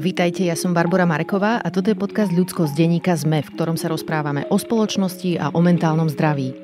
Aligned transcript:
Vítajte, 0.00 0.48
ja 0.48 0.56
som 0.56 0.72
Barbara 0.72 1.04
Mareková 1.04 1.60
a 1.60 1.68
toto 1.68 1.92
je 1.92 1.96
podcast 2.00 2.32
Ľudsko 2.32 2.64
z 2.64 2.72
denníka 2.72 3.20
ZME, 3.20 3.44
v 3.44 3.52
ktorom 3.52 3.76
sa 3.76 3.92
rozprávame 3.92 4.48
o 4.48 4.56
spoločnosti 4.56 5.36
a 5.36 5.52
o 5.52 5.60
mentálnom 5.60 6.08
zdraví. 6.08 6.56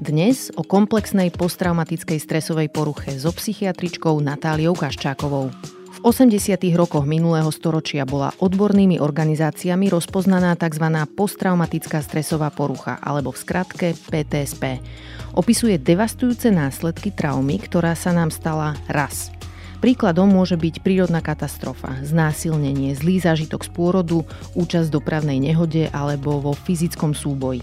Dnes 0.00 0.48
o 0.56 0.64
komplexnej 0.64 1.28
posttraumatickej 1.28 2.24
stresovej 2.24 2.72
poruche 2.72 3.20
so 3.20 3.36
psychiatričkou 3.36 4.16
Natáliou 4.24 4.72
Kaščákovou. 4.72 5.52
V 5.94 5.98
80. 6.00 6.56
rokoch 6.72 7.04
minulého 7.04 7.52
storočia 7.52 8.08
bola 8.08 8.32
odbornými 8.40 8.96
organizáciami 8.96 9.92
rozpoznaná 9.92 10.56
tzv. 10.56 10.88
posttraumatická 11.12 12.00
stresová 12.00 12.48
porucha, 12.48 12.96
alebo 12.96 13.28
v 13.28 13.40
skratke 13.44 13.88
PTSP. 14.08 14.80
Opisuje 15.36 15.76
devastujúce 15.76 16.48
následky 16.48 17.12
traumy, 17.12 17.60
ktorá 17.60 17.92
sa 17.92 18.16
nám 18.16 18.32
stala 18.32 18.72
raz– 18.88 19.28
Príkladom 19.84 20.32
môže 20.32 20.56
byť 20.56 20.80
prírodná 20.80 21.20
katastrofa, 21.20 22.00
znásilnenie, 22.00 22.96
zlý 22.96 23.20
zážitok 23.20 23.68
z 23.68 23.70
pôrodu, 23.76 24.24
účasť 24.56 24.88
v 24.88 24.96
dopravnej 24.96 25.36
nehode 25.36 25.92
alebo 25.92 26.40
vo 26.40 26.56
fyzickom 26.56 27.12
súboji. 27.12 27.60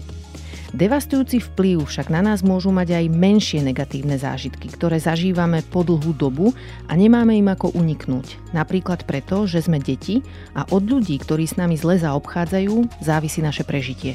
Devastujúci 0.70 1.42
vplyv 1.42 1.82
však 1.82 2.14
na 2.14 2.22
nás 2.22 2.46
môžu 2.46 2.70
mať 2.70 2.94
aj 2.94 3.10
menšie 3.10 3.66
negatívne 3.66 4.22
zážitky, 4.22 4.70
ktoré 4.70 5.02
zažívame 5.02 5.66
po 5.66 5.82
dlhú 5.82 6.14
dobu 6.14 6.54
a 6.86 6.94
nemáme 6.94 7.34
im 7.34 7.50
ako 7.50 7.74
uniknúť. 7.74 8.54
Napríklad 8.54 9.02
preto, 9.02 9.50
že 9.50 9.58
sme 9.58 9.82
deti 9.82 10.22
a 10.54 10.62
od 10.70 10.86
ľudí, 10.86 11.18
ktorí 11.18 11.50
s 11.50 11.58
nami 11.58 11.74
zle 11.74 11.98
zaobchádzajú, 11.98 13.02
závisí 13.02 13.42
naše 13.42 13.66
prežitie. 13.66 14.14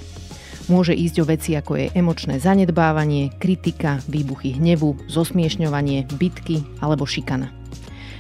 Môže 0.72 0.96
ísť 0.96 1.16
o 1.20 1.26
veci 1.28 1.60
ako 1.60 1.76
je 1.76 1.92
emočné 1.92 2.40
zanedbávanie, 2.40 3.36
kritika, 3.36 4.00
výbuchy 4.08 4.55
hnevu, 4.55 4.96
zosmiešňovanie, 5.12 6.08
bitky 6.16 6.64
alebo 6.80 7.04
šikana. 7.04 7.57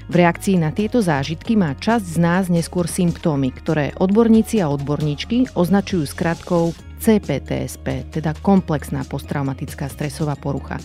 V 0.07 0.15
reakcii 0.15 0.55
na 0.55 0.71
tieto 0.71 1.03
zážitky 1.03 1.59
má 1.59 1.75
časť 1.75 2.15
z 2.15 2.17
nás 2.17 2.43
neskôr 2.47 2.87
symptómy, 2.87 3.51
ktoré 3.51 3.91
odborníci 3.99 4.63
a 4.63 4.71
odborníčky 4.71 5.51
označujú 5.51 6.07
skratkou 6.07 6.71
CPTSP, 7.03 8.07
teda 8.15 8.31
komplexná 8.39 9.03
posttraumatická 9.03 9.91
stresová 9.91 10.39
porucha. 10.39 10.79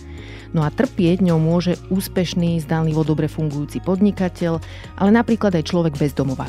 No 0.51 0.67
a 0.67 0.69
trpieť 0.69 1.23
ňou 1.23 1.39
môže 1.39 1.79
úspešný, 1.87 2.59
zdánlivo 2.67 3.07
dobre 3.07 3.31
fungujúci 3.31 3.79
podnikateľ, 3.81 4.59
ale 4.99 5.09
napríklad 5.15 5.55
aj 5.55 5.71
človek 5.71 5.95
bez 5.95 6.11
domova. 6.11 6.45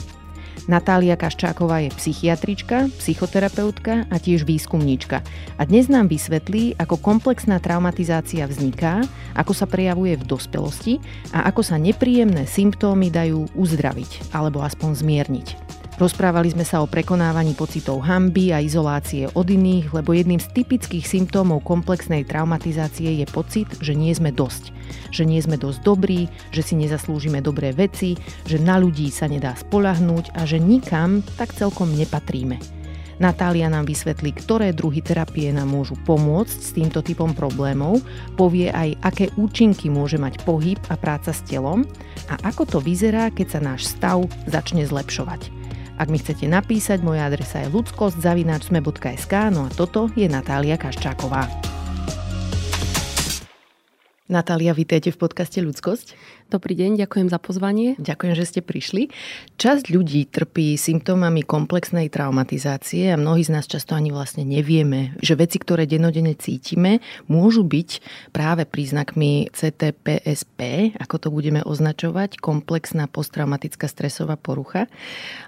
Natália 0.64 1.12
Kaščáková 1.12 1.84
je 1.84 1.90
psychiatrička, 1.92 2.88
psychoterapeutka 2.96 4.08
a 4.08 4.16
tiež 4.16 4.48
výskumníčka. 4.48 5.20
A 5.60 5.62
dnes 5.68 5.92
nám 5.92 6.08
vysvetlí, 6.08 6.80
ako 6.80 6.96
komplexná 6.96 7.60
traumatizácia 7.60 8.48
vzniká, 8.48 9.04
ako 9.36 9.52
sa 9.52 9.68
prejavuje 9.68 10.16
v 10.16 10.24
dospelosti 10.24 11.04
a 11.36 11.44
ako 11.52 11.60
sa 11.60 11.76
nepríjemné 11.76 12.48
symptómy 12.48 13.12
dajú 13.12 13.44
uzdraviť 13.52 14.32
alebo 14.32 14.64
aspoň 14.64 14.90
zmierniť. 15.04 15.48
Rozprávali 15.94 16.50
sme 16.50 16.66
sa 16.66 16.82
o 16.82 16.90
prekonávaní 16.90 17.54
pocitov 17.54 18.02
hamby 18.02 18.50
a 18.50 18.58
izolácie 18.58 19.30
od 19.30 19.46
iných, 19.46 19.94
lebo 19.94 20.10
jedným 20.10 20.42
z 20.42 20.50
typických 20.50 21.06
symptómov 21.06 21.62
komplexnej 21.62 22.26
traumatizácie 22.26 23.22
je 23.22 23.26
pocit, 23.30 23.70
že 23.78 23.94
nie 23.94 24.10
sme 24.10 24.34
dosť. 24.34 24.74
Že 25.14 25.22
nie 25.22 25.38
sme 25.38 25.54
dosť 25.54 25.86
dobrí, 25.86 26.26
že 26.50 26.66
si 26.66 26.74
nezaslúžime 26.74 27.38
dobré 27.38 27.70
veci, 27.70 28.18
že 28.42 28.58
na 28.58 28.74
ľudí 28.82 29.06
sa 29.14 29.30
nedá 29.30 29.54
spolahnúť 29.54 30.34
a 30.34 30.42
že 30.42 30.58
nikam 30.58 31.22
tak 31.38 31.54
celkom 31.54 31.94
nepatríme. 31.94 32.58
Natália 33.22 33.70
nám 33.70 33.86
vysvetlí, 33.86 34.34
ktoré 34.34 34.74
druhy 34.74 34.98
terapie 34.98 35.54
nám 35.54 35.70
môžu 35.70 35.94
pomôcť 36.02 36.58
s 36.58 36.74
týmto 36.74 37.06
typom 37.06 37.30
problémov, 37.30 38.02
povie 38.34 38.74
aj, 38.74 38.98
aké 38.98 39.30
účinky 39.38 39.86
môže 39.86 40.18
mať 40.18 40.42
pohyb 40.42 40.82
a 40.90 40.98
práca 40.98 41.30
s 41.30 41.38
telom 41.46 41.86
a 42.26 42.34
ako 42.42 42.66
to 42.66 42.78
vyzerá, 42.82 43.30
keď 43.30 43.46
sa 43.46 43.60
náš 43.62 43.86
stav 43.86 44.26
začne 44.50 44.82
zlepšovať. 44.82 45.63
Ak 46.04 46.12
mi 46.12 46.20
chcete 46.20 46.44
napísať, 46.44 47.00
moja 47.00 47.24
adresa 47.24 47.64
je 47.64 47.72
ludskosť.sme.sk, 47.72 49.34
no 49.48 49.64
a 49.64 49.70
toto 49.72 50.12
je 50.12 50.28
Natália 50.28 50.76
Kaščáková. 50.76 51.73
Natália, 54.24 54.72
vítajte 54.72 55.12
v 55.12 55.20
podcaste 55.20 55.60
Ľudskosť. 55.60 56.16
Dobrý 56.48 56.72
deň, 56.72 56.96
ďakujem 56.96 57.28
za 57.28 57.36
pozvanie. 57.36 57.92
Ďakujem, 58.00 58.32
že 58.32 58.48
ste 58.48 58.60
prišli. 58.64 59.12
Časť 59.60 59.92
ľudí 59.92 60.24
trpí 60.32 60.80
symptómami 60.80 61.44
komplexnej 61.44 62.08
traumatizácie 62.08 63.12
a 63.12 63.20
mnohí 63.20 63.44
z 63.44 63.52
nás 63.52 63.68
často 63.68 63.92
ani 63.92 64.08
vlastne 64.08 64.48
nevieme, 64.48 65.12
že 65.20 65.36
veci, 65.36 65.60
ktoré 65.60 65.84
denodene 65.84 66.32
cítime, 66.32 67.04
môžu 67.28 67.68
byť 67.68 68.00
práve 68.32 68.64
príznakmi 68.64 69.52
CTPSP, 69.52 70.94
ako 70.96 71.16
to 71.20 71.28
budeme 71.28 71.60
označovať, 71.60 72.40
komplexná 72.40 73.04
posttraumatická 73.12 73.92
stresová 73.92 74.40
porucha. 74.40 74.88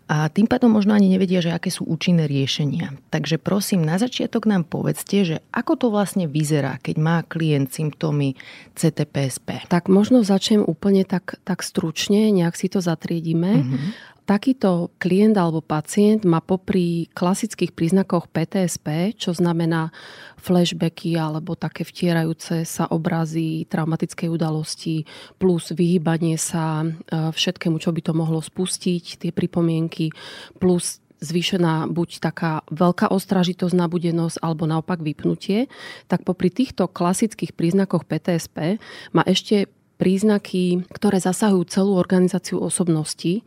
A 0.04 0.28
tým 0.28 0.44
pádom 0.44 0.68
možno 0.68 0.92
ani 0.92 1.08
nevedia, 1.08 1.40
že 1.40 1.48
aké 1.48 1.72
sú 1.72 1.88
účinné 1.88 2.28
riešenia. 2.28 2.92
Takže 3.08 3.40
prosím, 3.40 3.88
na 3.88 3.96
začiatok 3.96 4.44
nám 4.44 4.68
povedzte, 4.68 5.24
že 5.24 5.36
ako 5.48 5.72
to 5.80 5.86
vlastne 5.88 6.28
vyzerá, 6.28 6.76
keď 6.84 6.96
má 7.00 7.16
klient 7.24 7.72
symptómy 7.72 8.36
CTPSP. 8.76 9.64
Tak 9.72 9.88
možno 9.88 10.20
začnem 10.20 10.60
úplne 10.60 11.08
tak, 11.08 11.40
tak 11.48 11.64
stručne, 11.64 12.28
nejak 12.28 12.54
si 12.54 12.68
to 12.68 12.84
zatriedíme. 12.84 13.52
Mm-hmm. 13.64 13.88
Takýto 14.26 14.90
klient 14.98 15.38
alebo 15.38 15.62
pacient 15.62 16.26
má 16.26 16.42
popri 16.42 17.06
klasických 17.14 17.70
príznakoch 17.70 18.26
PTSP, 18.26 19.14
čo 19.14 19.30
znamená 19.30 19.94
flashbacky 20.34 21.14
alebo 21.14 21.54
také 21.54 21.86
vtierajúce 21.86 22.66
sa 22.66 22.90
obrazy 22.90 23.70
traumatickej 23.70 24.26
udalosti, 24.26 25.06
plus 25.38 25.70
vyhýbanie 25.70 26.34
sa 26.42 26.82
e, 26.82 26.86
všetkému, 27.30 27.78
čo 27.78 27.94
by 27.94 28.02
to 28.02 28.12
mohlo 28.18 28.42
spustiť, 28.42 29.22
tie 29.22 29.30
pripomienky, 29.30 30.10
plus 30.58 31.05
zvýšená 31.26 31.90
buď 31.90 32.22
taká 32.22 32.62
veľká 32.70 33.10
ostražitosť, 33.10 33.74
nabudenosť 33.74 34.38
alebo 34.38 34.70
naopak 34.70 35.02
vypnutie, 35.02 35.66
tak 36.06 36.22
popri 36.22 36.54
týchto 36.54 36.86
klasických 36.86 37.52
príznakoch 37.52 38.06
PTSP 38.06 38.78
má 39.10 39.26
ešte 39.26 39.66
príznaky, 39.96 40.84
ktoré 40.92 41.18
zasahujú 41.20 41.64
celú 41.68 41.92
organizáciu 41.96 42.60
osobnosti. 42.60 43.40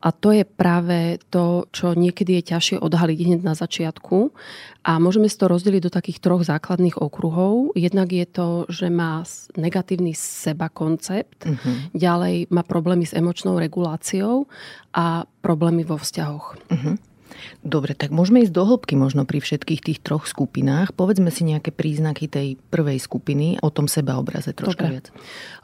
A 0.00 0.16
to 0.16 0.32
je 0.32 0.48
práve 0.48 1.20
to, 1.28 1.68
čo 1.76 1.92
niekedy 1.92 2.40
je 2.40 2.56
ťažšie 2.56 2.76
odhaliť 2.80 3.18
hneď 3.20 3.40
na 3.44 3.52
začiatku. 3.52 4.32
A 4.80 4.96
môžeme 4.96 5.28
si 5.28 5.36
to 5.36 5.50
rozdeliť 5.50 5.82
do 5.84 5.92
takých 5.92 6.24
troch 6.24 6.40
základných 6.40 6.96
okruhov. 6.96 7.76
Jednak 7.76 8.08
je 8.08 8.24
to, 8.24 8.64
že 8.72 8.88
má 8.88 9.28
negatívny 9.60 10.16
seba 10.16 10.72
koncept, 10.72 11.44
uh-huh. 11.44 11.92
ďalej 11.92 12.48
má 12.48 12.64
problémy 12.64 13.04
s 13.04 13.12
emočnou 13.12 13.60
reguláciou 13.60 14.48
a 14.96 15.28
problémy 15.44 15.84
vo 15.84 16.00
vzťahoch. 16.00 16.56
Uh-huh. 16.56 16.96
Dobre, 17.60 17.92
tak 17.92 18.08
môžeme 18.14 18.40
ísť 18.40 18.54
do 18.56 18.64
hĺbky 18.64 18.96
možno 18.96 19.28
pri 19.28 19.44
všetkých 19.44 19.80
tých 19.80 19.98
troch 20.00 20.24
skupinách. 20.24 20.96
Povedzme 20.96 21.28
si 21.28 21.44
nejaké 21.44 21.70
príznaky 21.72 22.24
tej 22.30 22.48
prvej 22.72 22.96
skupiny, 22.96 23.60
o 23.60 23.68
tom 23.68 23.84
sebaobraze 23.90 24.56
troška 24.56 24.88
Dobre. 24.88 24.92
viac. 24.96 25.06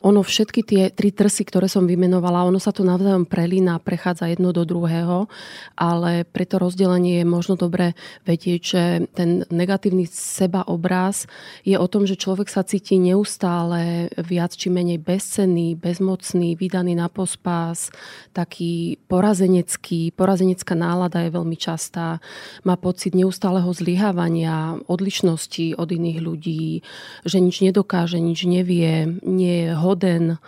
Ono 0.05 0.21
všetky 0.21 0.61
tie 0.63 0.83
tri 0.93 1.11
trsy, 1.11 1.49
ktoré 1.49 1.67
som 1.67 1.89
vymenovala, 1.89 2.47
ono 2.47 2.61
sa 2.61 2.71
to 2.71 2.85
navzájom 2.85 3.25
prelína, 3.25 3.81
prechádza 3.81 4.29
jedno 4.29 4.53
do 4.53 4.63
druhého, 4.63 5.27
ale 5.75 6.29
pre 6.29 6.45
to 6.45 6.61
rozdelenie 6.61 7.23
je 7.23 7.27
možno 7.27 7.57
dobre 7.57 7.97
vedieť, 8.29 8.61
že 8.61 8.83
ten 9.17 9.43
negatívny 9.49 10.07
sebaobraz 10.11 11.27
je 11.65 11.75
o 11.81 11.87
tom, 11.89 12.05
že 12.05 12.21
človek 12.21 12.53
sa 12.53 12.63
cíti 12.63 13.01
neustále 13.01 14.13
viac 14.21 14.53
či 14.55 14.69
menej 14.69 15.01
bezcenný, 15.01 15.75
bezmocný, 15.75 16.55
vydaný 16.55 16.95
na 16.95 17.09
pospás, 17.09 17.91
taký 18.37 19.01
porazenecký, 19.09 20.13
porazenecká 20.13 20.77
nálada 20.77 21.25
je 21.25 21.35
veľmi 21.35 21.57
častá, 21.67 22.23
má 22.63 22.79
pocit 22.79 23.19
neustáleho 23.19 23.67
zlyhávania, 23.75 24.79
odlišnosti 24.87 25.75
od 25.75 25.89
iných 25.91 26.19
ľudí, 26.23 26.87
že 27.27 27.43
nič 27.43 27.67
nedokáže, 27.67 28.23
nič 28.23 28.47
nevie, 28.47 29.19
nie 29.27 29.67
je 29.67 29.71
hoden. 29.75 30.39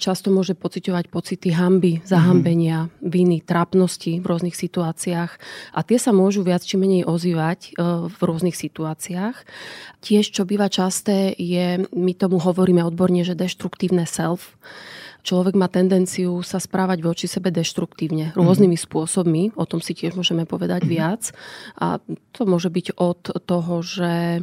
Často 0.00 0.32
môže 0.32 0.56
pociťovať 0.56 1.12
pocity 1.12 1.52
hamby, 1.52 2.00
zahambenia, 2.08 2.88
mm-hmm. 2.88 3.12
viny, 3.12 3.38
trápnosti 3.44 4.18
v 4.18 4.26
rôznych 4.26 4.56
situáciách 4.56 5.30
a 5.76 5.80
tie 5.84 5.98
sa 6.00 6.10
môžu 6.10 6.42
viac 6.42 6.64
či 6.64 6.80
menej 6.80 7.04
ozývať 7.04 7.60
e, 7.70 7.70
v 8.08 8.18
rôznych 8.18 8.56
situáciách. 8.56 9.36
Tiež, 10.02 10.34
čo 10.34 10.42
býva 10.48 10.66
časté, 10.66 11.36
je, 11.36 11.86
my 11.94 12.12
tomu 12.16 12.42
hovoríme 12.42 12.82
odborne, 12.82 13.22
že 13.22 13.38
deštruktívne 13.38 14.08
self 14.08 14.58
človek 15.22 15.54
má 15.54 15.70
tendenciu 15.70 16.42
sa 16.42 16.58
správať 16.58 16.98
voči 17.02 17.26
sebe 17.30 17.54
deštruktívne, 17.54 18.34
rôznymi 18.34 18.74
mm-hmm. 18.74 18.90
spôsobmi, 18.90 19.42
o 19.54 19.64
tom 19.64 19.78
si 19.78 19.94
tiež 19.94 20.18
môžeme 20.18 20.44
povedať 20.44 20.82
mm-hmm. 20.84 20.94
viac. 20.98 21.22
A 21.78 22.02
to 22.34 22.42
môže 22.44 22.68
byť 22.68 22.98
od 22.98 23.20
toho, 23.46 23.74
že 23.80 24.42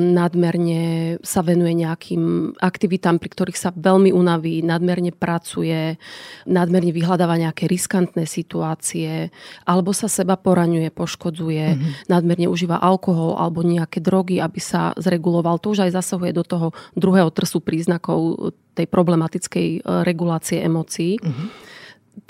nadmerne 0.00 1.16
sa 1.22 1.40
venuje 1.40 1.74
nejakým 1.78 2.54
aktivitám, 2.58 3.22
pri 3.22 3.30
ktorých 3.30 3.58
sa 3.58 3.70
veľmi 3.70 4.10
unaví, 4.10 4.60
nadmerne 4.60 5.14
pracuje, 5.14 5.96
nadmerne 6.44 6.90
vyhľadáva 6.90 7.38
nejaké 7.38 7.70
riskantné 7.70 8.26
situácie, 8.26 9.30
alebo 9.64 9.94
sa 9.94 10.10
seba 10.10 10.34
poraňuje, 10.34 10.90
poškodzuje, 10.90 11.66
mm-hmm. 11.74 11.92
nadmerne 12.10 12.46
užíva 12.50 12.82
alkohol 12.82 13.38
alebo 13.38 13.62
nejaké 13.62 14.02
drogy, 14.02 14.42
aby 14.42 14.60
sa 14.60 14.92
zreguloval. 14.98 15.62
To 15.62 15.72
už 15.72 15.86
aj 15.88 15.96
zasahuje 15.96 16.32
do 16.34 16.44
toho 16.44 16.74
druhého 16.98 17.30
trsu 17.30 17.62
príznakov 17.62 18.52
tej 18.74 18.90
problematickej 18.90 19.68
e, 19.78 19.80
regulácie 20.02 20.58
emócií. 20.60 21.22
Mm-hmm. 21.22 21.48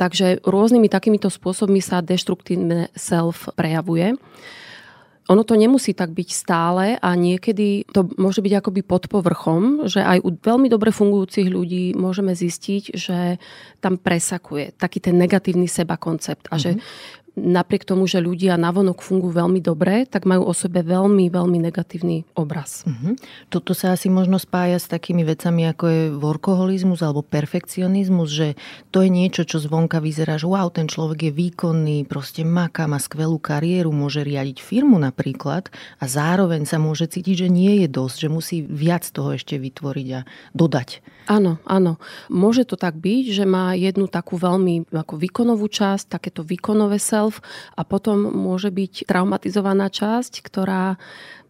Takže 0.00 0.40
rôznymi 0.44 0.88
takýmito 0.88 1.28
spôsobmi 1.28 1.84
sa 1.84 2.00
deštruktívne 2.00 2.88
self 2.96 3.52
prejavuje. 3.52 4.16
Ono 5.32 5.40
to 5.40 5.56
nemusí 5.56 5.96
tak 5.96 6.12
byť 6.12 6.28
stále 6.28 6.84
a 7.00 7.08
niekedy 7.16 7.88
to 7.88 8.04
môže 8.20 8.44
byť 8.44 8.52
akoby 8.60 8.80
pod 8.84 9.08
povrchom, 9.08 9.88
že 9.88 10.04
aj 10.04 10.20
u 10.20 10.36
veľmi 10.36 10.68
dobre 10.68 10.92
fungujúcich 10.92 11.48
ľudí 11.48 11.96
môžeme 11.96 12.36
zistiť, 12.36 12.82
že 12.92 13.40
tam 13.80 13.96
presakuje 13.96 14.76
taký 14.76 15.00
ten 15.00 15.16
negatívny 15.16 15.64
seba 15.64 15.96
koncept 15.96 16.52
a 16.52 16.60
mm-hmm. 16.60 16.62
že 16.62 16.70
mhm 16.76 17.23
napriek 17.34 17.82
tomu, 17.82 18.06
že 18.06 18.22
ľudia 18.22 18.54
navonok 18.54 19.02
fungujú 19.02 19.34
veľmi 19.34 19.58
dobre, 19.58 20.06
tak 20.06 20.22
majú 20.24 20.46
o 20.46 20.54
sebe 20.54 20.86
veľmi, 20.86 21.26
veľmi 21.28 21.58
negatívny 21.66 22.22
obraz. 22.38 22.86
Uh-huh. 22.86 23.18
Toto 23.50 23.74
sa 23.74 23.94
asi 23.94 24.06
možno 24.06 24.38
spája 24.38 24.78
s 24.78 24.86
takými 24.86 25.26
vecami, 25.26 25.66
ako 25.66 25.84
je 25.90 26.02
workoholizmus 26.14 27.02
alebo 27.02 27.26
perfekcionizmus, 27.26 28.30
že 28.30 28.48
to 28.94 29.02
je 29.02 29.10
niečo, 29.10 29.42
čo 29.42 29.58
zvonka 29.58 29.98
vyzerá, 29.98 30.38
že 30.38 30.46
wow, 30.46 30.70
ten 30.70 30.86
človek 30.86 31.30
je 31.30 31.32
výkonný, 31.34 32.06
proste 32.06 32.46
maká, 32.46 32.86
má 32.86 33.02
skvelú 33.02 33.42
kariéru, 33.42 33.90
môže 33.90 34.22
riadiť 34.22 34.62
firmu 34.62 34.96
napríklad 35.02 35.68
a 35.98 36.04
zároveň 36.06 36.64
sa 36.70 36.78
môže 36.78 37.10
cítiť, 37.10 37.46
že 37.46 37.48
nie 37.50 37.82
je 37.82 37.88
dosť, 37.90 38.16
že 38.24 38.28
musí 38.30 38.56
viac 38.62 39.02
toho 39.10 39.34
ešte 39.34 39.58
vytvoriť 39.58 40.08
a 40.14 40.20
dodať. 40.54 41.02
Áno, 41.24 41.56
áno. 41.64 41.96
Môže 42.28 42.68
to 42.68 42.76
tak 42.76 43.00
byť, 43.00 43.24
že 43.32 43.44
má 43.48 43.72
jednu 43.72 44.06
takú 44.12 44.36
veľmi 44.36 44.92
ako 44.92 45.16
výkonovú 45.16 45.66
časť, 45.72 46.12
takéto 46.12 46.44
výkonové 46.44 47.00
self 47.24 47.40
a 47.72 47.82
potom 47.88 48.20
môže 48.20 48.68
byť 48.68 49.08
traumatizovaná 49.08 49.88
časť, 49.88 50.44
ktorá 50.44 51.00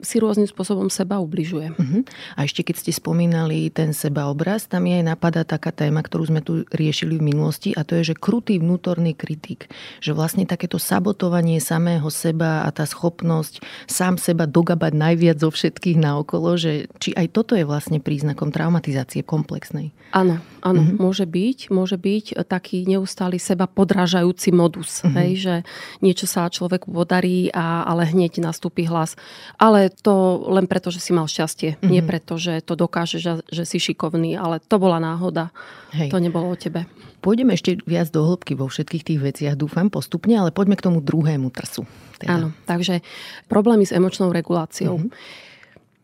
si 0.00 0.18
rôznym 0.18 0.48
spôsobom 0.48 0.90
seba 0.90 1.20
ubližuje. 1.20 1.74
Uh-huh. 1.74 2.02
A 2.34 2.48
ešte 2.48 2.66
keď 2.66 2.82
ste 2.82 2.92
spomínali 2.94 3.68
ten 3.70 3.94
sebaobraz, 3.94 4.66
tam 4.66 4.88
je 4.88 5.00
aj 5.00 5.04
napadá 5.04 5.42
taká 5.46 5.70
téma, 5.70 6.02
ktorú 6.02 6.30
sme 6.30 6.40
tu 6.40 6.66
riešili 6.72 7.20
v 7.20 7.26
minulosti 7.34 7.70
a 7.76 7.86
to 7.86 7.98
je, 8.00 8.14
že 8.14 8.18
krutý 8.18 8.58
vnútorný 8.58 9.14
kritik. 9.14 9.70
Že 10.00 10.16
vlastne 10.16 10.44
takéto 10.48 10.80
sabotovanie 10.80 11.60
samého 11.60 12.06
seba 12.08 12.64
a 12.66 12.72
tá 12.72 12.88
schopnosť 12.88 13.60
sám 13.86 14.16
seba 14.16 14.48
dogabať 14.48 14.92
najviac 14.94 15.36
zo 15.38 15.50
všetkých 15.50 15.98
naokolo, 16.00 16.56
že 16.56 16.90
či 16.98 17.12
aj 17.14 17.26
toto 17.34 17.54
je 17.54 17.66
vlastne 17.66 17.98
príznakom 17.98 18.50
traumatizácie 18.54 19.22
komplexnej. 19.22 19.90
Áno, 20.14 20.38
áno, 20.62 20.80
uh-huh. 20.86 21.00
môže 21.00 21.26
byť. 21.26 21.74
Môže 21.74 21.98
byť 21.98 22.46
taký 22.46 22.86
neustály 22.86 23.42
seba 23.42 23.66
podrážajúci 23.66 24.54
modus. 24.54 25.02
Uh-huh. 25.02 25.10
Hej, 25.18 25.30
že 25.42 25.54
niečo 25.98 26.30
sa 26.30 26.46
človeku 26.46 26.92
podarí, 26.94 27.50
a, 27.50 27.82
ale 27.82 28.06
hneď 28.06 28.38
nastúpi 28.38 28.86
hlas. 28.86 29.18
Ale 29.58 29.83
to 29.90 30.44
len 30.52 30.68
preto, 30.70 30.88
že 30.88 31.00
si 31.02 31.10
mal 31.12 31.26
šťastie. 31.26 31.76
Mm-hmm. 31.76 31.90
Nie 31.90 32.02
preto, 32.04 32.38
že 32.38 32.62
to 32.62 32.78
dokáže, 32.78 33.18
že, 33.18 33.42
že 33.50 33.64
si 33.66 33.82
šikovný, 33.82 34.38
ale 34.38 34.60
to 34.62 34.76
bola 34.78 35.02
náhoda. 35.02 35.50
Hej. 35.92 36.12
To 36.12 36.22
nebolo 36.22 36.52
o 36.52 36.56
tebe. 36.56 36.86
Pôjdeme 37.24 37.56
ešte 37.56 37.80
viac 37.88 38.12
do 38.12 38.20
hĺbky 38.20 38.52
vo 38.52 38.68
všetkých 38.68 39.04
tých 39.04 39.20
veciach, 39.20 39.56
dúfam, 39.56 39.88
postupne, 39.88 40.36
ale 40.36 40.52
poďme 40.52 40.76
k 40.76 40.84
tomu 40.84 41.00
druhému 41.00 41.48
trsu. 41.48 41.88
Teda. 42.20 42.36
Áno, 42.36 42.48
takže 42.68 43.00
problémy 43.48 43.88
s 43.88 43.96
emočnou 43.96 44.28
reguláciou. 44.28 45.00
Mm-hmm. 45.00 45.52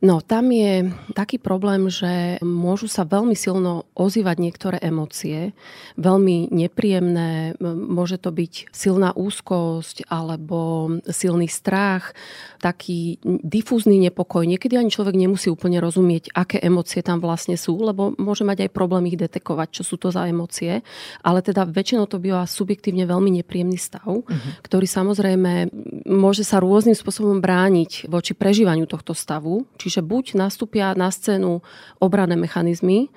No, 0.00 0.24
tam 0.24 0.48
je 0.48 0.96
taký 1.12 1.36
problém, 1.36 1.92
že 1.92 2.40
môžu 2.40 2.88
sa 2.88 3.04
veľmi 3.04 3.36
silno 3.36 3.84
ozývať 3.92 4.36
niektoré 4.40 4.78
emócie, 4.80 5.52
veľmi 6.00 6.48
nepríjemné, 6.48 7.60
môže 7.60 8.16
to 8.16 8.32
byť 8.32 8.72
silná 8.72 9.12
úzkosť 9.12 10.08
alebo 10.08 10.88
silný 11.04 11.52
strach, 11.52 12.16
taký 12.64 13.20
difúzny 13.24 14.00
nepokoj. 14.08 14.48
Niekedy 14.48 14.80
ani 14.80 14.88
človek 14.88 15.20
nemusí 15.20 15.52
úplne 15.52 15.84
rozumieť, 15.84 16.32
aké 16.32 16.56
emócie 16.64 17.04
tam 17.04 17.20
vlastne 17.20 17.60
sú, 17.60 17.76
lebo 17.76 18.16
môže 18.16 18.40
mať 18.40 18.68
aj 18.68 18.70
problém 18.72 19.12
ich 19.12 19.20
detekovať, 19.20 19.80
čo 19.80 19.82
sú 19.84 20.00
to 20.00 20.08
za 20.08 20.24
emócie, 20.24 20.80
ale 21.20 21.44
teda 21.44 21.68
väčšinou 21.68 22.08
to 22.08 22.16
býva 22.16 22.48
subjektívne 22.48 23.04
veľmi 23.04 23.36
nepríjemný 23.44 23.76
stav, 23.76 24.08
uh-huh. 24.08 24.64
ktorý 24.64 24.88
samozrejme 24.88 25.68
môže 26.08 26.40
sa 26.40 26.56
rôznym 26.56 26.96
spôsobom 26.96 27.44
brániť 27.44 28.08
voči 28.08 28.32
prežívaniu 28.32 28.88
tohto 28.88 29.12
stavu, 29.12 29.68
či 29.76 29.89
Čiže 29.90 30.06
buď 30.06 30.38
nastúpia 30.38 30.94
na 30.94 31.10
scénu 31.10 31.66
obranné 31.98 32.38
mechanizmy, 32.38 33.10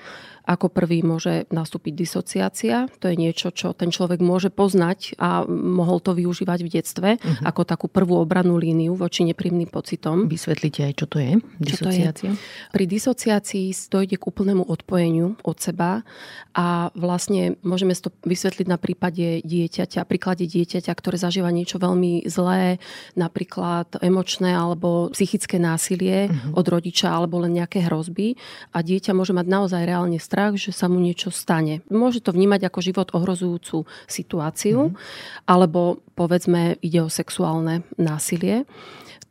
ako 0.43 0.67
prvý 0.67 1.01
môže 1.01 1.47
nastúpiť 1.55 1.93
disociácia. 1.95 2.91
To 2.99 3.07
je 3.07 3.15
niečo, 3.15 3.55
čo 3.55 3.71
ten 3.71 3.89
človek 3.89 4.19
môže 4.19 4.51
poznať 4.51 5.15
a 5.15 5.47
mohol 5.47 6.03
to 6.03 6.11
využívať 6.11 6.59
v 6.63 6.69
detstve 6.69 7.09
uh-huh. 7.15 7.47
ako 7.47 7.63
takú 7.63 7.87
prvú 7.87 8.19
obrannú 8.19 8.59
líniu 8.59 8.99
voči 8.99 9.23
nepríjemným 9.23 9.71
pocitom. 9.71 10.27
Vysvetlite 10.27 10.83
aj, 10.83 10.93
čo 10.99 11.05
to 11.07 11.17
je 11.23 11.39
disociácia. 11.63 12.31
Čo 12.31 12.35
to 12.35 12.39
je? 12.39 12.71
Pri 12.75 12.85
disociácii 12.87 13.67
dojde 13.87 14.15
k 14.19 14.23
úplnému 14.27 14.67
odpojeniu 14.67 15.39
od 15.47 15.57
seba 15.63 16.03
a 16.51 16.91
vlastne 16.91 17.55
môžeme 17.63 17.95
to 17.95 18.11
vysvetliť 18.27 18.67
na 18.67 18.75
prípade 18.75 19.41
dieťaťa, 19.47 20.03
príklade 20.03 20.43
dieťaťa, 20.43 20.91
ktoré 20.91 21.15
zažíva 21.15 21.55
niečo 21.55 21.79
veľmi 21.79 22.27
zlé, 22.27 22.83
napríklad 23.15 24.03
emočné 24.03 24.51
alebo 24.51 25.07
psychické 25.15 25.55
násilie 25.55 26.27
uh-huh. 26.27 26.59
od 26.59 26.65
rodiča 26.67 27.07
alebo 27.07 27.39
len 27.39 27.55
nejaké 27.63 27.87
hrozby 27.87 28.35
a 28.75 28.83
dieťa 28.83 29.15
môže 29.15 29.31
mať 29.31 29.47
naozaj 29.47 29.81
reálne 29.87 30.19
strach, 30.33 30.57
že 30.57 30.73
sa 30.73 30.89
mu 30.89 30.97
niečo 30.97 31.29
stane. 31.29 31.85
Môže 31.93 32.25
to 32.25 32.33
vnímať 32.33 32.65
ako 32.65 32.79
život 32.81 33.07
ohrozujúcu 33.13 33.85
situáciu, 34.09 34.89
mm. 34.89 34.97
alebo 35.45 36.01
povedzme 36.17 36.81
ide 36.81 37.05
o 37.05 37.13
sexuálne 37.13 37.85
násilie 38.01 38.65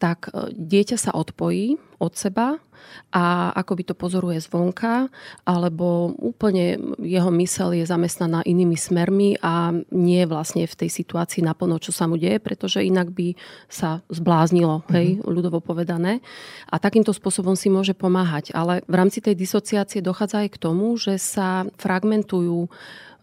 tak 0.03 0.35
e, 0.35 0.51
dieťa 0.51 0.99
sa 0.99 1.15
odpojí 1.15 1.79
od 2.03 2.19
seba 2.19 2.59
a 3.15 3.55
ako 3.55 3.73
by 3.79 3.83
to 3.87 3.95
pozoruje 3.95 4.43
zvonka, 4.43 5.07
alebo 5.47 6.11
úplne 6.19 6.81
jeho 6.99 7.31
mysel 7.39 7.79
je 7.79 7.87
zamestnaná 7.87 8.43
inými 8.43 8.75
smermi 8.75 9.39
a 9.39 9.71
nie 9.95 10.27
vlastne 10.27 10.67
v 10.67 10.75
tej 10.75 10.91
situácii 10.91 11.47
naplno, 11.47 11.79
čo 11.79 11.95
sa 11.95 12.11
mu 12.11 12.19
deje, 12.19 12.43
pretože 12.43 12.83
inak 12.83 13.15
by 13.15 13.39
sa 13.71 14.03
zbláznilo, 14.11 14.83
hej, 14.91 15.23
mm-hmm. 15.23 15.31
ľudovo 15.31 15.63
povedané. 15.63 16.19
A 16.67 16.83
takýmto 16.83 17.15
spôsobom 17.15 17.55
si 17.55 17.71
môže 17.71 17.95
pomáhať. 17.95 18.51
Ale 18.51 18.83
v 18.91 18.95
rámci 18.99 19.23
tej 19.23 19.39
disociácie 19.39 20.03
dochádza 20.03 20.43
aj 20.43 20.59
k 20.59 20.61
tomu, 20.61 20.99
že 20.99 21.23
sa 21.23 21.71
fragmentujú 21.79 22.67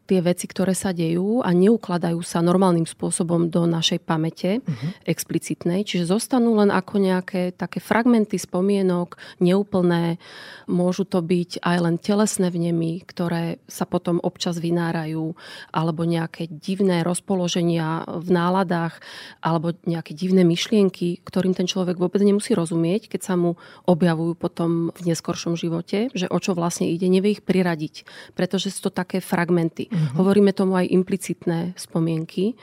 tie 0.09 0.25
veci, 0.25 0.49
ktoré 0.49 0.73
sa 0.73 0.89
dejú 0.89 1.45
a 1.45 1.53
neukladajú 1.53 2.17
sa 2.25 2.41
normálnym 2.41 2.89
spôsobom 2.89 3.45
do 3.53 3.69
našej 3.69 4.01
pamäte 4.01 4.65
uh-huh. 4.65 4.89
explicitnej, 5.05 5.85
čiže 5.85 6.09
zostanú 6.09 6.57
len 6.57 6.73
ako 6.73 6.97
nejaké 6.97 7.53
také 7.53 7.77
fragmenty 7.77 8.41
spomienok, 8.41 9.21
neúplné, 9.37 10.17
môžu 10.65 11.05
to 11.05 11.21
byť 11.21 11.61
aj 11.61 11.77
len 11.77 11.95
telesné 12.01 12.49
vnemy, 12.49 13.05
ktoré 13.05 13.61
sa 13.69 13.85
potom 13.85 14.17
občas 14.25 14.57
vynárajú, 14.57 15.37
alebo 15.69 16.01
nejaké 16.09 16.49
divné 16.49 17.05
rozpoloženia 17.05 18.09
v 18.09 18.29
náladách, 18.33 18.97
alebo 19.45 19.77
nejaké 19.85 20.17
divné 20.17 20.41
myšlienky, 20.41 21.21
ktorým 21.21 21.53
ten 21.53 21.69
človek 21.69 22.01
vôbec 22.01 22.25
nemusí 22.25 22.57
rozumieť, 22.57 23.13
keď 23.13 23.21
sa 23.21 23.33
mu 23.37 23.61
objavujú 23.85 24.33
potom 24.33 24.89
v 24.89 25.01
neskoršom 25.05 25.53
živote, 25.53 26.09
že 26.17 26.25
o 26.25 26.37
čo 26.41 26.57
vlastne 26.57 26.89
ide, 26.89 27.05
nevie 27.05 27.37
ich 27.37 27.45
priradiť, 27.45 28.09
pretože 28.33 28.73
sú 28.73 28.89
to 28.89 28.91
také 28.95 29.21
fragmenty. 29.21 29.91
Hovoríme 30.15 30.53
tomu 30.53 30.75
aj 30.79 30.87
implicitné 30.89 31.73
spomienky. 31.75 32.55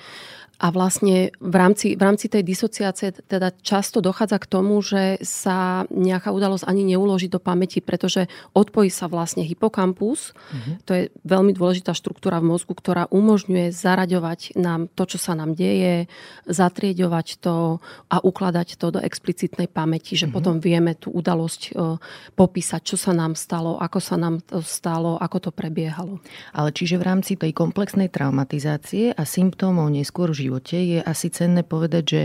A 0.57 0.73
vlastne 0.73 1.37
v 1.37 1.57
rámci, 1.57 2.01
v 2.01 2.03
rámci 2.03 2.33
tej 2.33 2.41
disociácie 2.41 3.13
teda 3.13 3.53
často 3.61 4.01
dochádza 4.01 4.41
k 4.41 4.47
tomu, 4.49 4.81
že 4.81 5.21
sa 5.21 5.85
nejaká 5.93 6.33
udalosť 6.33 6.65
ani 6.65 6.97
neuloží 6.97 7.29
do 7.29 7.37
pamäti, 7.37 7.85
pretože 7.85 8.25
odpojí 8.57 8.89
sa 8.89 9.05
vlastne 9.05 9.45
hypokampus. 9.45 10.33
Mm-hmm. 10.33 10.75
To 10.89 10.91
je 10.97 11.03
veľmi 11.29 11.53
dôležitá 11.53 11.93
štruktúra 11.93 12.41
v 12.41 12.57
mozgu, 12.57 12.73
ktorá 12.73 13.05
umožňuje 13.13 13.69
zaraďovať 13.69 14.57
nám 14.57 14.89
to, 14.89 15.05
čo 15.05 15.19
sa 15.21 15.37
nám 15.37 15.53
deje, 15.53 16.09
zatrieďovať 16.49 17.45
to 17.45 17.85
a 18.09 18.17
ukladať 18.25 18.81
to 18.81 18.97
do 18.97 19.01
explicitnej 19.05 19.69
pamäti, 19.69 20.17
že 20.17 20.25
mm-hmm. 20.25 20.33
potom 20.33 20.57
vieme 20.57 20.97
tú 20.97 21.13
udalosť 21.13 21.61
e, 21.69 22.01
popísať, 22.33 22.81
čo 22.81 22.97
sa 22.97 23.13
nám 23.13 23.37
stalo, 23.37 23.77
ako 23.77 23.99
sa 24.01 24.17
nám 24.17 24.41
to 24.41 24.65
stalo, 24.65 25.21
ako 25.21 25.49
to 25.49 25.51
prebiehalo. 25.53 26.17
Ale 26.57 26.73
čiže 26.73 26.97
v 26.97 27.05
rámci 27.05 27.37
tej 27.37 27.53
komplexnej 27.53 28.09
traumatizácie 28.09 29.13
a 29.13 29.23
symptómov 29.29 29.93
neskôr 29.93 30.33
živote 30.47 30.79
je 30.79 30.99
asi 31.03 31.29
cenné 31.35 31.67
povedať, 31.67 32.05
že 32.07 32.23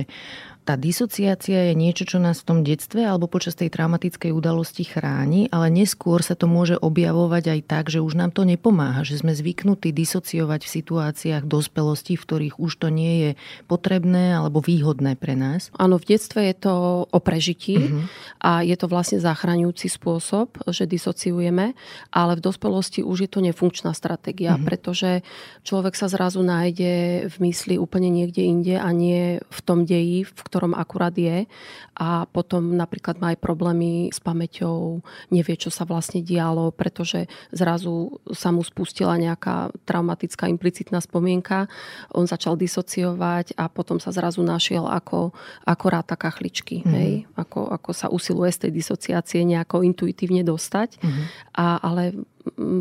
tá 0.61 0.77
disociácia 0.77 1.71
je 1.71 1.73
niečo, 1.73 2.05
čo 2.05 2.21
nás 2.21 2.45
v 2.45 2.47
tom 2.47 2.59
detstve 2.61 3.01
alebo 3.01 3.25
počas 3.25 3.57
tej 3.57 3.73
traumatickej 3.73 4.29
udalosti 4.29 4.85
chráni, 4.85 5.49
ale 5.49 5.73
neskôr 5.73 6.21
sa 6.21 6.37
to 6.37 6.45
môže 6.45 6.77
objavovať 6.77 7.43
aj 7.57 7.59
tak, 7.65 7.85
že 7.89 7.97
už 7.97 8.13
nám 8.13 8.29
to 8.29 8.45
nepomáha, 8.45 9.01
že 9.01 9.17
sme 9.17 9.33
zvyknutí 9.33 9.89
disociovať 9.89 10.61
v 10.61 10.73
situáciách 10.77 11.43
dospelosti, 11.49 12.13
v 12.13 12.23
ktorých 12.23 12.55
už 12.61 12.71
to 12.77 12.87
nie 12.93 13.13
je 13.25 13.31
potrebné 13.65 14.37
alebo 14.37 14.61
výhodné 14.61 15.17
pre 15.17 15.33
nás. 15.33 15.73
Áno, 15.81 15.97
v 15.97 16.13
detstve 16.13 16.45
je 16.53 16.55
to 16.61 16.73
o 17.09 17.19
prežití 17.19 17.81
uh-huh. 17.81 18.05
a 18.45 18.51
je 18.61 18.77
to 18.77 18.85
vlastne 18.85 19.17
zachraňujúci 19.17 19.89
spôsob, 19.89 20.61
že 20.69 20.85
disociujeme, 20.85 21.73
ale 22.13 22.31
v 22.37 22.41
dospelosti 22.45 23.01
už 23.01 23.25
je 23.25 23.29
to 23.33 23.41
nefunkčná 23.41 23.97
stratégia, 23.97 24.55
uh-huh. 24.55 24.65
pretože 24.65 25.25
človek 25.65 25.97
sa 25.97 26.05
zrazu 26.05 26.45
nájde 26.45 27.25
v 27.33 27.35
mysli 27.49 27.81
úplne 27.81 28.13
niekde 28.13 28.45
inde 28.45 28.75
a 28.77 28.89
nie 28.93 29.41
v 29.41 29.59
tom 29.65 29.89
deji, 29.89 30.29
v 30.29 30.50
ktorom 30.51 30.75
akurát 30.75 31.15
je 31.15 31.47
a 31.95 32.27
potom 32.27 32.75
napríklad 32.75 33.23
má 33.23 33.31
aj 33.31 33.39
problémy 33.39 34.11
s 34.11 34.19
pamäťou, 34.19 34.99
nevie, 35.31 35.55
čo 35.55 35.71
sa 35.71 35.87
vlastne 35.87 36.19
dialo, 36.19 36.75
pretože 36.75 37.31
zrazu 37.55 38.19
sa 38.35 38.51
mu 38.51 38.59
spustila 38.59 39.15
nejaká 39.15 39.71
traumatická 39.87 40.51
implicitná 40.51 40.99
spomienka, 40.99 41.71
on 42.11 42.27
začal 42.27 42.59
disociovať 42.59 43.55
a 43.55 43.71
potom 43.71 44.03
sa 44.03 44.11
zrazu 44.11 44.43
našiel 44.43 44.83
ako, 44.91 45.31
ako 45.63 45.85
ráta 45.87 46.19
kachličky, 46.19 46.83
mm-hmm. 46.83 46.95
hej? 46.99 47.11
Ako, 47.39 47.71
ako 47.71 47.91
sa 47.95 48.11
usiluje 48.11 48.51
z 48.51 48.67
tej 48.67 48.71
disociácie 48.75 49.47
nejako 49.47 49.87
intuitívne 49.87 50.43
dostať, 50.43 50.99
mm-hmm. 50.99 51.25
a, 51.55 51.79
ale 51.79 52.27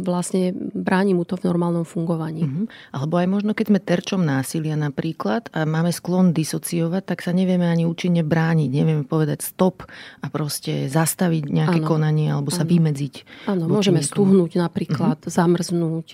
vlastne 0.05 0.53
bráni 0.57 1.13
mu 1.13 1.29
to 1.29 1.37
v 1.37 1.47
normálnom 1.47 1.85
fungovaní. 1.85 2.49
Mm-hmm. 2.49 2.97
Alebo 2.97 3.15
aj 3.21 3.29
možno, 3.29 3.51
keď 3.53 3.67
sme 3.69 3.81
terčom 3.81 4.23
násilia 4.25 4.77
napríklad 4.77 5.53
a 5.53 5.69
máme 5.69 5.93
sklon 5.93 6.33
disociovať, 6.33 7.03
tak 7.05 7.19
sa 7.21 7.37
nevieme 7.37 7.69
ani 7.69 7.85
účinne 7.85 8.25
brániť. 8.25 8.71
Nevieme 8.73 9.05
povedať 9.05 9.45
stop 9.45 9.85
a 10.25 10.27
proste 10.33 10.89
zastaviť 10.89 11.45
nejaké 11.53 11.79
ano. 11.85 11.89
konanie 11.89 12.29
alebo 12.33 12.49
sa 12.49 12.65
ano. 12.65 12.73
vymedziť. 12.73 13.15
Áno, 13.53 13.69
môžeme 13.69 14.01
stuhnúť 14.01 14.57
napríklad, 14.57 15.21
mm-hmm. 15.21 15.35
zamrznúť 15.35 16.07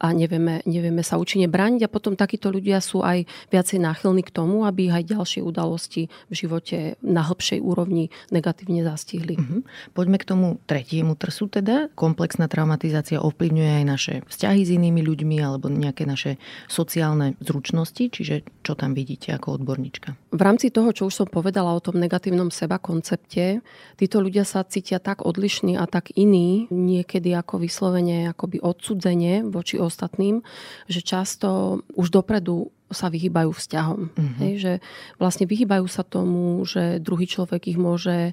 a 0.00 0.12
nevieme, 0.16 0.64
nevieme 0.64 1.04
sa 1.04 1.20
účinne 1.20 1.48
brániť 1.48 1.84
a 1.84 1.92
potom 1.92 2.16
takíto 2.16 2.48
ľudia 2.48 2.80
sú 2.80 3.04
aj 3.04 3.28
viacej 3.52 3.84
náchylní 3.84 4.24
k 4.24 4.32
tomu, 4.32 4.64
aby 4.64 4.88
aj 4.88 5.12
ďalšie 5.12 5.44
udalosti 5.44 6.08
v 6.32 6.34
živote 6.34 6.96
na 7.04 7.20
hĺbšej 7.20 7.60
úrovni 7.60 8.08
negatívne 8.32 8.80
zastihli. 8.80 9.36
Mm-hmm. 9.36 9.60
Poďme 9.92 10.16
k 10.16 10.28
tomu 10.28 10.46
tretiemu 10.64 11.12
trsu 11.18 11.52
teda, 11.52 11.92
komplexná 11.92 12.48
traumatizácia 12.48 12.93
digitalizácia 12.94 13.26
ovplyvňuje 13.26 13.72
aj 13.82 13.84
naše 13.84 14.14
vzťahy 14.30 14.60
s 14.62 14.70
inými 14.70 15.02
ľuďmi 15.02 15.36
alebo 15.42 15.66
nejaké 15.66 16.06
naše 16.06 16.38
sociálne 16.70 17.34
zručnosti, 17.42 18.06
čiže 18.06 18.46
čo 18.62 18.78
tam 18.78 18.94
vidíte 18.94 19.34
ako 19.34 19.58
odborníčka? 19.58 20.14
V 20.30 20.40
rámci 20.42 20.70
toho, 20.70 20.94
čo 20.94 21.10
už 21.10 21.14
som 21.14 21.26
povedala 21.26 21.74
o 21.74 21.82
tom 21.82 21.98
negatívnom 21.98 22.54
seba 22.54 22.78
koncepte, 22.78 23.66
títo 23.98 24.22
ľudia 24.22 24.46
sa 24.46 24.62
cítia 24.62 25.02
tak 25.02 25.26
odlišní 25.26 25.74
a 25.74 25.90
tak 25.90 26.14
iní, 26.14 26.70
niekedy 26.70 27.34
ako 27.34 27.58
vyslovene 27.58 28.30
akoby 28.30 28.62
odsudzenie 28.62 29.42
voči 29.50 29.82
ostatným, 29.82 30.46
že 30.86 31.02
často 31.02 31.82
už 31.98 32.14
dopredu 32.14 32.70
sa 32.94 33.10
vyhýbajú 33.10 33.50
vzťahom. 33.50 34.00
Uh-huh. 34.14 34.36
Hej, 34.40 34.52
že 34.56 34.72
vlastne 35.18 35.44
vyhýbajú 35.44 35.84
sa 35.90 36.06
tomu, 36.06 36.62
že 36.64 37.02
druhý 37.02 37.26
človek 37.26 37.68
ich 37.68 37.78
môže 37.78 38.32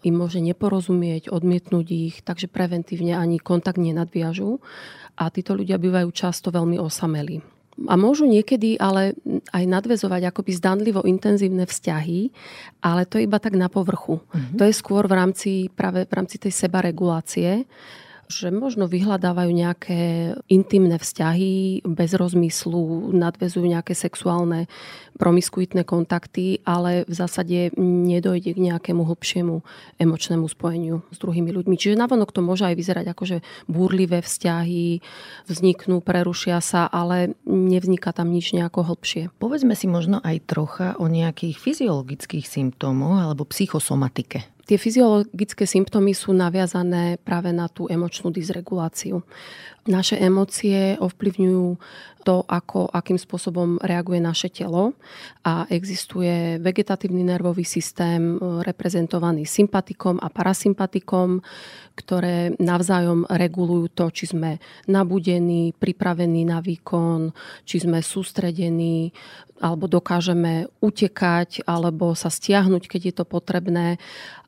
im 0.00 0.16
môže 0.16 0.40
neporozumieť, 0.40 1.28
odmietnúť 1.28 1.86
ich, 1.92 2.14
takže 2.24 2.48
preventívne 2.48 3.16
ani 3.16 3.36
kontakt 3.36 3.76
nenadviažú. 3.76 4.56
A 5.20 5.28
títo 5.28 5.52
ľudia 5.52 5.76
bývajú 5.76 6.08
často 6.16 6.48
veľmi 6.48 6.80
osamelí. 6.80 7.44
A 7.88 7.96
môžu 7.96 8.28
niekedy 8.28 8.76
ale 8.76 9.16
aj 9.56 9.64
nadvezovať 9.64 10.32
akoby 10.32 10.52
zdanlivo 10.52 11.00
intenzívne 11.04 11.64
vzťahy, 11.64 12.28
ale 12.84 13.08
to 13.08 13.16
je 13.16 13.24
iba 13.24 13.40
tak 13.40 13.56
na 13.56 13.72
povrchu. 13.72 14.20
Mm-hmm. 14.20 14.56
To 14.60 14.62
je 14.68 14.74
skôr 14.76 15.08
v 15.08 15.16
rámci, 15.16 15.50
práve 15.72 16.04
v 16.04 16.12
rámci 16.12 16.36
tej 16.36 16.52
sebaregulácie 16.52 17.64
že 18.30 18.54
možno 18.54 18.86
vyhľadávajú 18.86 19.50
nejaké 19.50 20.00
intimné 20.46 21.02
vzťahy 21.02 21.82
bez 21.82 22.14
rozmyslu, 22.14 23.10
nadvezujú 23.10 23.66
nejaké 23.66 23.98
sexuálne 23.98 24.70
promiskuitné 25.18 25.82
kontakty, 25.82 26.62
ale 26.62 27.02
v 27.04 27.14
zásade 27.14 27.74
nedojde 27.76 28.54
k 28.54 28.64
nejakému 28.70 29.02
hlbšiemu 29.04 29.66
emočnému 29.98 30.46
spojeniu 30.46 31.02
s 31.10 31.18
druhými 31.18 31.50
ľuďmi. 31.50 31.74
Čiže 31.74 31.98
navonok 31.98 32.30
to 32.30 32.40
môže 32.40 32.64
aj 32.64 32.78
vyzerať 32.78 33.06
ako, 33.10 33.22
že 33.26 33.36
búrlivé 33.66 34.22
vzťahy 34.22 35.02
vzniknú, 35.50 36.00
prerušia 36.00 36.62
sa, 36.62 36.86
ale 36.86 37.34
nevzniká 37.44 38.14
tam 38.14 38.30
nič 38.30 38.54
nejako 38.54 38.94
hlbšie. 38.94 39.34
Povedzme 39.42 39.74
si 39.74 39.90
možno 39.90 40.22
aj 40.22 40.46
trocha 40.46 40.88
o 41.02 41.10
nejakých 41.10 41.58
fyziologických 41.58 42.46
symptómoch 42.46 43.18
alebo 43.18 43.42
psychosomatike. 43.44 44.59
Tie 44.70 44.78
fyziologické 44.78 45.66
symptómy 45.66 46.14
sú 46.14 46.30
naviazané 46.30 47.18
práve 47.18 47.50
na 47.50 47.66
tú 47.66 47.90
emočnú 47.90 48.30
dysreguláciu. 48.30 49.18
Naše 49.90 50.14
emócie 50.14 50.94
ovplyvňujú 50.94 51.74
to, 52.22 52.46
ako, 52.46 52.86
akým 52.86 53.18
spôsobom 53.18 53.82
reaguje 53.82 54.22
naše 54.22 54.46
telo 54.46 54.94
a 55.42 55.66
existuje 55.66 56.62
vegetatívny 56.62 57.26
nervový 57.26 57.66
systém 57.66 58.38
e, 58.38 58.62
reprezentovaný 58.62 59.42
sympatikom 59.42 60.22
a 60.22 60.30
parasympatikom, 60.30 61.42
ktoré 61.98 62.54
navzájom 62.62 63.26
regulujú 63.26 63.90
to, 63.90 64.06
či 64.14 64.30
sme 64.30 64.62
nabudení, 64.86 65.74
pripravení 65.74 66.46
na 66.46 66.62
výkon, 66.62 67.34
či 67.66 67.82
sme 67.82 67.98
sústredení, 67.98 69.10
alebo 69.60 69.84
dokážeme 69.84 70.72
utekať, 70.80 71.68
alebo 71.68 72.16
sa 72.16 72.32
stiahnuť, 72.32 72.88
keď 72.88 73.00
je 73.12 73.14
to 73.16 73.24
potrebné 73.28 74.00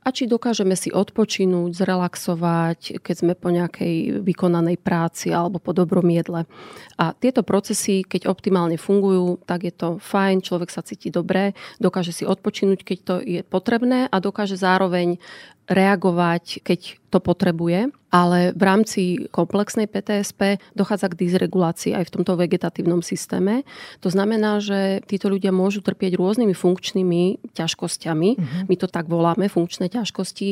a 0.03 0.09
či 0.11 0.27
dokážeme 0.27 0.75
si 0.75 0.91
odpočinúť, 0.91 1.79
zrelaxovať, 1.79 2.99
keď 3.07 3.15
sme 3.15 3.35
po 3.39 3.55
nejakej 3.55 4.27
vykonanej 4.27 4.83
práci 4.83 5.31
alebo 5.31 5.63
po 5.63 5.71
dobrom 5.71 6.11
jedle. 6.11 6.51
A 6.99 7.15
tieto 7.15 7.47
procesy, 7.47 8.03
keď 8.03 8.27
optimálne 8.27 8.75
fungujú, 8.75 9.39
tak 9.47 9.63
je 9.63 9.75
to 9.75 9.89
fajn, 10.03 10.43
človek 10.43 10.75
sa 10.75 10.83
cíti 10.83 11.15
dobre, 11.15 11.55
dokáže 11.79 12.11
si 12.11 12.27
odpočinúť, 12.27 12.83
keď 12.83 12.99
to 13.07 13.15
je 13.23 13.41
potrebné 13.47 14.11
a 14.11 14.17
dokáže 14.19 14.59
zároveň 14.59 15.23
reagovať, 15.71 16.65
keď 16.67 17.03
to 17.13 17.21
potrebuje, 17.21 17.93
ale 18.09 18.57
v 18.57 18.63
rámci 18.65 19.01
komplexnej 19.29 19.85
PTSP 19.85 20.61
dochádza 20.73 21.13
k 21.13 21.29
dysregulácii 21.29 21.93
aj 21.93 22.09
v 22.09 22.15
tomto 22.21 22.37
vegetatívnom 22.41 23.05
systéme. 23.05 23.69
To 24.01 24.09
znamená, 24.09 24.61
že 24.65 25.05
títo 25.05 25.29
ľudia 25.29 25.53
môžu 25.53 25.85
trpieť 25.85 26.17
rôznymi 26.17 26.57
funkčnými 26.57 27.53
ťažkosťami. 27.53 28.31
Uh-huh. 28.37 28.65
My 28.69 28.75
to 28.81 28.89
tak 28.89 29.13
voláme, 29.13 29.49
funkčné 29.49 29.93
ťažkosti, 29.93 30.49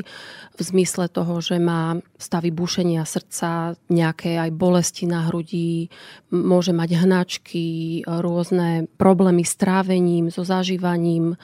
v 0.57 0.61
zmysle 0.61 1.09
toho, 1.09 1.41
že 1.41 1.57
má 1.57 2.01
stavy 2.21 2.53
bušenia 2.53 3.05
srdca, 3.09 3.77
nejaké 3.89 4.37
aj 4.37 4.51
bolesti 4.53 5.09
na 5.09 5.29
hrudi, 5.29 5.89
môže 6.33 6.77
mať 6.77 6.97
hnačky, 6.97 7.65
rôzne 8.05 8.89
problémy 9.01 9.45
s 9.45 9.57
trávením, 9.57 10.29
so 10.29 10.45
zažívaním, 10.45 11.41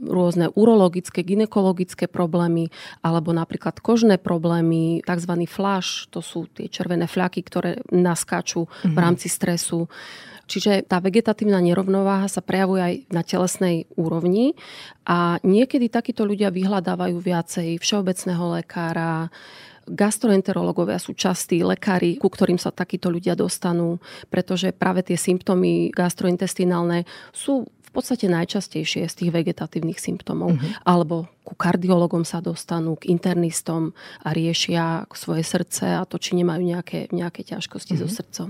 rôzne 0.00 0.48
urologické, 0.56 1.20
ginekologické 1.20 2.08
problémy, 2.08 2.72
alebo 3.04 3.30
napríklad 3.36 3.78
kožné 3.84 4.16
problémy, 4.16 5.04
tzv. 5.04 5.32
flash, 5.44 6.08
to 6.08 6.24
sú 6.24 6.48
tie 6.50 6.66
červené 6.72 7.04
fľaky, 7.04 7.40
ktoré 7.44 7.70
naskáču 7.92 8.64
mm-hmm. 8.64 8.92
v 8.92 8.96
mhm. 8.96 9.02
rámci 9.04 9.28
stresu. 9.28 9.86
Čiže 10.50 10.82
tá 10.82 10.98
vegetatívna 10.98 11.62
nerovnováha 11.62 12.26
sa 12.26 12.42
prejavuje 12.42 12.82
aj 12.82 12.94
na 13.14 13.22
telesnej 13.22 13.86
úrovni 13.94 14.58
a 15.06 15.38
niekedy 15.46 15.86
takíto 15.86 16.26
ľudia 16.26 16.50
vyhľadávajú 16.50 17.22
viacej 17.22 17.78
všeobecného 17.78 18.58
lekára, 18.58 19.30
gastroenterológovia 19.90 21.02
sú 21.02 21.18
častí 21.18 21.66
lekári, 21.66 22.16
ku 22.16 22.30
ktorým 22.30 22.56
sa 22.56 22.70
takíto 22.70 23.10
ľudia 23.10 23.34
dostanú, 23.34 23.98
pretože 24.30 24.70
práve 24.70 25.02
tie 25.02 25.18
symptómy 25.18 25.90
gastrointestinálne 25.90 27.04
sú 27.34 27.66
v 27.90 27.92
podstate 27.98 28.30
najčastejšie 28.30 29.10
z 29.10 29.14
tých 29.18 29.30
vegetatívnych 29.34 29.98
symptómov. 29.98 30.54
Uh-huh. 30.54 30.70
Alebo 30.86 31.26
ku 31.42 31.58
kardiologom 31.58 32.22
sa 32.22 32.38
dostanú, 32.38 32.94
k 32.94 33.10
internistom 33.10 33.90
a 34.22 34.30
riešia 34.30 35.10
svoje 35.10 35.42
srdce 35.42 35.98
a 35.98 36.06
to, 36.06 36.22
či 36.22 36.38
nemajú 36.38 36.62
nejaké, 36.62 37.10
nejaké 37.10 37.42
ťažkosti 37.42 37.98
uh-huh. 37.98 38.06
so 38.06 38.08
mhm. 38.08 38.14
srdcom. 38.14 38.48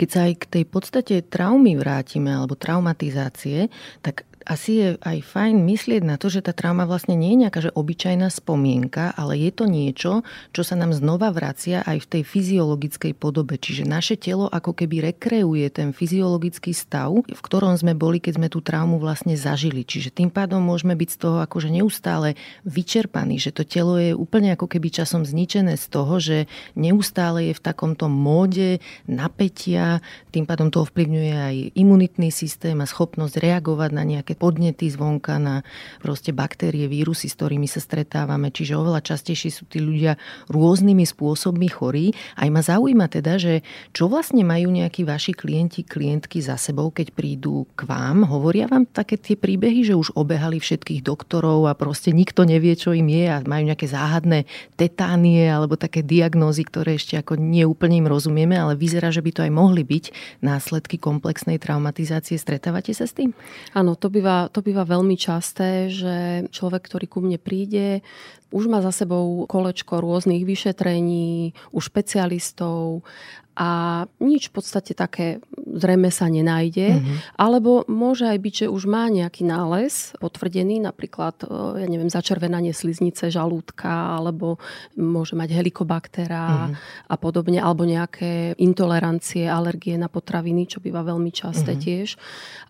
Keď 0.00 0.08
sa 0.08 0.20
aj 0.24 0.32
k 0.40 0.44
tej 0.48 0.64
podstate 0.64 1.14
traumy 1.28 1.76
vrátime, 1.76 2.32
alebo 2.32 2.56
traumatizácie, 2.56 3.68
tak 4.00 4.24
asi 4.44 4.70
je 4.76 4.88
aj 5.00 5.18
fajn 5.24 5.64
myslieť 5.64 6.02
na 6.04 6.16
to, 6.16 6.32
že 6.32 6.44
tá 6.44 6.52
trauma 6.56 6.88
vlastne 6.88 7.16
nie 7.16 7.36
je 7.36 7.40
nejaká 7.46 7.60
že 7.60 7.70
obyčajná 7.72 8.28
spomienka, 8.32 9.12
ale 9.14 9.36
je 9.36 9.50
to 9.52 9.64
niečo, 9.68 10.12
čo 10.50 10.62
sa 10.64 10.74
nám 10.74 10.96
znova 10.96 11.28
vracia 11.30 11.84
aj 11.84 12.04
v 12.04 12.10
tej 12.18 12.22
fyziologickej 12.24 13.12
podobe. 13.16 13.60
Čiže 13.60 13.84
naše 13.84 14.16
telo 14.16 14.48
ako 14.48 14.72
keby 14.72 15.12
rekreuje 15.12 15.68
ten 15.70 15.92
fyziologický 15.92 16.72
stav, 16.72 17.12
v 17.24 17.40
ktorom 17.40 17.76
sme 17.76 17.92
boli, 17.92 18.18
keď 18.18 18.40
sme 18.40 18.48
tú 18.48 18.64
traumu 18.64 18.96
vlastne 18.98 19.36
zažili. 19.36 19.84
Čiže 19.84 20.12
tým 20.12 20.32
pádom 20.32 20.64
môžeme 20.64 20.96
byť 20.96 21.08
z 21.12 21.18
toho 21.20 21.38
akože 21.44 21.68
neustále 21.68 22.34
vyčerpaní, 22.64 23.36
že 23.36 23.52
to 23.52 23.62
telo 23.64 24.00
je 24.00 24.16
úplne 24.16 24.56
ako 24.56 24.66
keby 24.66 24.90
časom 24.90 25.22
zničené 25.24 25.76
z 25.76 25.86
toho, 25.88 26.16
že 26.18 26.38
neustále 26.74 27.52
je 27.52 27.54
v 27.56 27.64
takomto 27.64 28.10
móde 28.10 28.82
napätia, 29.06 30.02
tým 30.34 30.44
pádom 30.44 30.72
to 30.72 30.82
ovplyvňuje 30.82 31.34
aj 31.34 31.56
imunitný 31.78 32.28
systém 32.34 32.78
a 32.82 32.86
schopnosť 32.88 33.38
reagovať 33.38 33.90
na 33.94 34.04
nejaké 34.06 34.29
nejaké 34.30 34.38
podnety 34.38 34.86
zvonka 34.86 35.42
na 35.42 35.66
proste 35.98 36.30
baktérie, 36.30 36.86
vírusy, 36.86 37.26
s 37.26 37.34
ktorými 37.34 37.66
sa 37.66 37.82
stretávame. 37.82 38.54
Čiže 38.54 38.78
oveľa 38.78 39.02
častejšie 39.02 39.50
sú 39.50 39.66
tí 39.66 39.82
ľudia 39.82 40.14
rôznymi 40.46 41.02
spôsobmi 41.02 41.66
chorí. 41.66 42.14
Aj 42.38 42.46
ma 42.46 42.62
zaujíma 42.62 43.10
teda, 43.10 43.42
že 43.42 43.66
čo 43.90 44.06
vlastne 44.06 44.46
majú 44.46 44.70
nejakí 44.70 45.02
vaši 45.02 45.34
klienti, 45.34 45.82
klientky 45.82 46.38
za 46.38 46.54
sebou, 46.54 46.94
keď 46.94 47.10
prídu 47.10 47.66
k 47.74 47.90
vám. 47.90 48.22
Hovoria 48.22 48.70
vám 48.70 48.86
také 48.86 49.18
tie 49.18 49.34
príbehy, 49.34 49.90
že 49.90 49.98
už 49.98 50.14
obehali 50.14 50.62
všetkých 50.62 51.02
doktorov 51.02 51.66
a 51.66 51.74
proste 51.74 52.14
nikto 52.14 52.46
nevie, 52.46 52.78
čo 52.78 52.94
im 52.94 53.10
je 53.10 53.26
a 53.26 53.42
majú 53.42 53.66
nejaké 53.66 53.90
záhadné 53.90 54.46
tetánie 54.78 55.50
alebo 55.50 55.74
také 55.74 56.06
diagnózy, 56.06 56.62
ktoré 56.62 56.94
ešte 56.94 57.18
ako 57.18 57.34
neúplne 57.34 57.98
im 57.98 58.06
rozumieme, 58.06 58.54
ale 58.54 58.78
vyzerá, 58.78 59.10
že 59.10 59.26
by 59.26 59.30
to 59.34 59.40
aj 59.42 59.50
mohli 59.50 59.82
byť 59.82 60.38
následky 60.44 61.02
komplexnej 61.02 61.58
traumatizácie. 61.58 62.38
Stretávate 62.38 62.94
sa 62.94 63.08
s 63.08 63.16
tým? 63.16 63.34
Áno, 63.72 63.96
to 63.96 64.12
býva, 64.20 64.52
to 64.52 64.60
býva 64.60 64.84
veľmi 64.84 65.16
časté, 65.16 65.88
že 65.88 66.44
človek, 66.52 66.84
ktorý 66.84 67.06
ku 67.08 67.24
mne 67.24 67.40
príde, 67.40 68.04
už 68.52 68.68
má 68.68 68.84
za 68.84 68.92
sebou 68.92 69.48
kolečko 69.48 70.04
rôznych 70.04 70.44
vyšetrení, 70.44 71.56
už 71.72 71.88
špecialistov 71.88 73.00
a 73.60 73.68
nič 74.24 74.48
v 74.48 74.56
podstate 74.56 74.96
také 74.96 75.44
zrejme 75.52 76.08
sa 76.08 76.32
nenájde. 76.32 76.96
Mm-hmm. 76.96 77.16
Alebo 77.36 77.84
môže 77.92 78.24
aj 78.24 78.38
byť, 78.40 78.54
že 78.64 78.66
už 78.72 78.88
má 78.88 79.12
nejaký 79.12 79.44
nález 79.44 80.16
potvrdený, 80.16 80.80
napríklad, 80.80 81.44
e, 81.44 81.84
ja 81.84 81.86
neviem, 81.86 82.08
začervenanie 82.08 82.72
sliznice 82.72 83.28
žalúdka, 83.28 84.16
alebo 84.16 84.56
môže 84.96 85.36
mať 85.36 85.52
helikobaktera 85.60 86.72
mm-hmm. 86.72 87.12
a 87.12 87.14
podobne, 87.20 87.60
alebo 87.60 87.84
nejaké 87.84 88.56
intolerancie, 88.56 89.44
alergie 89.44 90.00
na 90.00 90.08
potraviny, 90.08 90.64
čo 90.64 90.80
býva 90.80 91.04
veľmi 91.04 91.28
časté 91.28 91.76
mm-hmm. 91.76 91.84
tiež. 91.84 92.08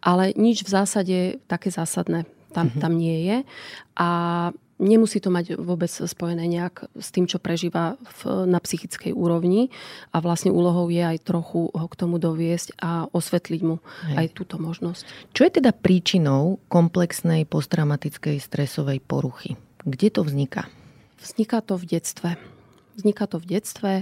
Ale 0.02 0.34
nič 0.34 0.66
v 0.66 0.74
zásade 0.74 1.18
také 1.46 1.70
zásadné 1.70 2.26
tam, 2.50 2.66
mm-hmm. 2.66 2.82
tam 2.82 2.92
nie 2.98 3.18
je. 3.30 3.38
A 3.94 4.10
Nemusí 4.80 5.20
to 5.20 5.28
mať 5.28 5.60
vôbec 5.60 5.92
spojené 5.92 6.48
nejak 6.48 6.88
s 6.96 7.12
tým, 7.12 7.28
čo 7.28 7.36
prežíva 7.36 8.00
v, 8.00 8.48
na 8.48 8.56
psychickej 8.56 9.12
úrovni 9.12 9.68
a 10.08 10.24
vlastne 10.24 10.48
úlohou 10.48 10.88
je 10.88 11.04
aj 11.04 11.20
trochu 11.20 11.68
ho 11.68 11.86
k 11.86 11.98
tomu 12.00 12.16
doviesť 12.16 12.80
a 12.80 13.04
osvetliť 13.12 13.60
mu 13.60 13.76
Hej. 14.08 14.16
aj 14.16 14.26
túto 14.32 14.56
možnosť. 14.56 15.04
Čo 15.36 15.44
je 15.44 15.60
teda 15.60 15.76
príčinou 15.76 16.56
komplexnej 16.72 17.44
posttraumatickej 17.44 18.40
stresovej 18.40 19.04
poruchy? 19.04 19.60
Kde 19.84 20.08
to 20.08 20.24
vzniká? 20.24 20.72
Vzniká 21.20 21.60
to 21.60 21.76
v 21.76 21.84
detstve. 21.84 22.40
Vzniká 22.96 23.28
to 23.28 23.36
v 23.36 23.60
detstve, 23.60 23.92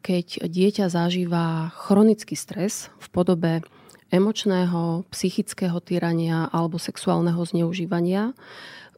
keď 0.00 0.48
dieťa 0.48 0.88
zažíva 0.88 1.76
chronický 1.76 2.40
stres 2.40 2.88
v 3.04 3.06
podobe 3.12 3.52
emočného, 4.12 5.08
psychického 5.08 5.80
týrania 5.80 6.48
alebo 6.52 6.76
sexuálneho 6.76 7.40
zneužívania 7.44 8.36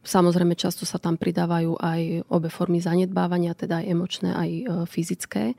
Samozrejme, 0.05 0.53
často 0.53 0.85
sa 0.85 1.01
tam 1.01 1.17
pridávajú 1.17 1.81
aj 1.81 2.29
obe 2.29 2.53
formy 2.53 2.77
zanedbávania, 2.77 3.57
teda 3.57 3.81
aj 3.81 3.85
emočné, 3.89 4.29
aj 4.37 4.49
e, 4.53 4.63
fyzické. 4.85 5.57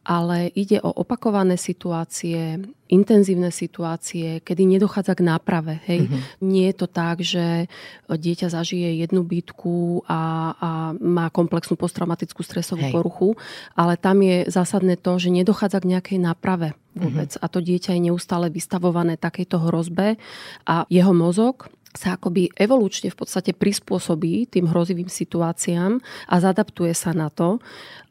Ale 0.00 0.48
ide 0.56 0.80
o 0.80 0.88
opakované 0.88 1.60
situácie, 1.60 2.56
intenzívne 2.88 3.52
situácie, 3.52 4.40
kedy 4.40 4.64
nedochádza 4.64 5.12
k 5.12 5.28
náprave. 5.28 5.84
Hej? 5.84 6.08
Uh-huh. 6.08 6.20
Nie 6.40 6.72
je 6.72 6.76
to 6.80 6.86
tak, 6.88 7.20
že 7.20 7.68
dieťa 8.08 8.48
zažije 8.48 9.04
jednu 9.04 9.28
bytku 9.28 10.08
a, 10.08 10.20
a 10.56 10.70
má 10.96 11.28
komplexnú 11.28 11.76
posttraumatickú 11.76 12.40
stresovú 12.40 12.88
hej. 12.88 12.96
poruchu, 12.96 13.36
ale 13.76 14.00
tam 14.00 14.24
je 14.24 14.48
zásadné 14.48 14.96
to, 14.96 15.20
že 15.20 15.28
nedochádza 15.28 15.84
k 15.84 15.90
nejakej 15.92 16.18
náprave 16.18 16.72
vôbec. 16.96 17.36
Uh-huh. 17.36 17.44
A 17.44 17.52
to 17.52 17.60
dieťa 17.60 17.92
je 17.92 18.08
neustále 18.08 18.48
vystavované 18.48 19.20
takejto 19.20 19.60
hrozbe 19.68 20.16
a 20.64 20.88
jeho 20.88 21.12
mozog 21.12 21.68
sa 21.92 22.16
akoby 22.16 22.48
evolučne 22.56 23.12
v 23.12 23.18
podstate 23.20 23.52
prispôsobí 23.52 24.48
tým 24.48 24.68
hrozivým 24.68 25.12
situáciám 25.12 26.00
a 26.28 26.34
zadaptuje 26.40 26.96
sa 26.96 27.12
na 27.12 27.28
to. 27.28 27.60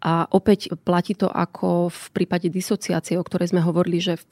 A 0.06 0.30
opäť 0.30 0.74
platí 0.86 1.18
to 1.18 1.30
ako 1.30 1.90
v 1.90 2.04
prípade 2.14 2.48
disociácie, 2.54 3.18
o 3.18 3.26
ktorej 3.26 3.54
sme 3.54 3.66
hovorili, 3.66 3.98
že 3.98 4.22
v 4.22 4.26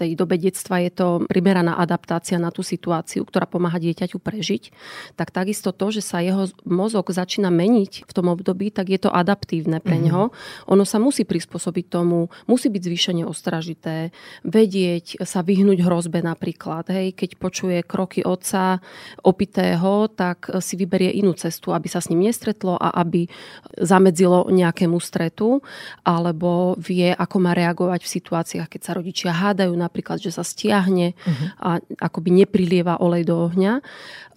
tej 0.00 0.16
dobe 0.16 0.40
detstva 0.40 0.80
je 0.80 0.90
to 0.90 1.06
primeraná 1.28 1.76
adaptácia 1.76 2.40
na 2.40 2.48
tú 2.48 2.64
situáciu, 2.64 3.28
ktorá 3.28 3.44
pomáha 3.44 3.76
dieťaťu 3.76 4.16
prežiť, 4.16 4.72
tak 5.20 5.28
takisto 5.28 5.76
to, 5.76 5.92
že 5.92 6.00
sa 6.00 6.24
jeho 6.24 6.48
mozog 6.64 7.12
začína 7.12 7.52
meniť 7.52 8.08
v 8.08 8.12
tom 8.16 8.32
období, 8.32 8.72
tak 8.72 8.88
je 8.88 8.96
to 8.96 9.12
adaptívne 9.12 9.84
pre 9.84 10.00
mm-hmm. 10.00 10.06
neho. 10.08 10.24
Ono 10.72 10.84
sa 10.88 10.96
musí 10.96 11.28
prispôsobiť 11.28 11.86
tomu, 11.92 12.32
musí 12.48 12.72
byť 12.72 12.82
zvýšenie 12.82 13.24
ostražité, 13.28 14.14
vedieť 14.46 15.20
sa 15.28 15.44
vyhnúť 15.44 15.84
hrozbe 15.84 16.24
napríklad. 16.24 16.88
Hej, 16.88 17.12
keď 17.12 17.30
počuje 17.36 17.78
kroky 17.84 18.24
otca 18.24 18.80
opitého, 19.20 20.08
tak 20.08 20.48
si 20.64 20.80
vyberie 20.80 21.12
inú 21.20 21.36
cestu, 21.36 21.76
aby 21.76 21.90
sa 21.90 22.00
s 22.00 22.08
ním 22.08 22.24
nestretlo 22.30 22.80
a 22.80 22.94
aby 23.04 23.28
zamedzilo 23.76 24.48
nejakému 24.48 24.96
stretu, 25.02 25.60
alebo 26.06 26.78
vie, 26.78 27.12
ako 27.12 27.36
má 27.42 27.52
reagovať 27.52 28.00
v 28.06 28.12
situáciách, 28.16 28.68
keď 28.70 28.80
sa 28.80 28.96
rodičia 28.96 29.32
hádajú 29.34 29.74
napríklad, 29.90 30.22
že 30.22 30.30
sa 30.30 30.46
stiahne 30.46 31.18
uh-huh. 31.18 31.46
a 31.58 31.70
akoby 31.98 32.30
neprilieva 32.30 33.02
olej 33.02 33.26
do 33.26 33.50
ohňa. 33.50 33.82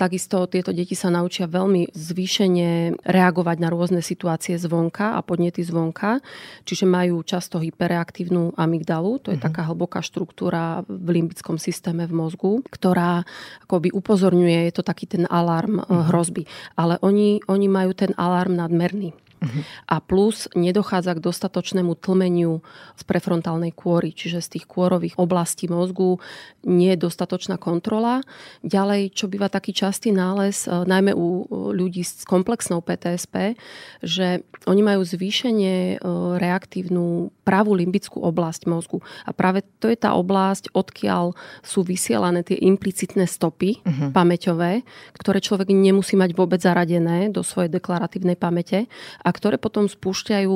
Takisto 0.01 0.49
tieto 0.49 0.73
deti 0.73 0.97
sa 0.97 1.13
naučia 1.13 1.45
veľmi 1.45 1.93
zvýšene 1.93 2.97
reagovať 3.05 3.57
na 3.61 3.69
rôzne 3.69 4.01
situácie 4.01 4.57
zvonka 4.57 5.13
a 5.13 5.21
podnety 5.21 5.61
zvonka, 5.61 6.25
čiže 6.65 6.89
majú 6.89 7.21
často 7.21 7.61
hyperreaktívnu 7.61 8.57
amygdalu, 8.57 9.21
to 9.21 9.29
je 9.29 9.37
uh-huh. 9.37 9.47
taká 9.53 9.69
hlboká 9.69 10.01
štruktúra 10.01 10.81
v 10.89 11.21
limbickom 11.21 11.61
systéme 11.61 12.09
v 12.09 12.17
mozgu, 12.17 12.65
ktorá 12.73 13.21
akoby 13.69 13.93
upozorňuje, 13.93 14.67
je 14.67 14.73
to 14.73 14.81
taký 14.81 15.05
ten 15.05 15.29
alarm 15.29 15.77
uh-huh. 15.77 16.09
hrozby. 16.09 16.49
Ale 16.73 16.97
oni, 17.05 17.45
oni 17.45 17.69
majú 17.69 17.93
ten 17.93 18.11
alarm 18.17 18.57
nadmerný. 18.57 19.13
Uh-huh. 19.43 19.61
A 19.91 19.99
plus 19.99 20.47
nedochádza 20.55 21.19
k 21.19 21.23
dostatočnému 21.23 21.99
tlmeniu 21.99 22.63
z 22.95 23.03
prefrontálnej 23.03 23.75
kôry, 23.75 24.15
čiže 24.15 24.39
z 24.39 24.47
tých 24.57 24.65
kôrových 24.65 25.19
oblastí 25.19 25.67
mozgu 25.67 26.23
nie 26.63 26.95
je 26.95 27.03
dostatočná 27.03 27.59
kontrola. 27.59 28.23
Ďalej, 28.63 29.11
čo 29.11 29.27
býva 29.27 29.51
taký 29.51 29.75
častý 29.75 30.15
nález, 30.15 30.63
e, 30.63 30.71
najmä 30.71 31.11
u 31.11 31.43
ľudí 31.75 32.07
s 32.07 32.23
komplexnou 32.23 32.79
PTSP, 32.79 33.59
že 33.99 34.47
oni 34.63 34.79
majú 34.79 35.03
zvýšenie 35.03 35.99
e, 35.99 36.07
reaktívnu 36.39 37.35
pravú 37.43 37.75
limbickú 37.75 38.23
oblasť 38.23 38.71
mozgu. 38.71 39.03
A 39.27 39.35
práve 39.35 39.67
to 39.83 39.91
je 39.91 39.99
tá 39.99 40.15
oblasť, 40.15 40.71
odkiaľ 40.71 41.35
sú 41.59 41.83
vysielané 41.83 42.47
tie 42.47 42.55
implicitné 42.55 43.27
stopy 43.27 43.83
uh-huh. 43.83 44.15
pamäťové, 44.15 44.87
ktoré 45.19 45.43
človek 45.43 45.67
nemusí 45.75 46.15
mať 46.15 46.31
vôbec 46.31 46.63
zaradené 46.63 47.27
do 47.27 47.43
svojej 47.43 47.67
deklaratívnej 47.67 48.39
pamäte 48.39 48.87
a 49.19 49.32
ktoré 49.33 49.57
potom 49.57 49.89
spúšťajú 49.89 50.55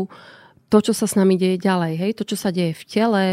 to, 0.67 0.77
čo 0.83 0.91
sa 0.91 1.07
s 1.07 1.15
nami 1.15 1.39
deje 1.39 1.63
ďalej. 1.63 1.93
Hej? 1.95 2.11
To, 2.19 2.23
čo 2.27 2.35
sa 2.35 2.51
deje 2.51 2.75
v 2.75 2.83
tele, 2.83 3.25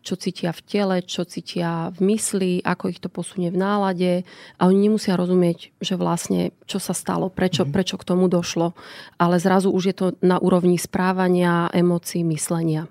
čo 0.00 0.16
cítia 0.16 0.56
v 0.56 0.62
tele, 0.64 0.96
čo 1.04 1.28
cítia 1.28 1.92
v 1.92 2.16
mysli, 2.16 2.64
ako 2.64 2.88
ich 2.88 3.00
to 3.00 3.12
posunie 3.12 3.52
v 3.52 3.60
nálade. 3.60 4.12
A 4.56 4.72
oni 4.72 4.88
nemusia 4.88 5.20
rozumieť, 5.20 5.76
že 5.84 6.00
vlastne 6.00 6.56
čo 6.64 6.80
sa 6.80 6.96
stalo, 6.96 7.28
prečo, 7.28 7.68
mm. 7.68 7.72
prečo 7.76 8.00
k 8.00 8.08
tomu 8.08 8.32
došlo. 8.32 8.72
Ale 9.20 9.36
zrazu 9.36 9.68
už 9.68 9.84
je 9.92 9.94
to 9.96 10.06
na 10.24 10.40
úrovni 10.40 10.80
správania, 10.80 11.68
emócií, 11.76 12.24
myslenia. 12.24 12.88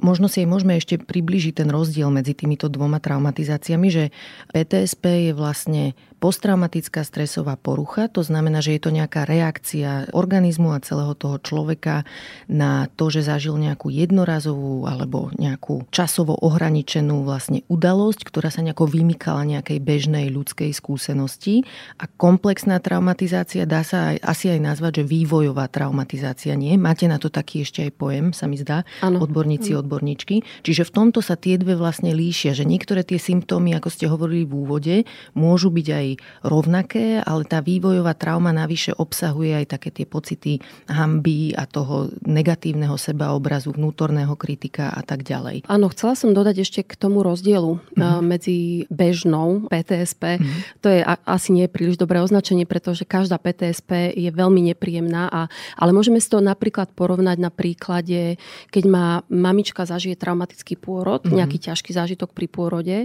Možno 0.00 0.28
si 0.28 0.44
aj 0.44 0.48
môžeme 0.48 0.76
ešte 0.76 0.96
približiť 1.00 1.64
ten 1.64 1.68
rozdiel 1.68 2.08
medzi 2.08 2.32
týmito 2.32 2.72
dvoma 2.72 3.00
traumatizáciami, 3.00 3.88
že 3.92 4.04
PTSP 4.52 5.30
je 5.30 5.32
vlastne 5.36 5.82
posttraumatická 6.24 7.04
stresová 7.04 7.60
porucha, 7.60 8.08
to 8.08 8.24
znamená, 8.24 8.64
že 8.64 8.72
je 8.72 8.88
to 8.88 8.96
nejaká 8.96 9.28
reakcia 9.28 10.08
organizmu 10.16 10.72
a 10.72 10.80
celého 10.80 11.12
toho 11.12 11.36
človeka 11.36 12.08
na 12.48 12.88
to, 12.96 13.12
že 13.12 13.28
zažil 13.28 13.60
nejakú 13.60 13.92
jednorazovú 13.92 14.88
alebo 14.88 15.28
nejakú 15.36 15.84
časovo 15.92 16.32
ohraničenú 16.40 17.28
vlastne 17.28 17.60
udalosť, 17.68 18.24
ktorá 18.24 18.48
sa 18.48 18.64
nejako 18.64 18.88
vymykala 18.88 19.44
nejakej 19.44 19.84
bežnej 19.84 20.32
ľudskej 20.32 20.72
skúsenosti 20.72 21.68
a 22.00 22.08
komplexná 22.08 22.80
traumatizácia 22.80 23.68
dá 23.68 23.84
sa 23.84 24.16
aj, 24.16 24.24
asi 24.24 24.48
aj 24.56 24.64
nazvať, 24.64 25.04
že 25.04 25.04
vývojová 25.04 25.68
traumatizácia 25.68 26.56
nie. 26.56 26.80
Máte 26.80 27.04
na 27.04 27.20
to 27.20 27.28
taký 27.28 27.68
ešte 27.68 27.84
aj 27.84 27.92
pojem, 28.00 28.32
sa 28.32 28.48
mi 28.48 28.56
zdá, 28.56 28.88
ano. 29.04 29.20
odborníci, 29.20 29.76
odborníčky. 29.76 30.40
Čiže 30.64 30.88
v 30.88 30.94
tomto 31.04 31.20
sa 31.20 31.36
tie 31.36 31.60
dve 31.60 31.76
vlastne 31.76 32.16
líšia, 32.16 32.56
že 32.56 32.64
niektoré 32.64 33.04
tie 33.04 33.20
symptómy, 33.20 33.76
ako 33.76 33.92
ste 33.92 34.08
hovorili 34.08 34.48
v 34.48 34.54
úvode, 34.56 34.96
môžu 35.36 35.68
byť 35.68 35.88
aj 35.92 36.13
rovnaké, 36.42 37.20
ale 37.22 37.46
tá 37.46 37.60
vývojová 37.60 38.16
trauma 38.16 38.50
navyše 38.50 38.94
obsahuje 38.96 39.64
aj 39.64 39.66
také 39.78 39.88
tie 39.94 40.06
pocity 40.08 40.58
hamby 40.88 41.52
a 41.54 41.66
toho 41.68 42.10
negatívneho 42.24 42.94
sebaobrazu, 42.98 43.74
vnútorného 43.74 44.34
kritika 44.34 44.90
a 44.92 45.02
tak 45.04 45.22
ďalej. 45.26 45.66
Áno, 45.70 45.90
chcela 45.92 46.18
som 46.18 46.32
dodať 46.34 46.64
ešte 46.64 46.80
k 46.84 46.94
tomu 46.98 47.22
rozdielu 47.22 47.78
mm-hmm. 47.78 48.22
medzi 48.24 48.58
bežnou 48.90 49.68
PTSP. 49.70 50.40
Mm-hmm. 50.40 50.60
To 50.82 50.88
je 50.90 51.00
asi 51.04 51.50
nie 51.54 51.66
príliš 51.70 51.96
dobré 51.96 52.20
označenie, 52.20 52.66
pretože 52.68 53.06
každá 53.06 53.38
PTSP 53.38 54.14
je 54.14 54.30
veľmi 54.30 54.74
nepríjemná, 54.74 55.30
a, 55.30 55.40
ale 55.78 55.90
môžeme 55.94 56.18
si 56.18 56.28
to 56.28 56.42
napríklad 56.42 56.90
porovnať 56.92 57.36
na 57.38 57.50
príklade, 57.54 58.36
keď 58.74 58.84
má 58.90 59.06
mamička 59.30 59.86
zažije 59.86 60.18
traumatický 60.18 60.74
pôrod, 60.80 61.22
mm-hmm. 61.22 61.36
nejaký 61.38 61.58
ťažký 61.70 61.90
zážitok 61.94 62.34
pri 62.34 62.46
pôrode 62.50 62.96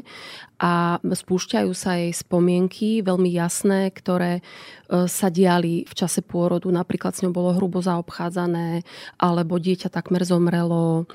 a 0.60 1.00
spúšťajú 1.00 1.72
sa 1.72 1.96
jej 1.96 2.12
spomienky 2.12 2.89
veľmi 3.06 3.30
jasné, 3.30 3.94
ktoré 3.94 4.40
e, 4.40 4.42
sa 5.06 5.30
diali 5.30 5.86
v 5.86 5.94
čase 5.94 6.26
pôrodu. 6.26 6.66
Napríklad 6.74 7.14
s 7.14 7.22
ňou 7.22 7.34
bolo 7.34 7.54
hrubo 7.54 7.78
zaobchádzané, 7.86 8.82
alebo 9.22 9.62
dieťa 9.62 9.94
takmer 9.94 10.26
zomrelo, 10.26 11.06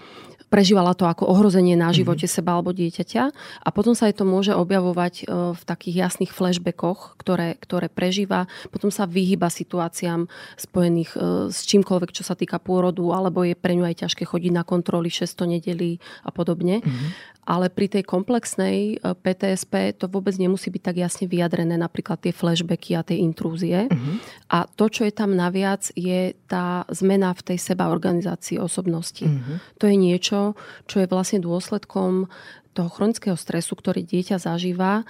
prežívala 0.55 0.95
to 0.95 1.11
ako 1.11 1.27
ohrozenie 1.27 1.75
na 1.75 1.91
mhm. 1.91 1.97
živote 1.99 2.31
mm-hmm. 2.31 2.39
seba 2.39 2.51
alebo 2.55 2.71
dieťaťa 2.71 3.23
a 3.67 3.69
potom 3.75 3.99
sa 3.99 4.07
jej 4.07 4.15
to 4.15 4.23
môže 4.23 4.55
objavovať 4.55 5.15
e, 5.19 5.25
v 5.59 5.63
takých 5.67 6.07
jasných 6.07 6.31
flashbackoch, 6.31 7.19
ktoré, 7.19 7.59
ktoré 7.59 7.91
prežíva. 7.91 8.47
Potom 8.71 8.95
sa 8.95 9.11
vyhyba 9.11 9.51
situáciám 9.51 10.31
spojených 10.55 11.11
e, 11.19 11.51
s 11.51 11.67
čímkoľvek, 11.67 12.15
čo 12.15 12.23
sa 12.23 12.39
týka 12.39 12.63
pôrodu, 12.63 13.03
alebo 13.11 13.43
je 13.43 13.59
pre 13.59 13.75
ňu 13.75 13.83
aj 13.83 14.07
ťažké 14.07 14.23
chodiť 14.31 14.53
na 14.55 14.63
kontroly 14.63 15.11
600 15.11 15.59
nedelí 15.59 15.99
a 16.23 16.31
podobne. 16.31 16.87
Mm-hmm 16.87 17.34
ale 17.44 17.68
pri 17.68 17.92
tej 17.92 18.04
komplexnej 18.04 18.96
e, 18.96 19.12
PTSP 19.12 19.96
to 19.96 20.09
vôbec 20.09 20.35
nemusí 20.40 20.72
byť 20.72 20.83
tak 20.83 20.96
jasne 21.00 21.24
vyjadrené, 21.28 21.76
napríklad 21.76 22.20
tie 22.20 22.33
flashbacky 22.33 22.96
a 22.96 23.04
tie 23.04 23.20
intrúzie. 23.20 23.87
Uh-huh. 23.88 24.16
A 24.48 24.64
to, 24.64 24.88
čo 24.88 25.04
je 25.04 25.12
tam 25.12 25.37
naviac, 25.37 25.92
je 25.92 26.33
tá 26.48 26.88
zmena 26.88 27.37
v 27.37 27.54
tej 27.54 27.59
seba 27.61 27.92
organizácii 27.92 28.57
osobnosti. 28.57 29.28
Uh-huh. 29.28 29.61
To 29.80 29.85
je 29.87 29.96
niečo, 29.96 30.57
čo 30.88 31.04
je 31.04 31.11
vlastne 31.11 31.44
dôsledkom 31.44 32.26
toho 32.74 32.90
chronického 32.90 33.38
stresu, 33.38 33.78
ktorý 33.78 34.02
dieťa 34.02 34.42
zažíva, 34.42 35.07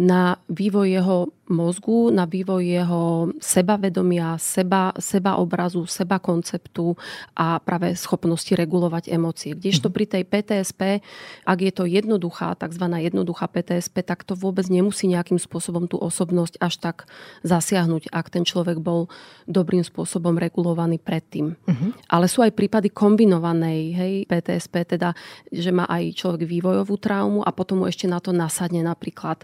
na 0.00 0.40
vývoj 0.48 0.88
jeho 0.88 1.18
mozgu, 1.50 2.14
na 2.14 2.24
vývoj 2.24 2.62
jeho 2.62 3.02
sebavedomia, 3.42 4.38
seba, 4.38 4.94
seba 4.96 5.36
obrazu, 5.36 5.84
seba 5.84 6.22
konceptu 6.22 6.94
a 7.34 7.58
práve 7.60 7.92
schopnosti 7.98 8.48
regulovať 8.54 9.10
emócie. 9.10 9.52
Kdežto 9.52 9.90
mhm. 9.90 9.94
pri 9.94 10.04
tej 10.06 10.22
PTSP, 10.24 10.80
ak 11.44 11.58
je 11.58 11.72
to 11.74 11.84
jednoduchá, 11.84 12.54
tzv. 12.56 12.84
jednoduchá 12.86 13.50
PTSP, 13.50 14.06
tak 14.06 14.22
to 14.22 14.38
vôbec 14.38 14.70
nemusí 14.70 15.10
nejakým 15.10 15.36
spôsobom 15.36 15.90
tú 15.90 15.98
osobnosť 15.98 16.62
až 16.62 16.74
tak 16.80 16.96
zasiahnuť, 17.44 18.14
ak 18.14 18.26
ten 18.30 18.46
človek 18.46 18.78
bol 18.78 19.10
dobrým 19.50 19.82
spôsobom 19.82 20.38
regulovaný 20.38 21.02
predtým. 21.02 21.58
Uh-huh. 21.66 21.90
Ale 22.06 22.30
sú 22.30 22.46
aj 22.46 22.54
prípady 22.54 22.94
kombinovanej 22.94 23.80
hej, 23.98 24.14
PTSP, 24.30 24.96
teda, 24.96 25.12
že 25.50 25.74
má 25.74 25.84
aj 25.90 26.14
človek 26.14 26.46
vývojovú 26.46 26.94
traumu 26.96 27.42
a 27.42 27.50
potom 27.50 27.82
mu 27.82 27.84
ešte 27.90 28.06
na 28.06 28.22
to 28.22 28.30
nasadne 28.30 28.86
napríklad 28.86 29.42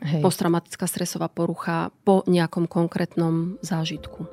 Hej. 0.00 0.22
posttraumatická 0.22 0.84
stresová 0.84 1.28
porucha 1.32 1.90
po 2.04 2.22
nejakom 2.28 2.68
konkrétnom 2.68 3.56
zážitku. 3.64 4.28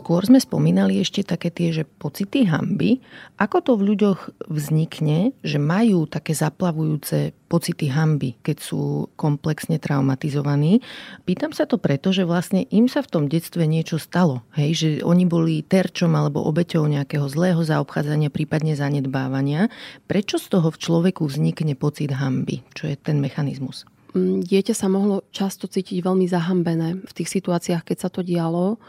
Skôr 0.00 0.24
sme 0.24 0.40
spomínali 0.40 0.96
ešte 0.96 1.20
také 1.20 1.52
tie, 1.52 1.76
že 1.76 1.84
pocity 1.84 2.48
hamby. 2.48 3.04
Ako 3.36 3.60
to 3.60 3.76
v 3.76 3.92
ľuďoch 3.92 4.48
vznikne, 4.48 5.36
že 5.44 5.60
majú 5.60 6.08
také 6.08 6.32
zaplavujúce 6.32 7.36
pocity 7.52 7.92
hamby, 7.92 8.32
keď 8.40 8.64
sú 8.64 9.12
komplexne 9.20 9.76
traumatizovaní? 9.76 10.80
Pýtam 11.28 11.52
sa 11.52 11.68
to 11.68 11.76
preto, 11.76 12.16
že 12.16 12.24
vlastne 12.24 12.64
im 12.72 12.88
sa 12.88 13.04
v 13.04 13.12
tom 13.12 13.24
detstve 13.28 13.68
niečo 13.68 14.00
stalo. 14.00 14.40
Hej, 14.56 14.70
že 14.72 14.88
oni 15.04 15.28
boli 15.28 15.60
terčom 15.60 16.16
alebo 16.16 16.48
obeťou 16.48 16.88
nejakého 16.88 17.28
zlého 17.28 17.60
zaobchádzania, 17.60 18.32
prípadne 18.32 18.72
zanedbávania. 18.72 19.68
Prečo 20.08 20.40
z 20.40 20.48
toho 20.48 20.72
v 20.72 20.80
človeku 20.80 21.28
vznikne 21.28 21.76
pocit 21.76 22.16
hamby? 22.16 22.64
Čo 22.72 22.88
je 22.88 22.96
ten 22.96 23.20
mechanizmus? 23.20 23.84
Mm, 24.16 24.42
dieťa 24.48 24.72
sa 24.72 24.88
mohlo 24.88 25.28
často 25.28 25.68
cítiť 25.68 26.00
veľmi 26.00 26.24
zahambené 26.24 27.04
v 27.04 27.12
tých 27.14 27.28
situáciách, 27.30 27.84
keď 27.84 27.96
sa 28.00 28.08
to 28.08 28.24
dialo 28.24 28.80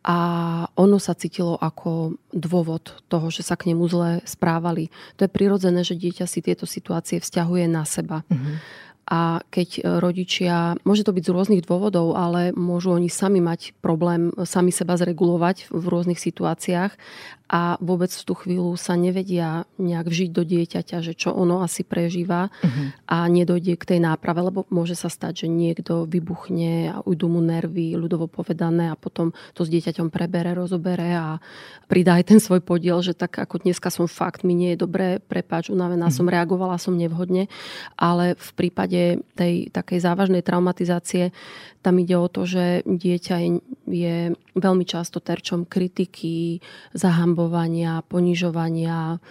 a 0.00 0.18
ono 0.80 0.96
sa 0.96 1.12
cítilo 1.12 1.60
ako 1.60 2.16
dôvod 2.32 3.04
toho, 3.12 3.28
že 3.28 3.44
sa 3.44 3.52
k 3.56 3.72
nemu 3.72 3.84
zle 3.84 4.10
správali. 4.24 4.88
To 5.20 5.28
je 5.28 5.30
prirodzené, 5.30 5.84
že 5.84 5.98
dieťa 5.98 6.24
si 6.24 6.40
tieto 6.40 6.64
situácie 6.64 7.20
vzťahuje 7.20 7.64
na 7.68 7.84
seba. 7.84 8.24
Mm-hmm. 8.32 8.56
A 9.10 9.42
keď 9.50 9.98
rodičia, 9.98 10.78
môže 10.86 11.02
to 11.02 11.10
byť 11.10 11.24
z 11.26 11.34
rôznych 11.34 11.62
dôvodov, 11.66 12.14
ale 12.14 12.54
môžu 12.54 12.94
oni 12.94 13.10
sami 13.10 13.42
mať 13.42 13.74
problém 13.82 14.30
sami 14.46 14.70
seba 14.70 14.94
zregulovať 14.94 15.66
v 15.66 15.84
rôznych 15.90 16.22
situáciách 16.22 16.94
a 17.50 17.74
vôbec 17.82 18.14
v 18.14 18.22
tú 18.22 18.34
chvíľu 18.38 18.78
sa 18.78 18.94
nevedia 18.94 19.66
nejak 19.74 20.06
vžiť 20.06 20.30
do 20.30 20.46
dieťaťa, 20.46 21.02
že 21.02 21.18
čo 21.18 21.34
ono 21.34 21.66
asi 21.66 21.82
prežíva 21.82 22.46
uh-huh. 22.46 22.94
a 23.10 23.26
nedojde 23.26 23.74
k 23.74 23.88
tej 23.90 23.98
náprave, 23.98 24.46
lebo 24.46 24.70
môže 24.70 24.94
sa 24.94 25.10
stať, 25.10 25.44
že 25.44 25.46
niekto 25.50 26.06
vybuchne 26.06 26.94
a 26.94 26.96
ujdu 27.02 27.26
mu 27.26 27.42
nervy, 27.42 27.98
ľudovo 27.98 28.30
povedané 28.30 28.94
a 28.94 28.94
potom 28.94 29.34
to 29.58 29.66
s 29.66 29.72
dieťaťom 29.74 30.14
prebere, 30.14 30.54
rozobere 30.54 31.10
a 31.18 31.42
pridá 31.90 32.22
aj 32.22 32.30
ten 32.30 32.38
svoj 32.38 32.62
podiel, 32.62 33.02
že 33.02 33.18
tak 33.18 33.34
ako 33.34 33.66
dneska 33.66 33.90
som 33.90 34.06
fakt, 34.06 34.46
mi 34.46 34.54
nie 34.54 34.78
je 34.78 34.86
dobré, 34.86 35.18
prepáč, 35.18 35.74
unavená 35.74 36.06
uh-huh. 36.06 36.22
som, 36.22 36.30
reagovala 36.30 36.78
som 36.78 36.94
nevhodne, 36.94 37.50
ale 37.98 38.38
v 38.38 38.50
prípade 38.54 39.26
tej 39.34 39.74
takej 39.74 39.98
závažnej 40.06 40.46
traumatizácie 40.46 41.34
tam 41.82 41.96
ide 41.96 42.14
o 42.14 42.28
to, 42.28 42.44
že 42.44 42.84
dieťa 42.84 43.36
je, 43.40 43.50
je 43.88 44.16
veľmi 44.52 44.84
často 44.84 45.18
terčom 45.18 45.64
kritiky, 45.64 46.60
zahambovania, 46.92 47.39
ponižovania, 48.04 49.22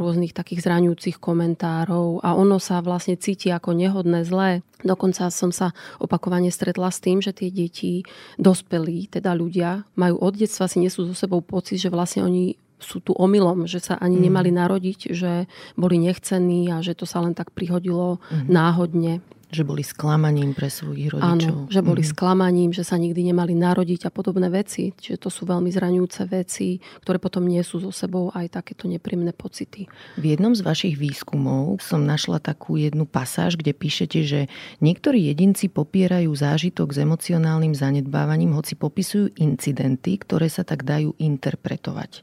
rôznych 0.00 0.32
takých 0.32 0.64
zraňujúcich 0.64 1.20
komentárov 1.20 2.24
a 2.24 2.32
ono 2.32 2.56
sa 2.56 2.80
vlastne 2.80 3.20
cíti 3.20 3.52
ako 3.52 3.76
nehodné, 3.76 4.24
zlé. 4.24 4.64
Dokonca 4.80 5.28
som 5.28 5.52
sa 5.52 5.76
opakovane 6.00 6.48
stretla 6.48 6.88
s 6.88 7.04
tým, 7.04 7.20
že 7.20 7.36
tie 7.36 7.52
deti, 7.52 8.08
dospelí, 8.40 9.12
teda 9.12 9.36
ľudia, 9.36 9.84
majú 10.00 10.16
od 10.24 10.40
detstva 10.40 10.72
si 10.72 10.80
nesú 10.80 11.04
so 11.04 11.12
sebou 11.12 11.44
pocit, 11.44 11.76
že 11.76 11.92
vlastne 11.92 12.24
oni 12.24 12.56
sú 12.80 13.04
tu 13.04 13.12
omylom, 13.12 13.68
že 13.68 13.84
sa 13.84 14.00
ani 14.00 14.16
mm. 14.16 14.24
nemali 14.24 14.50
narodiť, 14.56 15.12
že 15.12 15.44
boli 15.76 16.00
nechcení 16.00 16.72
a 16.72 16.80
že 16.80 16.96
to 16.96 17.04
sa 17.04 17.20
len 17.20 17.36
tak 17.36 17.52
prihodilo 17.52 18.24
mm. 18.32 18.48
náhodne. 18.48 19.20
Že 19.50 19.62
boli 19.66 19.82
sklamaním 19.82 20.54
pre 20.54 20.70
svojich 20.70 21.10
rodičov. 21.10 21.66
Áno, 21.66 21.70
že 21.70 21.82
boli 21.82 22.06
mm. 22.06 22.10
sklamaním, 22.14 22.70
že 22.70 22.86
sa 22.86 22.94
nikdy 22.96 23.34
nemali 23.34 23.52
narodiť 23.58 24.06
a 24.06 24.10
podobné 24.14 24.46
veci. 24.46 24.94
Čiže 24.94 25.26
to 25.26 25.28
sú 25.28 25.42
veľmi 25.46 25.68
zraňujúce 25.74 26.22
veci, 26.30 26.78
ktoré 27.02 27.18
potom 27.18 27.44
nie 27.50 27.60
sú 27.66 27.82
so 27.82 27.90
sebou 27.90 28.30
aj 28.30 28.62
takéto 28.62 28.86
nepríjemné 28.86 29.34
pocity. 29.34 29.90
V 30.14 30.24
jednom 30.24 30.54
z 30.54 30.62
vašich 30.62 30.94
výskumov 30.94 31.82
som 31.82 32.06
našla 32.06 32.38
takú 32.38 32.78
jednu 32.78 33.04
pasáž, 33.10 33.58
kde 33.58 33.74
píšete, 33.74 34.18
že 34.22 34.40
niektorí 34.78 35.26
jedinci 35.26 35.66
popierajú 35.66 36.30
zážitok 36.30 36.94
s 36.94 36.98
emocionálnym 37.02 37.74
zanedbávaním, 37.74 38.54
hoci 38.54 38.78
popisujú 38.78 39.34
incidenty, 39.36 40.16
ktoré 40.22 40.46
sa 40.46 40.62
tak 40.62 40.86
dajú 40.86 41.18
interpretovať. 41.18 42.22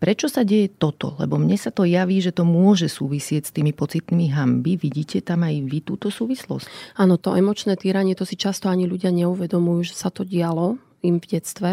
Prečo 0.00 0.32
sa 0.32 0.48
deje 0.48 0.72
toto? 0.72 1.12
Lebo 1.20 1.36
mne 1.36 1.60
sa 1.60 1.68
to 1.68 1.84
javí, 1.84 2.24
že 2.24 2.32
to 2.32 2.48
môže 2.48 2.88
súvisieť 2.88 3.42
s 3.44 3.52
tými 3.52 3.76
pocitmi 3.76 4.32
hamby. 4.32 4.80
Vidíte 4.80 5.20
tam 5.20 5.44
aj 5.44 5.60
vy 5.68 5.84
túto 5.84 6.08
súvislosť? 6.08 6.96
Áno, 6.96 7.20
to 7.20 7.36
emočné 7.36 7.76
týranie, 7.76 8.16
to 8.16 8.24
si 8.24 8.40
často 8.40 8.72
ani 8.72 8.88
ľudia 8.88 9.12
neuvedomujú, 9.12 9.92
že 9.92 9.94
sa 10.00 10.08
to 10.08 10.24
dialo 10.24 10.80
im 11.04 11.20
v 11.20 11.26
detstve, 11.36 11.70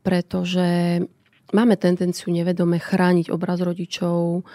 pretože 0.00 1.00
máme 1.52 1.76
tendenciu 1.76 2.32
nevedome 2.32 2.80
chrániť 2.80 3.28
obraz 3.28 3.60
rodičov 3.60 4.48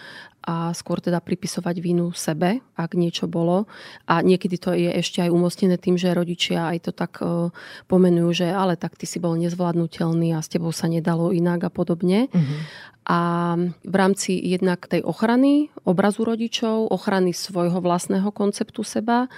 a 0.49 0.73
skôr 0.73 0.97
teda 0.97 1.21
pripisovať 1.21 1.77
vinu 1.77 2.09
sebe, 2.09 2.65
ak 2.73 2.97
niečo 2.97 3.29
bolo. 3.29 3.69
A 4.09 4.25
niekedy 4.25 4.57
to 4.57 4.73
je 4.73 4.89
ešte 4.89 5.21
aj 5.21 5.29
umostnené 5.29 5.77
tým, 5.77 5.93
že 5.93 6.09
rodičia 6.09 6.73
aj 6.73 6.89
to 6.89 6.91
tak 6.91 7.21
e, 7.21 7.53
pomenujú, 7.85 8.41
že 8.41 8.47
ale 8.49 8.73
tak 8.73 8.97
ty 8.97 9.05
si 9.05 9.21
bol 9.21 9.37
nezvládnutelný 9.37 10.33
a 10.33 10.41
s 10.41 10.49
tebou 10.49 10.73
sa 10.73 10.89
nedalo 10.89 11.29
inak 11.29 11.69
a 11.69 11.71
podobne. 11.71 12.33
Mm-hmm. 12.33 12.59
A 13.09 13.19
v 13.85 13.95
rámci 13.95 14.41
jednak 14.41 14.89
tej 14.89 15.05
ochrany 15.05 15.69
obrazu 15.85 16.25
rodičov, 16.25 16.89
ochrany 16.89 17.29
svojho 17.29 17.77
vlastného 17.77 18.33
konceptu 18.33 18.81
seba, 18.81 19.29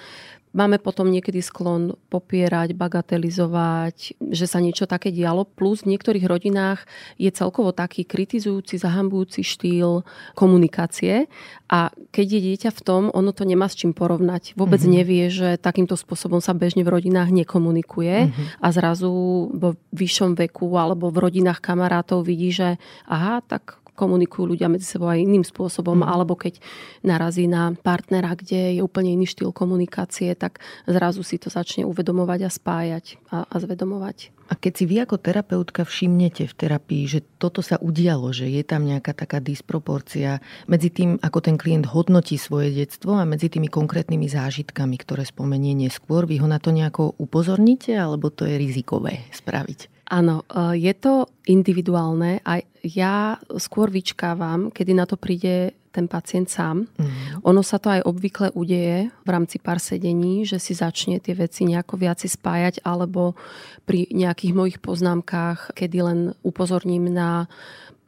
Máme 0.51 0.83
potom 0.83 1.07
niekedy 1.07 1.39
sklon 1.39 1.95
popierať, 2.11 2.75
bagatelizovať, 2.75 4.19
že 4.19 4.45
sa 4.47 4.59
niečo 4.59 4.83
také 4.83 5.07
dialo. 5.07 5.47
Plus 5.47 5.83
v 5.83 5.95
niektorých 5.95 6.27
rodinách 6.27 6.83
je 7.15 7.31
celkovo 7.31 7.71
taký 7.71 8.03
kritizujúci, 8.03 8.75
zahambujúci 8.75 9.47
štýl 9.47 10.03
komunikácie 10.35 11.31
a 11.71 11.91
keď 12.11 12.27
je 12.27 12.39
dieťa 12.51 12.71
v 12.75 12.81
tom, 12.83 13.03
ono 13.15 13.31
to 13.31 13.47
nemá 13.47 13.71
s 13.71 13.79
čím 13.79 13.95
porovnať. 13.95 14.59
Vôbec 14.59 14.83
mm-hmm. 14.83 14.97
nevie, 14.99 15.25
že 15.31 15.55
takýmto 15.55 15.95
spôsobom 15.95 16.43
sa 16.43 16.51
bežne 16.51 16.83
v 16.83 16.93
rodinách 16.99 17.31
nekomunikuje 17.31 18.27
mm-hmm. 18.27 18.45
a 18.59 18.67
zrazu 18.75 19.11
vo 19.55 19.79
vyššom 19.95 20.35
veku 20.35 20.67
alebo 20.75 21.07
v 21.09 21.31
rodinách 21.31 21.63
kamarátov 21.63 22.27
vidí, 22.27 22.51
že 22.51 22.75
aha, 23.07 23.39
tak 23.43 23.80
komunikujú 23.95 24.55
ľudia 24.55 24.71
medzi 24.71 24.87
sebou 24.87 25.11
aj 25.11 25.21
iným 25.21 25.45
spôsobom, 25.45 26.01
mm. 26.01 26.07
alebo 26.07 26.33
keď 26.33 26.57
narazí 27.05 27.45
na 27.45 27.75
partnera, 27.75 28.33
kde 28.33 28.79
je 28.79 28.81
úplne 28.81 29.13
iný 29.13 29.27
štýl 29.29 29.53
komunikácie, 29.53 30.33
tak 30.33 30.63
zrazu 30.87 31.21
si 31.21 31.37
to 31.37 31.51
začne 31.51 31.85
uvedomovať 31.85 32.39
a 32.47 32.49
spájať 32.49 33.05
a, 33.29 33.45
a 33.45 33.55
zvedomovať. 33.59 34.31
A 34.51 34.59
keď 34.59 34.73
si 34.75 34.83
vy 34.83 34.99
ako 34.99 35.15
terapeutka 35.15 35.87
všimnete 35.87 36.43
v 36.43 36.57
terapii, 36.59 37.07
že 37.07 37.23
toto 37.39 37.63
sa 37.63 37.79
udialo, 37.79 38.35
že 38.35 38.51
je 38.51 38.59
tam 38.67 38.83
nejaká 38.83 39.15
taká 39.15 39.39
disproporcia 39.39 40.43
medzi 40.67 40.91
tým, 40.91 41.15
ako 41.23 41.39
ten 41.39 41.55
klient 41.55 41.87
hodnotí 41.87 42.35
svoje 42.35 42.75
detstvo 42.75 43.15
a 43.15 43.23
medzi 43.23 43.47
tými 43.47 43.71
konkrétnymi 43.71 44.27
zážitkami, 44.27 44.99
ktoré 44.99 45.23
spomenie 45.23 45.71
neskôr, 45.71 46.27
vy 46.27 46.43
ho 46.43 46.51
na 46.51 46.59
to 46.59 46.75
nejako 46.75 47.15
upozorníte, 47.15 47.95
alebo 47.95 48.27
to 48.27 48.43
je 48.43 48.59
rizikové 48.59 49.23
spraviť? 49.31 50.00
Áno, 50.11 50.43
e, 50.43 50.75
je 50.75 50.93
to 50.99 51.31
individuálne 51.47 52.43
a 52.43 52.59
ja 52.83 53.39
skôr 53.55 53.87
vyčkávam, 53.87 54.67
kedy 54.67 54.91
na 54.91 55.07
to 55.07 55.15
príde 55.15 55.71
ten 55.91 56.07
pacient 56.07 56.47
sám. 56.47 56.87
Mm. 56.99 57.43
Ono 57.43 57.61
sa 57.63 57.79
to 57.79 57.91
aj 57.91 58.07
obvykle 58.07 58.55
udeje 58.55 59.11
v 59.11 59.29
rámci 59.29 59.59
pár 59.59 59.79
sedení, 59.79 60.47
že 60.47 60.59
si 60.59 60.71
začne 60.71 61.19
tie 61.19 61.35
veci 61.35 61.67
nejako 61.67 61.99
viaci 61.99 62.31
spájať 62.31 62.83
alebo 62.87 63.35
pri 63.83 64.07
nejakých 64.11 64.55
mojich 64.55 64.77
poznámkach, 64.79 65.75
kedy 65.75 65.97
len 65.99 66.19
upozorním 66.47 67.11
na 67.11 67.51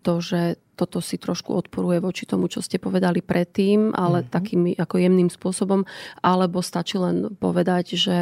to, 0.04 0.24
že 0.24 0.60
toto 0.74 1.00
si 1.00 1.22
trošku 1.22 1.54
odporuje 1.54 2.02
voči 2.02 2.26
tomu, 2.26 2.50
čo 2.50 2.66
ste 2.66 2.82
povedali 2.82 3.22
predtým, 3.22 3.94
ale 3.94 4.26
mm-hmm. 4.26 4.34
takým 4.34 4.62
ako 4.74 4.96
jemným 4.98 5.30
spôsobom, 5.30 5.86
alebo 6.26 6.66
stačí 6.66 6.98
len 6.98 7.30
povedať, 7.38 7.94
že 7.94 8.18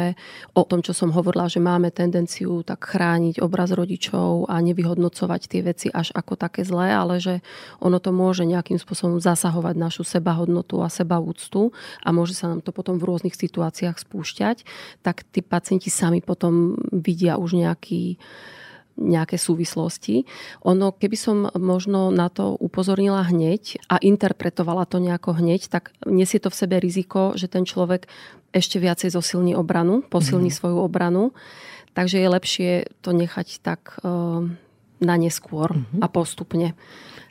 o 0.52 0.62
tom, 0.68 0.84
čo 0.84 0.92
som 0.92 1.08
hovorila, 1.12 1.48
že 1.48 1.64
máme 1.64 1.88
tendenciu 1.88 2.60
tak 2.60 2.84
chrániť 2.84 3.40
obraz 3.40 3.72
rodičov 3.72 4.52
a 4.52 4.60
nevyhodnocovať 4.60 5.42
tie 5.48 5.60
veci 5.64 5.88
až 5.88 6.12
ako 6.12 6.36
také 6.36 6.62
zlé, 6.62 6.92
ale 6.92 7.18
že 7.18 7.40
ono 7.80 7.96
to 7.96 8.12
môže 8.12 8.44
nejakým 8.44 8.76
spôsobom 8.76 9.16
zasahovať 9.16 9.74
našu 9.80 10.04
sebahodnotu 10.04 10.84
a 10.84 10.92
sebaúctu 10.92 11.72
a 12.04 12.08
môže 12.12 12.36
sa 12.36 12.52
nám 12.52 12.60
to 12.60 12.70
potom 12.70 13.00
v 13.00 13.08
rôznych 13.08 13.34
situáciách 13.34 13.96
spúšťať, 13.96 14.68
tak 15.00 15.24
tí 15.32 15.40
pacienti 15.40 15.88
sami 15.88 16.20
potom 16.20 16.76
vidia 16.92 17.40
už 17.40 17.56
nejaký 17.56 18.20
nejaké 18.96 19.40
súvislosti. 19.40 20.28
Ono, 20.62 20.92
keby 20.92 21.16
som 21.16 21.36
možno 21.56 22.12
na 22.12 22.28
to 22.28 22.54
upozornila 22.60 23.24
hneď 23.26 23.80
a 23.88 23.96
interpretovala 23.98 24.84
to 24.84 25.00
nejako 25.00 25.40
hneď, 25.40 25.68
tak 25.72 25.96
nesie 26.04 26.38
to 26.38 26.52
v 26.52 26.58
sebe 26.58 26.76
riziko, 26.78 27.32
že 27.34 27.48
ten 27.48 27.64
človek 27.64 28.06
ešte 28.52 28.76
viacej 28.76 29.10
zosilní 29.12 29.56
obranu, 29.56 30.04
posilní 30.04 30.52
mm. 30.52 30.56
svoju 30.56 30.78
obranu. 30.84 31.32
Takže 31.92 32.20
je 32.20 32.28
lepšie 32.28 32.70
to 33.04 33.12
nechať 33.12 33.60
tak 33.60 34.00
uh, 34.00 34.48
na 35.02 35.18
neskôr 35.18 35.74
mm-hmm. 35.74 36.00
a 36.00 36.06
postupne. 36.06 36.78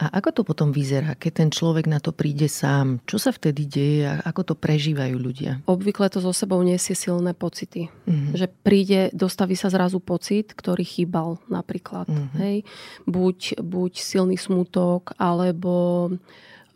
A 0.01 0.17
ako 0.17 0.29
to 0.34 0.41
potom 0.41 0.73
vyzerá, 0.73 1.13
keď 1.13 1.31
ten 1.45 1.49
človek 1.53 1.86
na 1.86 2.01
to 2.01 2.10
príde 2.10 2.49
sám? 2.49 3.05
Čo 3.05 3.21
sa 3.21 3.29
vtedy 3.29 3.69
deje 3.69 4.10
a 4.10 4.17
ako 4.25 4.53
to 4.53 4.55
prežívajú 4.57 5.13
ľudia? 5.13 5.62
Obvykle 5.69 6.10
to 6.10 6.17
so 6.17 6.34
sebou 6.34 6.57
nesie 6.65 6.97
silné 6.97 7.38
pocity. 7.38 7.86
Mm-hmm. 8.10 8.34
Že 8.34 8.47
príde, 8.65 8.99
dostaví 9.13 9.53
sa 9.53 9.69
zrazu 9.69 10.01
pocit, 10.01 10.57
ktorý 10.57 10.81
chýbal 10.81 11.38
napríklad. 11.53 12.10
Mm-hmm. 12.10 12.39
Hej? 12.41 12.57
Buď, 13.05 13.62
buď 13.62 13.91
silný 14.01 14.41
smutok, 14.41 15.13
alebo 15.21 16.10
e, 16.10 16.12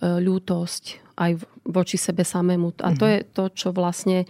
ľútosť 0.05 1.17
aj 1.17 1.31
voči 1.65 1.97
sebe 1.97 2.21
samému. 2.21 2.77
A 2.77 2.93
mm-hmm. 2.93 2.99
to 3.01 3.05
mhm. 3.09 3.11
je 3.11 3.19
to, 3.33 3.43
čo 3.57 3.67
vlastne 3.73 4.29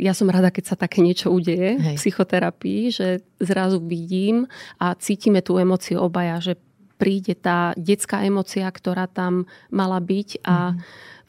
ja 0.00 0.16
som 0.16 0.32
rada, 0.32 0.48
keď 0.48 0.72
sa 0.72 0.76
také 0.80 1.04
niečo 1.04 1.28
udeje 1.28 1.76
Hej. 1.76 1.96
v 1.96 2.00
psychoterapii, 2.00 2.82
že 2.88 3.20
zrazu 3.36 3.84
vidím 3.84 4.48
a 4.80 4.96
cítime 4.96 5.44
tú 5.44 5.60
emociu 5.60 6.00
obaja, 6.00 6.40
že 6.40 6.56
príde 7.00 7.32
tá 7.32 7.72
detská 7.80 8.24
emocia, 8.28 8.68
ktorá 8.68 9.08
tam 9.08 9.48
mala 9.72 9.96
byť 10.00 10.44
a 10.44 10.76
mm. 10.76 10.80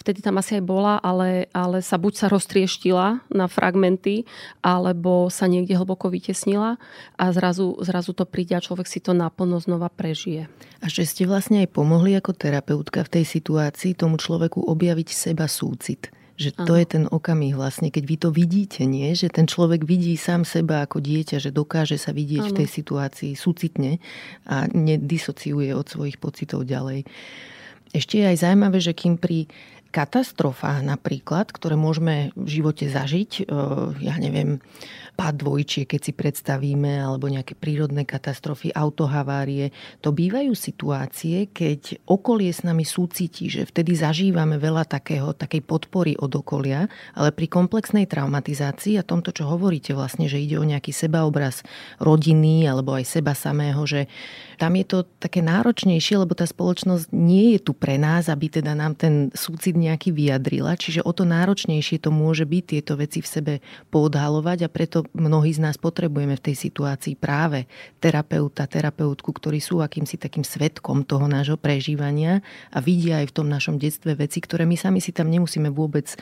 vtedy 0.03 0.19
tam 0.19 0.36
asi 0.36 0.60
aj 0.60 0.63
bola, 0.67 0.99
ale, 0.99 1.47
ale 1.55 1.79
sa 1.79 1.95
buď 1.95 2.13
sa 2.19 2.27
roztrieštila 2.27 3.23
na 3.31 3.45
fragmenty, 3.47 4.27
alebo 4.60 5.31
sa 5.31 5.47
niekde 5.47 5.79
hlboko 5.79 6.12
vytesnila 6.12 6.75
a 7.15 7.25
zrazu, 7.31 7.79
zrazu 7.79 8.12
to 8.12 8.27
príde 8.27 8.51
a 8.51 8.60
človek 8.60 8.84
si 8.84 8.99
to 8.99 9.15
naplno 9.15 9.63
znova 9.63 9.88
prežije. 9.88 10.51
A 10.84 10.91
že 10.91 11.07
ste 11.07 11.23
vlastne 11.23 11.63
aj 11.63 11.71
pomohli 11.71 12.19
ako 12.19 12.36
terapeutka 12.36 13.07
v 13.07 13.23
tej 13.23 13.25
situácii 13.39 13.95
tomu 13.95 14.19
človeku 14.19 14.60
objaviť 14.60 15.07
seba 15.07 15.47
súcit. 15.47 16.12
Že 16.41 16.65
to 16.65 16.73
je 16.73 16.86
ten 16.89 17.06
okamih 17.06 17.54
vlastne, 17.54 17.93
keď 17.93 18.04
vy 18.10 18.15
to 18.17 18.30
vidíte, 18.34 18.82
nie? 18.89 19.13
Že 19.13 19.30
ten 19.30 19.45
človek 19.45 19.86
vidí 19.86 20.17
sám 20.17 20.41
seba 20.41 20.82
ako 20.82 20.97
dieťa, 20.97 21.38
že 21.38 21.54
dokáže 21.54 22.01
sa 22.01 22.10
vidieť 22.10 22.41
ano. 22.41 22.49
v 22.49 22.58
tej 22.58 22.67
situácii 22.82 23.38
súcitne 23.38 24.01
a 24.49 24.65
nedisociuje 24.65 25.69
od 25.77 25.86
svojich 25.86 26.17
pocitov 26.17 26.65
ďalej. 26.65 27.06
Ešte 27.93 28.17
je 28.17 28.25
aj 28.34 28.41
zaujímavé, 28.41 28.82
že 28.82 28.97
kým 28.97 29.21
pri 29.21 29.45
katastrofách 29.91 30.88
napríklad, 30.88 31.51
ktoré 31.51 31.75
môžeme 31.75 32.32
v 32.39 32.47
živote 32.47 32.88
zažiť, 32.88 33.51
ja 33.99 34.15
neviem, 34.15 34.63
pád 35.13 35.45
dvojčie, 35.45 35.86
keď 35.86 36.02
si 36.02 36.13
predstavíme, 36.17 37.04
alebo 37.04 37.30
nejaké 37.30 37.54
prírodné 37.54 38.08
katastrofy, 38.08 38.74
autohavárie. 38.74 39.69
To 40.02 40.10
bývajú 40.10 40.58
situácie, 40.58 41.52
keď 41.54 42.02
okolie 42.10 42.50
s 42.50 42.65
nami 42.65 42.82
súcití, 42.88 43.52
že 43.52 43.69
vtedy 43.69 43.93
zažívame 43.93 44.58
veľa 44.58 44.88
takého, 44.89 45.36
takej 45.38 45.62
podpory 45.62 46.17
od 46.17 46.34
okolia, 46.34 46.89
ale 47.13 47.30
pri 47.30 47.45
komplexnej 47.52 48.10
traumatizácii 48.10 48.97
a 48.97 49.06
tomto, 49.06 49.36
čo 49.36 49.45
hovoríte 49.45 49.93
vlastne, 49.93 50.26
že 50.26 50.41
ide 50.41 50.58
o 50.58 50.65
nejaký 50.65 50.89
sebaobraz 50.89 51.62
rodiny 52.02 52.65
alebo 52.65 52.97
aj 52.97 53.06
seba 53.06 53.38
samého, 53.38 53.84
že 53.86 54.10
tam 54.58 54.78
je 54.78 54.86
to 54.86 54.97
také 55.17 55.41
náročnejšie, 55.41 56.21
lebo 56.21 56.38
tá 56.38 56.45
spoločnosť 56.45 57.10
nie 57.13 57.58
je 57.58 57.60
tu 57.65 57.74
pre 57.74 57.97
nás, 57.97 58.30
aby 58.30 58.47
teda 58.62 58.78
nám 58.78 58.93
ten 58.93 59.34
súcit 59.34 59.74
nejaký 59.74 60.13
vyjadrila, 60.13 60.78
čiže 60.78 61.02
o 61.02 61.12
to 61.13 61.26
náročnejšie 61.26 61.97
to 61.97 62.13
môže 62.13 62.45
byť 62.45 62.63
tieto 62.63 62.93
veci 62.93 63.26
v 63.26 63.28
sebe 63.28 63.54
poodhalovať 63.89 64.65
a 64.65 64.69
preto 64.69 65.00
mnohí 65.11 65.51
z 65.51 65.63
nás 65.63 65.75
potrebujeme 65.77 66.37
v 66.37 66.45
tej 66.51 66.55
situácii 66.69 67.17
práve 67.17 67.65
terapeuta, 67.97 68.69
terapeutku, 68.69 69.33
ktorí 69.33 69.59
sú 69.59 69.81
akýmsi 69.81 70.21
takým 70.21 70.45
svetkom 70.45 71.03
toho 71.03 71.25
nášho 71.25 71.57
prežívania 71.57 72.45
a 72.69 72.79
vidia 72.79 73.21
aj 73.21 73.33
v 73.33 73.35
tom 73.35 73.47
našom 73.49 73.81
detstve 73.81 74.13
veci, 74.13 74.39
ktoré 74.39 74.69
my 74.69 74.77
sami 74.77 74.99
si 74.99 75.09
tam 75.11 75.29
nemusíme 75.29 75.73
vôbec 75.73 76.13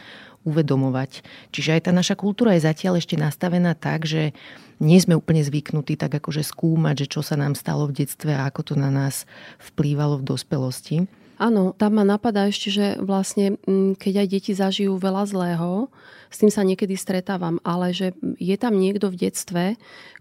uvedomovať. 0.48 1.22
Čiže 1.52 1.70
aj 1.80 1.82
tá 1.88 1.92
naša 1.92 2.16
kultúra 2.16 2.56
je 2.56 2.64
zatiaľ 2.64 3.04
ešte 3.04 3.20
nastavená 3.20 3.76
tak, 3.76 4.08
že 4.08 4.32
nie 4.80 4.96
sme 4.96 5.20
úplne 5.20 5.44
zvyknutí 5.44 6.00
tak 6.00 6.16
akože 6.24 6.48
skúmať, 6.48 7.06
že 7.06 7.12
čo 7.12 7.22
sa 7.22 7.36
nám 7.36 7.60
stalo 7.60 7.92
v 7.92 8.04
detstve 8.04 8.32
a 8.32 8.48
ako 8.48 8.74
to 8.74 8.74
na 8.80 8.88
nás 8.88 9.28
vplývalo 9.60 10.24
v 10.24 10.28
dospelosti. 10.32 11.19
Áno, 11.40 11.72
tam 11.72 11.96
ma 11.96 12.04
napadá 12.04 12.52
ešte, 12.52 12.68
že 12.68 12.88
vlastne 13.00 13.56
mm, 13.64 13.96
keď 13.96 14.14
aj 14.22 14.28
deti 14.28 14.52
zažijú 14.52 15.00
veľa 15.00 15.24
zlého, 15.24 15.88
s 16.28 16.38
tým 16.44 16.52
sa 16.52 16.68
niekedy 16.68 17.00
stretávam, 17.00 17.64
ale 17.64 17.96
že 17.96 18.12
je 18.38 18.56
tam 18.60 18.76
niekto 18.76 19.08
v 19.08 19.20
detstve, 19.24 19.64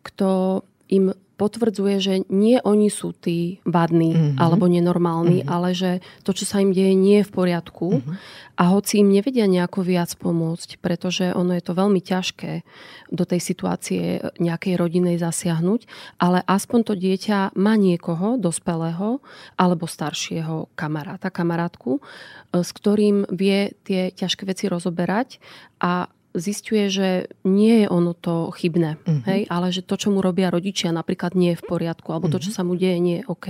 kto 0.07 0.63
im 0.89 1.13
potvrdzuje, 1.39 1.97
že 2.03 2.15
nie 2.27 2.59
oni 2.59 2.91
sú 2.91 3.15
tí 3.15 3.63
vadní 3.63 4.13
mm-hmm. 4.13 4.43
alebo 4.43 4.67
nenormálni, 4.67 5.47
mm-hmm. 5.47 5.55
ale 5.55 5.71
že 5.71 5.91
to, 6.27 6.35
čo 6.35 6.45
sa 6.45 6.59
im 6.59 6.75
deje, 6.75 6.99
nie 6.99 7.23
je 7.23 7.29
v 7.31 7.35
poriadku. 7.35 7.89
Mm-hmm. 8.03 8.17
A 8.59 8.75
hoci 8.75 9.07
im 9.07 9.15
nevedia 9.15 9.47
nejako 9.47 9.87
viac 9.87 10.11
pomôcť, 10.19 10.83
pretože 10.83 11.31
ono 11.31 11.55
je 11.55 11.63
to 11.63 11.79
veľmi 11.79 12.03
ťažké 12.03 12.67
do 13.15 13.23
tej 13.23 13.39
situácie 13.39 14.19
nejakej 14.43 14.75
rodinej 14.75 15.23
zasiahnuť, 15.23 15.87
ale 16.19 16.43
aspoň 16.43 16.81
to 16.83 16.95
dieťa 16.99 17.55
má 17.55 17.79
niekoho, 17.79 18.35
dospelého 18.35 19.23
alebo 19.55 19.87
staršieho 19.87 20.75
kamaráta, 20.75 21.31
kamarátku, 21.31 22.03
s 22.51 22.71
ktorým 22.75 23.31
vie 23.31 23.79
tie 23.87 24.11
ťažké 24.11 24.43
veci 24.43 24.67
rozoberať 24.67 25.39
a 25.79 26.11
zistuje, 26.37 26.93
že 26.93 27.09
nie 27.45 27.85
je 27.85 27.87
ono 27.89 28.13
to 28.13 28.53
chybné, 28.53 29.01
uh-huh. 29.01 29.25
hej, 29.25 29.41
ale 29.49 29.73
že 29.73 29.81
to, 29.85 29.97
čo 29.97 30.13
mu 30.13 30.21
robia 30.21 30.53
rodičia, 30.53 30.93
napríklad 30.93 31.33
nie 31.33 31.57
je 31.57 31.61
v 31.61 31.69
poriadku, 31.69 32.13
alebo 32.13 32.29
to, 32.29 32.43
čo 32.43 32.53
mhm. 32.53 32.57
sa 32.57 32.63
mu 32.65 32.75
deje, 32.77 32.99
nie 33.01 33.17
je 33.23 33.29
OK. 33.29 33.49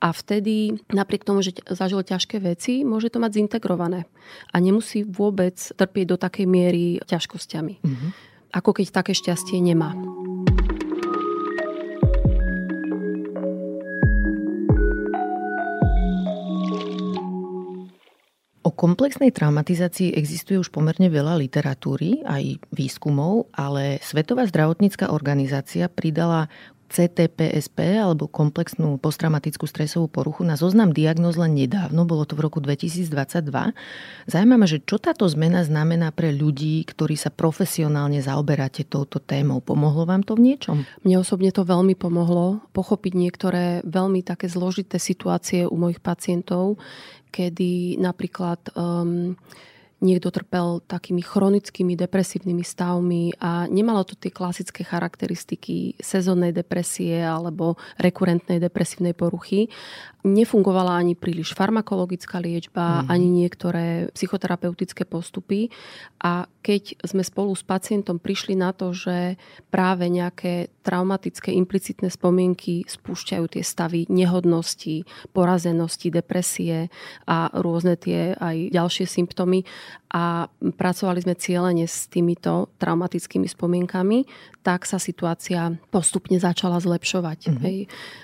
A 0.00 0.08
vtedy, 0.16 0.80
napriek 0.88 1.28
tomu, 1.28 1.44
že 1.44 1.52
zažil 1.68 2.00
ťažké 2.00 2.40
veci, 2.40 2.88
môže 2.88 3.12
to 3.12 3.20
mať 3.20 3.36
zintegrované. 3.36 4.08
A 4.48 4.56
nemusí 4.56 5.04
vôbec 5.04 5.60
trpieť 5.60 6.06
do 6.08 6.16
takej 6.16 6.46
miery 6.48 6.84
ťažkosťami. 7.04 7.74
Uh-huh. 7.84 8.10
Ako 8.50 8.72
keď 8.72 9.04
také 9.04 9.12
šťastie 9.12 9.60
nemá. 9.60 9.92
O 18.60 18.68
komplexnej 18.68 19.32
traumatizácii 19.32 20.12
existuje 20.12 20.60
už 20.60 20.68
pomerne 20.68 21.08
veľa 21.08 21.40
literatúry, 21.40 22.20
aj 22.28 22.60
výskumov, 22.76 23.48
ale 23.56 23.96
Svetová 24.04 24.44
zdravotnícká 24.44 25.08
organizácia 25.08 25.88
pridala 25.88 26.52
CTPSP 26.90 28.02
alebo 28.02 28.26
komplexnú 28.26 28.98
posttraumatickú 28.98 29.64
stresovú 29.64 30.10
poruchu 30.10 30.42
na 30.42 30.58
zoznam 30.58 30.90
diagnóz 30.90 31.38
len 31.38 31.54
nedávno, 31.54 32.02
bolo 32.02 32.26
to 32.26 32.34
v 32.34 32.50
roku 32.50 32.58
2022. 32.58 33.46
Zajímavé, 34.26 34.66
že 34.66 34.82
čo 34.82 34.98
táto 34.98 35.24
zmena 35.30 35.62
znamená 35.62 36.10
pre 36.10 36.34
ľudí, 36.34 36.82
ktorí 36.82 37.14
sa 37.14 37.30
profesionálne 37.30 38.18
zaoberáte 38.18 38.82
touto 38.84 39.22
témou. 39.22 39.62
Pomohlo 39.62 40.02
vám 40.02 40.26
to 40.26 40.34
v 40.34 40.52
niečom? 40.52 40.82
Mne 41.06 41.22
osobne 41.22 41.54
to 41.54 41.62
veľmi 41.62 41.94
pomohlo 41.94 42.60
pochopiť 42.74 43.12
niektoré 43.14 43.64
veľmi 43.86 44.26
také 44.26 44.50
zložité 44.50 44.98
situácie 44.98 45.70
u 45.70 45.76
mojich 45.78 46.02
pacientov, 46.02 46.82
kedy 47.30 47.96
napríklad 48.02 48.58
um, 48.74 49.38
niekto 50.00 50.32
trpel 50.32 50.80
takými 50.88 51.20
chronickými 51.20 51.92
depresívnymi 51.92 52.64
stavmi 52.64 53.36
a 53.36 53.68
nemalo 53.68 54.02
to 54.08 54.16
tie 54.16 54.32
klasické 54.32 54.80
charakteristiky 54.80 55.94
sezónnej 56.00 56.56
depresie 56.56 57.20
alebo 57.20 57.76
rekurentnej 58.00 58.56
depresívnej 58.56 59.12
poruchy. 59.12 59.68
Nefungovala 60.20 61.00
ani 61.00 61.16
príliš 61.16 61.56
farmakologická 61.56 62.40
liečba, 62.40 63.04
mm. 63.04 63.06
ani 63.08 63.28
niektoré 63.28 63.86
psychoterapeutické 64.12 65.08
postupy. 65.08 65.72
A 66.20 66.44
keď 66.60 67.00
sme 67.04 67.24
spolu 67.24 67.56
s 67.56 67.64
pacientom 67.64 68.20
prišli 68.20 68.52
na 68.52 68.76
to, 68.76 68.92
že 68.92 69.40
práve 69.72 70.08
nejaké 70.12 70.68
traumatické 70.84 71.56
implicitné 71.56 72.12
spomienky 72.12 72.84
spúšťajú 72.84 73.44
tie 73.48 73.64
stavy 73.64 74.04
nehodnosti, 74.12 75.08
porazenosti, 75.32 76.12
depresie 76.12 76.92
a 77.24 77.48
rôzne 77.56 77.96
tie 77.96 78.36
aj 78.36 78.76
ďalšie 78.76 79.08
symptómy 79.08 79.64
a 80.10 80.50
pracovali 80.58 81.22
sme 81.22 81.34
cieľene 81.38 81.86
s 81.86 82.10
týmito 82.10 82.70
traumatickými 82.82 83.46
spomienkami, 83.46 84.26
tak 84.66 84.84
sa 84.84 84.98
situácia 84.98 85.78
postupne 85.94 86.36
začala 86.42 86.82
zlepšovať. 86.82 87.38
Mm-hmm. 87.46 87.62
Hej. 87.62 87.76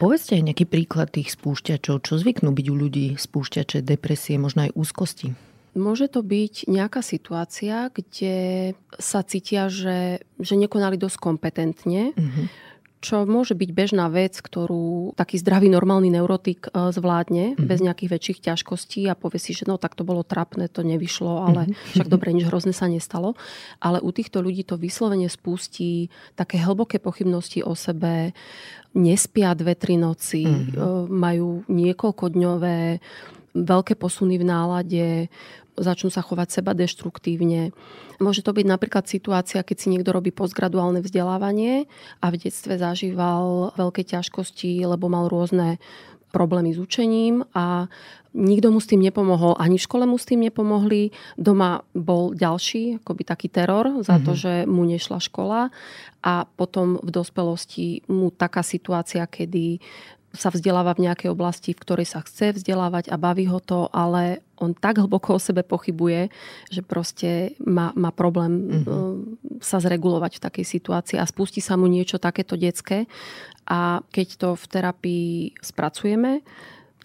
Povedzte 0.02 0.34
aj 0.34 0.46
nejaký 0.52 0.66
príklad 0.66 1.14
tých 1.14 1.32
spúšťačov, 1.38 2.02
čo 2.02 2.18
zvyknú 2.18 2.50
byť 2.50 2.66
u 2.70 2.74
ľudí 2.74 3.06
spúšťače, 3.14 3.86
depresie, 3.86 4.36
možno 4.36 4.66
aj 4.66 4.74
úzkosti. 4.74 5.32
Môže 5.76 6.08
to 6.08 6.24
byť 6.24 6.72
nejaká 6.72 7.04
situácia, 7.04 7.92
kde 7.92 8.72
sa 8.96 9.20
cítia, 9.20 9.68
že, 9.68 10.24
že 10.40 10.56
nekonali 10.56 10.96
dosť 10.96 11.18
kompetentne. 11.20 12.16
Mm-hmm 12.16 12.65
čo 13.04 13.28
môže 13.28 13.52
byť 13.52 13.70
bežná 13.76 14.08
vec, 14.08 14.40
ktorú 14.40 15.12
taký 15.14 15.36
zdravý 15.38 15.68
normálny 15.68 16.08
neurotik 16.10 16.72
e, 16.72 16.90
zvládne 16.90 17.54
mm-hmm. 17.54 17.68
bez 17.68 17.78
nejakých 17.84 18.12
väčších 18.12 18.38
ťažkostí 18.48 19.00
a 19.06 19.18
povie 19.18 19.38
si, 19.38 19.52
že 19.52 19.68
no 19.68 19.76
tak 19.76 19.94
to 19.94 20.02
bolo 20.02 20.24
trapné, 20.24 20.66
to 20.72 20.80
nevyšlo, 20.80 21.44
ale 21.44 21.68
mm-hmm. 21.68 21.92
však 21.92 22.08
dobre, 22.08 22.32
nič 22.32 22.48
hrozné 22.48 22.72
sa 22.72 22.88
nestalo. 22.88 23.36
Ale 23.78 24.00
u 24.00 24.10
týchto 24.10 24.40
ľudí 24.40 24.64
to 24.64 24.80
vyslovene 24.80 25.28
spustí 25.28 26.08
také 26.34 26.56
hlboké 26.56 26.96
pochybnosti 26.96 27.60
o 27.60 27.76
sebe, 27.76 28.32
nespia 28.96 29.52
dve, 29.52 29.76
tri 29.76 30.00
noci, 30.00 30.48
mm-hmm. 30.48 31.12
majú 31.12 31.68
niekoľkodňové 31.68 32.78
veľké 33.56 33.94
posuny 33.96 34.36
v 34.36 34.44
nálade, 34.44 35.06
začnú 35.76 36.08
sa 36.08 36.24
chovať 36.24 36.60
seba 36.60 36.72
deštruktívne. 36.72 37.72
Môže 38.18 38.40
to 38.40 38.56
byť 38.56 38.66
napríklad 38.66 39.04
situácia, 39.06 39.60
keď 39.62 39.76
si 39.76 39.92
niekto 39.92 40.12
robí 40.12 40.32
postgraduálne 40.32 41.04
vzdelávanie 41.04 41.86
a 42.20 42.32
v 42.32 42.40
detstve 42.40 42.80
zažíval 42.80 43.76
veľké 43.76 44.02
ťažkosti, 44.08 44.84
lebo 44.88 45.12
mal 45.12 45.28
rôzne 45.28 45.76
problémy 46.34 46.76
s 46.76 46.78
učením 46.82 47.48
a 47.56 47.88
nikto 48.36 48.68
mu 48.68 48.84
s 48.84 48.92
tým 48.92 49.00
nepomohol, 49.00 49.56
ani 49.56 49.80
v 49.80 49.86
škole 49.88 50.04
mu 50.04 50.20
s 50.20 50.28
tým 50.28 50.44
nepomohli. 50.44 51.08
Doma 51.40 51.80
bol 51.96 52.36
ďalší, 52.36 53.00
akoby 53.00 53.22
taký 53.24 53.48
teror 53.48 54.04
za 54.04 54.20
to, 54.20 54.36
mm-hmm. 54.36 54.42
že 54.44 54.52
mu 54.68 54.84
nešla 54.84 55.18
škola 55.24 55.72
a 56.20 56.44
potom 56.44 57.00
v 57.00 57.08
dospelosti 57.08 58.04
mu 58.12 58.28
taká 58.28 58.60
situácia, 58.60 59.24
kedy 59.24 59.80
sa 60.36 60.52
vzdeláva 60.52 60.92
v 60.94 61.08
nejakej 61.08 61.32
oblasti, 61.32 61.72
v 61.72 61.82
ktorej 61.82 62.06
sa 62.06 62.20
chce 62.22 62.54
vzdelávať 62.54 63.08
a 63.08 63.16
baví 63.16 63.48
ho 63.48 63.58
to, 63.58 63.88
ale 63.90 64.44
on 64.60 64.72
tak 64.72 65.00
hlboko 65.00 65.36
o 65.36 65.42
sebe 65.42 65.64
pochybuje, 65.64 66.28
že 66.68 66.80
proste 66.84 67.56
má, 67.60 67.92
má 67.96 68.12
problém 68.12 68.52
mm-hmm. 68.68 69.60
sa 69.60 69.80
zregulovať 69.80 70.40
v 70.40 70.44
takej 70.48 70.66
situácii 70.78 71.16
a 71.20 71.28
spustí 71.28 71.60
sa 71.60 71.76
mu 71.76 71.88
niečo 71.88 72.16
takéto 72.20 72.56
detské. 72.56 73.08
A 73.66 74.00
keď 74.14 74.28
to 74.38 74.48
v 74.54 74.64
terapii 74.70 75.30
spracujeme, 75.58 76.40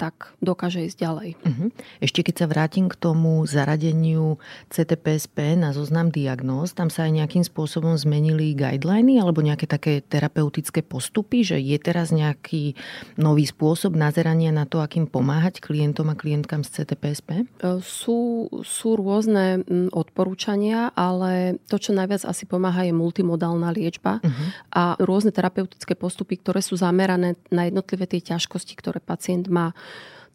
tak 0.02 0.34
dokáže 0.42 0.82
ísť 0.90 0.98
ďalej. 0.98 1.30
Uh-huh. 1.46 1.70
Ešte 2.02 2.26
keď 2.26 2.36
sa 2.42 2.48
vrátim 2.50 2.90
k 2.90 2.98
tomu 2.98 3.46
zaradeniu 3.46 4.42
CTPSP 4.74 5.54
na 5.54 5.78
zoznam 5.78 6.10
diagnóz, 6.10 6.74
tam 6.74 6.90
sa 6.90 7.06
aj 7.06 7.22
nejakým 7.22 7.46
spôsobom 7.46 7.94
zmenili 8.02 8.58
guideliny 8.58 9.22
alebo 9.22 9.46
nejaké 9.46 9.70
také 9.70 10.02
terapeutické 10.02 10.82
postupy, 10.82 11.46
že 11.46 11.62
je 11.62 11.78
teraz 11.78 12.10
nejaký 12.10 12.74
nový 13.22 13.46
spôsob 13.46 13.94
nazerania 13.94 14.50
na 14.50 14.66
to, 14.66 14.82
akým 14.82 15.06
pomáhať 15.06 15.62
klientom 15.62 16.10
a 16.10 16.18
klientkám 16.18 16.66
z 16.66 16.82
CTPSP? 16.82 17.46
Sú, 17.86 18.50
sú 18.66 18.90
rôzne 18.98 19.62
odporúčania, 19.94 20.90
ale 20.98 21.62
to, 21.70 21.78
čo 21.78 21.94
najviac 21.94 22.26
asi 22.26 22.50
pomáha, 22.50 22.90
je 22.90 22.94
multimodálna 22.98 23.70
liečba 23.70 24.18
uh-huh. 24.18 24.48
a 24.74 24.84
rôzne 24.98 25.30
terapeutické 25.30 25.94
postupy, 25.94 26.42
ktoré 26.42 26.66
sú 26.66 26.74
zamerané 26.74 27.38
na 27.54 27.70
jednotlivé 27.70 28.10
tie 28.10 28.34
ťažkosti, 28.34 28.74
ktoré 28.74 28.98
pacient 28.98 29.46
má. 29.52 29.78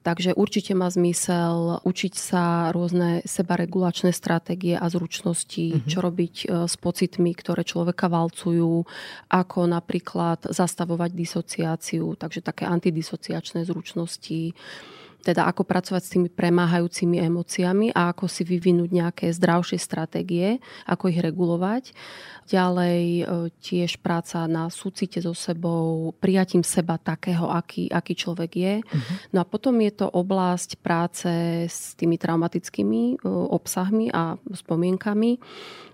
Takže 0.07 0.39
určite 0.39 0.71
má 0.71 0.87
zmysel 0.87 1.83
učiť 1.83 2.15
sa 2.15 2.71
rôzne 2.71 3.27
sebaregulačné 3.27 4.15
stratégie 4.15 4.79
a 4.79 4.87
zručnosti, 4.87 5.83
mm-hmm. 5.83 5.91
čo 5.91 5.99
robiť 5.99 6.35
e, 6.39 6.47
s 6.71 6.79
pocitmi, 6.79 7.35
ktoré 7.35 7.67
človeka 7.67 8.07
valcujú, 8.07 8.87
ako 9.27 9.61
napríklad 9.67 10.47
zastavovať 10.47 11.11
disociáciu, 11.11 12.15
takže 12.15 12.39
také 12.39 12.71
antidisociačné 12.71 13.67
zručnosti, 13.67 14.55
teda 15.23 15.49
ako 15.49 15.67
pracovať 15.67 16.03
s 16.03 16.13
tými 16.13 16.29
premáhajúcimi 16.31 17.19
emóciami 17.19 17.91
a 17.93 18.15
ako 18.15 18.31
si 18.31 18.43
vyvinúť 18.47 18.91
nejaké 18.93 19.27
zdravšie 19.33 19.79
stratégie, 19.81 20.63
ako 20.87 21.11
ich 21.11 21.19
regulovať. 21.19 21.95
Ďalej 22.47 23.03
e, 23.03 23.23
tiež 23.59 23.99
práca 23.99 24.47
na 24.47 24.71
súcite 24.71 25.19
so 25.19 25.35
sebou, 25.35 26.15
prijatím 26.23 26.63
seba 26.63 26.95
takého, 26.95 27.51
aký, 27.51 27.91
aký 27.91 28.15
človek 28.15 28.53
je. 28.55 28.75
Uh-huh. 28.87 29.15
No 29.35 29.43
a 29.43 29.45
potom 29.49 29.75
je 29.83 29.91
to 29.91 30.07
oblasť 30.07 30.79
práce 30.79 31.27
s 31.67 31.99
tými 31.99 32.15
traumatickými 32.15 33.03
e, 33.03 33.27
obsahmi 33.27 34.15
a 34.15 34.39
spomienkami. 34.55 35.43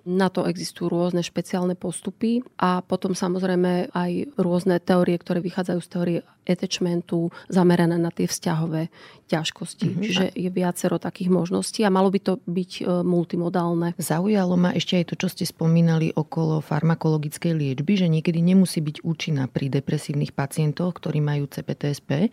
Na 0.02 0.26
to 0.28 0.46
existujú 0.50 0.90
rôzne 0.90 1.22
špeciálne 1.22 1.78
postupy 1.78 2.42
a 2.58 2.82
potom 2.82 3.14
samozrejme 3.14 3.94
aj 3.94 4.34
rôzne 4.34 4.82
teórie, 4.82 5.14
ktoré 5.14 5.38
vychádzajú 5.38 5.80
z 5.80 5.88
teórie 5.88 6.18
attachmentu 6.42 7.30
zamerané 7.46 7.94
na 7.98 8.10
tie 8.10 8.26
vzťahové 8.26 8.90
ťažkosti. 9.30 9.86
Mm-hmm. 9.88 10.02
Čiže 10.04 10.24
je 10.34 10.50
viacero 10.50 10.98
takých 10.98 11.30
možností 11.30 11.86
a 11.86 11.94
malo 11.94 12.10
by 12.10 12.20
to 12.20 12.32
byť 12.44 12.72
e, 12.82 13.06
multimodálne. 13.06 13.94
Zaujalo 13.96 14.58
ma 14.58 14.74
ešte 14.74 14.98
aj 14.98 15.04
to, 15.08 15.14
čo 15.16 15.28
ste 15.30 15.44
spomínali 15.46 16.12
okolo 16.12 16.60
farmakologickej 16.60 17.52
liečby, 17.54 17.94
že 17.94 18.10
niekedy 18.10 18.42
nemusí 18.42 18.82
byť 18.82 19.06
účinná 19.06 19.46
pri 19.48 19.70
depresívnych 19.70 20.34
pacientoch, 20.34 20.98
ktorí 20.98 21.22
majú 21.22 21.46
CPTSP. 21.48 22.28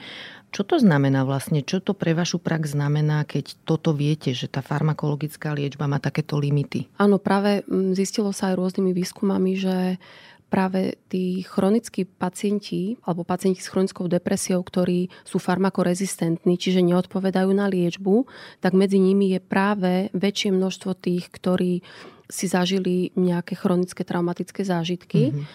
Čo 0.49 0.65
to 0.65 0.81
znamená 0.81 1.21
vlastne? 1.23 1.61
Čo 1.61 1.77
to 1.77 1.93
pre 1.93 2.17
vašu 2.17 2.41
prax 2.41 2.73
znamená, 2.73 3.21
keď 3.29 3.53
toto 3.69 3.93
viete, 3.93 4.33
že 4.33 4.49
tá 4.49 4.65
farmakologická 4.65 5.53
liečba 5.53 5.85
má 5.85 6.01
takéto 6.01 6.41
limity? 6.41 6.89
Áno, 6.97 7.21
práve 7.21 7.58
zistilo 7.93 8.31
sa 8.31 8.51
aj 8.51 8.59
rôznymi 8.59 8.91
výskumami, 8.93 9.53
že 9.59 9.77
práve 10.49 10.97
tí 11.07 11.45
chronickí 11.45 12.09
pacienti 12.09 12.97
alebo 13.05 13.21
pacienti 13.21 13.61
s 13.61 13.69
chronickou 13.69 14.09
depresiou, 14.09 14.65
ktorí 14.65 15.13
sú 15.21 15.37
farmakorezistentní, 15.37 16.57
čiže 16.57 16.81
neodpovedajú 16.81 17.53
na 17.53 17.69
liečbu, 17.69 18.25
tak 18.59 18.73
medzi 18.73 18.97
nimi 18.97 19.37
je 19.37 19.39
práve 19.39 20.09
väčšie 20.17 20.49
množstvo 20.49 20.97
tých, 20.97 21.29
ktorí 21.29 21.85
si 22.29 22.45
zažili 22.49 23.13
nejaké 23.13 23.57
chronické 23.57 24.01
traumatické 24.01 24.65
zážitky. 24.65 25.33
Mm-hmm. 25.33 25.45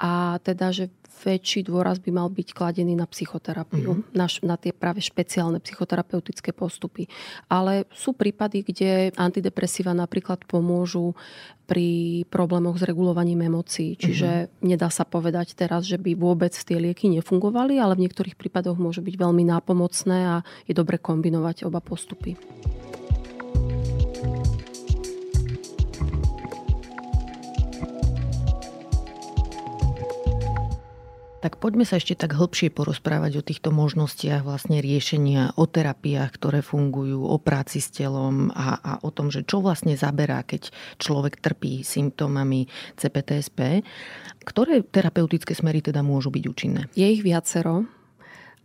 A 0.00 0.38
teda, 0.42 0.74
že 0.74 0.90
väčší 1.20 1.68
dôraz 1.68 2.00
by 2.00 2.10
mal 2.10 2.28
byť 2.32 2.56
kladený 2.56 2.96
na 2.96 3.04
psychoterapiu, 3.04 4.00
mm-hmm. 4.00 4.16
na, 4.16 4.26
na 4.42 4.56
tie 4.56 4.72
práve 4.72 5.04
špeciálne 5.04 5.60
psychoterapeutické 5.60 6.56
postupy. 6.56 7.06
Ale 7.52 7.84
sú 7.92 8.16
prípady, 8.16 8.64
kde 8.64 9.12
antidepresíva 9.14 9.92
napríklad 9.92 10.48
pomôžu 10.48 11.12
pri 11.68 12.26
problémoch 12.26 12.80
s 12.80 12.86
regulovaním 12.88 13.46
emócií. 13.46 13.94
Čiže 13.94 14.30
mm-hmm. 14.50 14.66
nedá 14.66 14.90
sa 14.90 15.06
povedať 15.06 15.54
teraz, 15.54 15.86
že 15.86 16.00
by 16.00 16.18
vôbec 16.18 16.50
tie 16.50 16.80
lieky 16.80 17.06
nefungovali, 17.12 17.78
ale 17.78 17.94
v 17.94 18.08
niektorých 18.08 18.34
prípadoch 18.34 18.80
môžu 18.80 19.04
byť 19.06 19.14
veľmi 19.14 19.46
nápomocné 19.46 20.18
a 20.26 20.36
je 20.66 20.74
dobre 20.74 20.98
kombinovať 20.98 21.68
oba 21.68 21.78
postupy. 21.78 22.34
Tak 31.40 31.56
poďme 31.56 31.88
sa 31.88 31.96
ešte 31.96 32.12
tak 32.12 32.36
hĺbšie 32.36 32.68
porozprávať 32.68 33.40
o 33.40 33.46
týchto 33.46 33.72
možnostiach 33.72 34.44
vlastne 34.44 34.84
riešenia, 34.84 35.56
o 35.56 35.64
terapiách, 35.64 36.36
ktoré 36.36 36.60
fungujú, 36.60 37.24
o 37.24 37.40
práci 37.40 37.80
s 37.80 37.88
telom 37.88 38.52
a, 38.52 38.76
a 38.76 38.92
o 39.00 39.08
tom, 39.08 39.32
že 39.32 39.48
čo 39.48 39.64
vlastne 39.64 39.96
zaberá, 39.96 40.44
keď 40.44 40.68
človek 41.00 41.40
trpí 41.40 41.80
symptómami 41.80 42.68
CPTSP. 43.00 43.80
Ktoré 44.44 44.84
terapeutické 44.84 45.56
smery 45.56 45.80
teda 45.80 46.04
môžu 46.04 46.28
byť 46.28 46.44
účinné? 46.44 46.82
Je 46.92 47.08
ich 47.08 47.24
viacero 47.24 47.88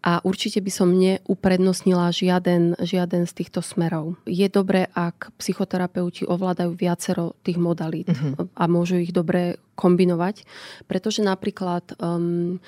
a 0.06 0.22
určite 0.22 0.62
by 0.62 0.70
som 0.70 0.94
neuprednostnila 0.94 2.14
žiaden, 2.14 2.78
žiaden 2.78 3.26
z 3.26 3.34
týchto 3.42 3.66
smerov. 3.66 4.22
Je 4.30 4.46
dobré, 4.46 4.86
ak 4.94 5.34
psychoterapeuti 5.42 6.30
ovládajú 6.30 6.78
viacero 6.78 7.34
tých 7.42 7.58
modalít 7.58 8.14
uh-huh. 8.14 8.46
a 8.54 8.64
môžu 8.70 9.02
ich 9.02 9.10
dobre 9.10 9.58
kombinovať, 9.74 10.46
pretože 10.86 11.26
napríklad 11.26 11.98
um, 11.98 12.62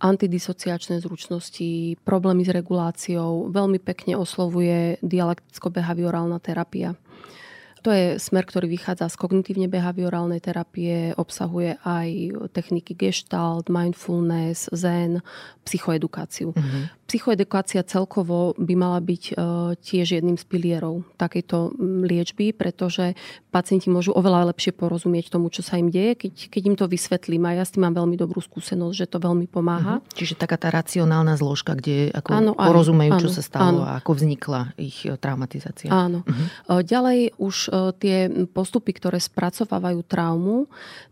antidisociačné 0.00 1.04
zručnosti, 1.04 2.00
problémy 2.00 2.48
s 2.48 2.50
reguláciou 2.56 3.52
veľmi 3.52 3.76
pekne 3.84 4.16
oslovuje 4.16 4.96
dialekticko-behaviorálna 5.04 6.40
terapia. 6.40 6.96
To 7.80 7.90
je 7.90 8.20
smer, 8.20 8.44
ktorý 8.44 8.68
vychádza 8.68 9.08
z 9.08 9.16
kognitívne-behaviorálnej 9.16 10.44
terapie, 10.44 11.16
obsahuje 11.16 11.80
aj 11.80 12.08
techniky 12.52 12.92
gestalt, 12.92 13.72
mindfulness, 13.72 14.68
zen, 14.76 15.24
psychoedukáciu. 15.64 16.52
Uh-huh. 16.52 16.84
Psychoedukácia 17.06 17.82
celkovo 17.82 18.54
by 18.54 18.74
mala 18.78 19.02
byť 19.02 19.24
e, 19.30 19.32
tiež 19.82 20.18
jedným 20.18 20.38
z 20.38 20.46
pilierov 20.46 21.02
takejto 21.18 21.74
liečby, 22.06 22.54
pretože 22.54 23.18
pacienti 23.50 23.90
môžu 23.90 24.14
oveľa 24.14 24.54
lepšie 24.54 24.70
porozumieť 24.74 25.34
tomu, 25.34 25.50
čo 25.50 25.62
sa 25.62 25.74
im 25.74 25.90
deje, 25.90 26.14
keď, 26.14 26.32
keď 26.54 26.62
im 26.70 26.76
to 26.78 26.86
vysvetlím. 26.86 27.42
A 27.50 27.58
ja 27.58 27.64
s 27.66 27.74
tým 27.74 27.86
mám 27.86 27.98
veľmi 27.98 28.14
dobrú 28.14 28.38
skúsenosť, 28.38 28.94
že 28.94 29.10
to 29.10 29.18
veľmi 29.18 29.50
pomáha. 29.50 29.98
Uh-huh. 29.98 30.14
Čiže 30.14 30.38
taká 30.38 30.54
tá 30.58 30.70
racionálna 30.70 31.34
zložka, 31.34 31.74
kde 31.74 32.14
ako 32.14 32.30
áno, 32.30 32.52
porozumejú, 32.54 33.12
áno, 33.18 33.22
čo 33.22 33.30
sa 33.30 33.42
stalo 33.42 33.82
áno. 33.82 33.90
a 33.90 33.98
ako 33.98 34.10
vznikla 34.14 34.60
ich 34.78 35.02
e, 35.06 35.14
traumatizácia. 35.18 35.90
Áno. 35.90 36.22
Uh-huh. 36.22 36.82
Ďalej 36.82 37.34
už 37.38 37.69
tie 38.02 38.26
postupy, 38.50 38.90
ktoré 38.92 39.22
spracovávajú 39.22 40.00
traumu, 40.02 40.66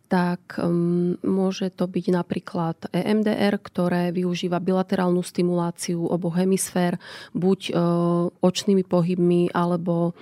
tak 0.09 0.57
um, 0.57 1.21
môže 1.21 1.69
to 1.69 1.85
byť 1.85 2.07
napríklad 2.11 2.77
EMDR, 2.91 3.61
ktoré 3.61 4.09
využíva 4.11 4.57
bilaterálnu 4.57 5.21
stimuláciu 5.21 6.09
oboch 6.09 6.41
hemisfér, 6.41 6.97
buď 7.37 7.61
uh, 7.71 8.33
očnými 8.41 8.89
pohybmi 8.89 9.53
alebo 9.53 10.17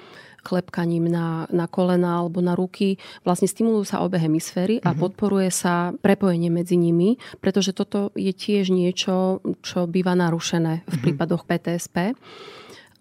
klepkaním 0.46 1.10
na, 1.10 1.50
na 1.50 1.66
kolena 1.66 2.22
alebo 2.22 2.38
na 2.38 2.54
ruky. 2.54 3.02
Vlastne 3.26 3.50
stimulujú 3.50 3.90
sa 3.90 4.06
obe 4.06 4.22
hemisféry 4.22 4.78
a 4.78 4.94
uh-huh. 4.94 5.02
podporuje 5.02 5.50
sa 5.50 5.90
prepojenie 5.98 6.54
medzi 6.54 6.78
nimi, 6.78 7.18
pretože 7.42 7.74
toto 7.74 8.14
je 8.14 8.30
tiež 8.30 8.70
niečo, 8.70 9.42
čo 9.66 9.90
býva 9.90 10.14
narušené 10.14 10.82
v 10.82 10.86
uh-huh. 10.86 11.02
prípadoch 11.02 11.42
PTSP. 11.42 12.14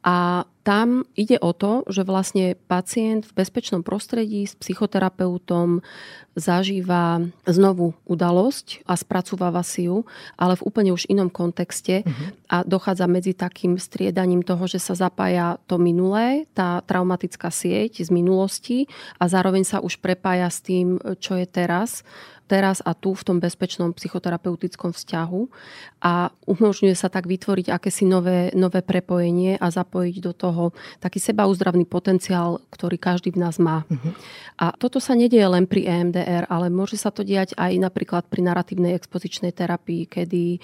A 0.06 0.45
tam 0.62 1.06
ide 1.18 1.41
o 1.41 1.53
to, 1.53 1.82
že 1.89 2.06
vlastne 2.06 2.58
pacient 2.70 3.26
v 3.26 3.41
bezpečnom 3.41 3.82
prostredí 3.82 4.45
s 4.45 4.53
psychoterapeutom 4.58 5.82
zažíva 6.38 7.26
znovu 7.45 7.93
udalosť 8.06 8.86
a 8.86 8.97
spracováva 8.97 9.62
si 9.62 9.89
ju, 9.89 10.06
ale 10.38 10.58
v 10.58 10.66
úplne 10.66 10.91
už 10.93 11.10
inom 11.10 11.30
kontexte 11.30 12.01
uh-huh. 12.01 12.28
a 12.49 12.58
dochádza 12.66 13.06
medzi 13.06 13.38
takým 13.38 13.78
striedaním 13.78 14.41
toho, 14.41 14.66
že 14.66 14.82
sa 14.82 14.97
zapája 14.97 15.58
to 15.70 15.78
minulé, 15.78 16.49
tá 16.58 16.82
traumatická 16.86 17.53
sieť 17.53 18.06
z 18.06 18.10
minulosti 18.10 18.89
a 19.22 19.30
zároveň 19.30 19.64
sa 19.66 19.82
už 19.82 20.01
prepája 20.01 20.49
s 20.49 20.66
tým, 20.66 21.01
čo 21.18 21.38
je 21.38 21.45
teraz 21.49 22.06
teraz 22.46 22.80
a 22.86 22.93
tu 22.93 23.18
v 23.18 23.26
tom 23.26 23.38
bezpečnom 23.41 23.91
psychoterapeutickom 23.91 24.93
vzťahu 24.93 25.41
a 26.06 26.30
umožňuje 26.46 26.96
sa 26.96 27.10
tak 27.10 27.26
vytvoriť 27.26 27.74
akési 27.74 28.06
nové, 28.06 28.54
nové 28.54 28.86
prepojenie 28.86 29.58
a 29.58 29.68
zapojiť 29.74 30.16
do 30.22 30.34
toho 30.34 30.64
taký 31.02 31.18
sebauzdravný 31.18 31.89
potenciál, 31.89 32.62
ktorý 32.70 33.02
každý 33.02 33.34
v 33.34 33.41
nás 33.41 33.58
má. 33.58 33.84
Uh-huh. 33.89 34.14
A 34.62 34.72
toto 34.78 35.02
sa 35.02 35.18
nedieje 35.18 35.46
len 35.50 35.66
pri 35.66 35.89
EMDR, 35.89 36.46
ale 36.48 36.70
môže 36.70 36.96
sa 36.96 37.10
to 37.10 37.26
diať 37.26 37.58
aj 37.58 37.74
napríklad 37.82 38.30
pri 38.30 38.46
narratívnej 38.46 38.93
expozičnej 38.93 39.52
terapii, 39.52 40.06
kedy 40.06 40.62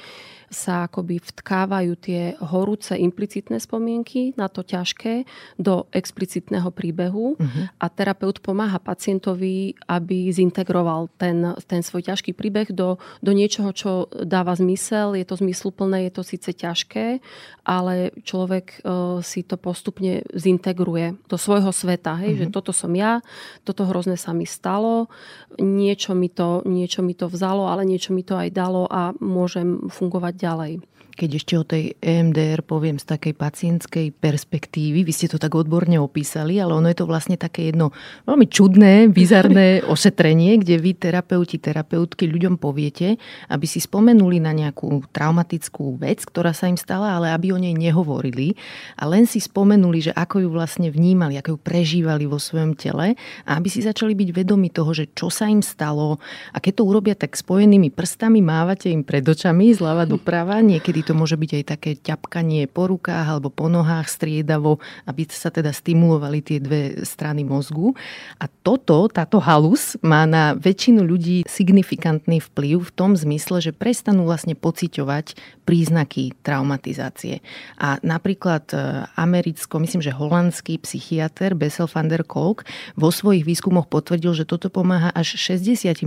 sa 0.51 0.91
akoby 0.91 1.23
vtkávajú 1.23 1.93
tie 1.95 2.35
horúce 2.43 2.91
implicitné 2.91 3.63
spomienky 3.63 4.35
na 4.35 4.51
to 4.51 4.67
ťažké 4.67 5.23
do 5.55 5.87
explicitného 5.95 6.67
príbehu 6.75 7.39
uh-huh. 7.39 7.71
a 7.79 7.85
terapeut 7.87 8.43
pomáha 8.43 8.75
pacientovi, 8.83 9.79
aby 9.87 10.27
zintegroval 10.27 11.07
ten, 11.15 11.55
ten 11.63 11.79
svoj 11.79 12.11
ťažký 12.11 12.35
príbeh 12.35 12.75
do, 12.75 12.99
do 13.23 13.31
niečoho, 13.31 13.71
čo 13.71 14.11
dáva 14.11 14.51
zmysel, 14.51 15.15
je 15.15 15.23
to 15.23 15.39
zmysluplné, 15.39 16.11
je 16.11 16.19
to 16.19 16.23
síce 16.27 16.51
ťažké, 16.51 17.23
ale 17.63 18.11
človek 18.27 18.83
uh, 18.83 19.23
si 19.23 19.47
to 19.47 19.55
postupne 19.55 20.27
zintegruje 20.35 21.15
do 21.31 21.39
svojho 21.39 21.71
sveta, 21.71 22.19
hej, 22.19 22.35
uh-huh. 22.35 22.51
že 22.51 22.53
toto 22.53 22.75
som 22.75 22.91
ja, 22.91 23.23
toto 23.63 23.87
hrozné 23.87 24.19
sa 24.19 24.35
mi 24.35 24.43
stalo, 24.43 25.07
niečo 25.55 26.11
mi, 26.11 26.27
to, 26.27 26.59
niečo 26.67 26.99
mi 26.99 27.15
to 27.15 27.31
vzalo, 27.31 27.71
ale 27.71 27.87
niečo 27.87 28.11
mi 28.11 28.27
to 28.27 28.35
aj 28.35 28.51
dalo 28.51 28.83
a 28.91 29.15
môžem 29.23 29.87
fungovať 29.87 30.40
ďalej. 30.41 30.90
Keď 31.11 31.29
ešte 31.35 31.53
o 31.59 31.67
tej 31.67 31.93
EMDR 31.99 32.63
poviem 32.63 32.95
z 32.95 33.05
takej 33.05 33.33
pacientskej 33.35 34.07
perspektívy, 34.15 35.03
vy 35.03 35.11
ste 35.11 35.27
to 35.27 35.35
tak 35.35 35.51
odborne 35.53 35.99
opísali, 35.99 36.57
ale 36.57 36.71
ono 36.71 36.87
je 36.87 36.97
to 36.97 37.05
vlastne 37.05 37.35
také 37.35 37.69
jedno 37.69 37.91
veľmi 38.25 38.47
čudné, 38.47 39.11
bizarné 39.11 39.81
ošetrenie, 39.93 40.57
kde 40.63 40.79
vy 40.79 40.91
terapeuti, 40.95 41.59
terapeutky 41.59 42.31
ľuďom 42.31 42.55
poviete, 42.55 43.19
aby 43.51 43.65
si 43.67 43.83
spomenuli 43.83 44.39
na 44.39 44.55
nejakú 44.55 45.03
traumatickú 45.11 45.99
vec, 45.99 46.23
ktorá 46.23 46.55
sa 46.55 46.71
im 46.71 46.79
stala, 46.79 47.19
ale 47.19 47.35
aby 47.35 47.51
o 47.51 47.59
nej 47.59 47.75
nehovorili 47.75 48.55
a 48.95 49.05
len 49.05 49.27
si 49.27 49.43
spomenuli, 49.43 50.09
že 50.09 50.15
ako 50.15 50.47
ju 50.47 50.49
vlastne 50.49 50.87
vnímali, 50.87 51.35
ako 51.35 51.55
ju 51.55 51.59
prežívali 51.59 52.23
vo 52.25 52.39
svojom 52.39 52.73
tele 52.79 53.19
a 53.43 53.59
aby 53.59 53.67
si 53.67 53.83
začali 53.83 54.15
byť 54.15 54.29
vedomi 54.31 54.71
toho, 54.71 54.95
že 54.95 55.11
čo 55.11 55.27
sa 55.27 55.51
im 55.51 55.59
stalo. 55.59 56.17
A 56.55 56.57
keď 56.63 56.81
to 56.81 56.83
urobia 56.87 57.15
tak 57.17 57.35
spojenými 57.35 57.91
prstami, 57.91 58.39
mávate 58.39 58.87
im 58.87 59.03
pred 59.03 59.25
očami 59.25 59.75
zľava 59.75 60.07
doprava, 60.07 60.63
niekedy 60.63 61.00
Niekedy 61.01 61.17
to 61.17 61.21
môže 61.25 61.33
byť 61.33 61.51
aj 61.57 61.65
také 61.65 61.91
ťapkanie 61.97 62.69
po 62.69 62.85
rukách 62.85 63.25
alebo 63.25 63.49
po 63.49 63.65
nohách 63.73 64.05
striedavo, 64.05 64.77
aby 65.09 65.25
sa 65.33 65.49
teda 65.49 65.73
stimulovali 65.73 66.45
tie 66.45 66.61
dve 66.61 67.01
strany 67.01 67.41
mozgu. 67.41 67.97
A 68.37 68.45
toto, 68.45 69.09
táto 69.09 69.41
halus 69.41 69.97
má 70.05 70.29
na 70.29 70.53
väčšinu 70.53 71.01
ľudí 71.01 71.41
signifikantný 71.49 72.37
vplyv 72.53 72.85
v 72.85 72.91
tom 72.93 73.17
zmysle, 73.17 73.65
že 73.65 73.73
prestanú 73.73 74.29
vlastne 74.29 74.53
pociťovať 74.53 75.33
príznaky 75.65 76.37
traumatizácie. 76.45 77.41
A 77.81 77.97
napríklad 78.05 78.69
e, 78.69 79.09
americko, 79.17 79.81
myslím, 79.81 80.05
že 80.05 80.13
holandský 80.13 80.77
psychiatr 80.85 81.57
Bessel 81.57 81.89
van 81.89 82.13
der 82.13 82.21
Kolk 82.21 82.61
vo 82.93 83.09
svojich 83.09 83.41
výskumoch 83.41 83.89
potvrdil, 83.89 84.37
že 84.37 84.45
toto 84.45 84.69
pomáha 84.69 85.09
až 85.17 85.33
60% 85.33 85.97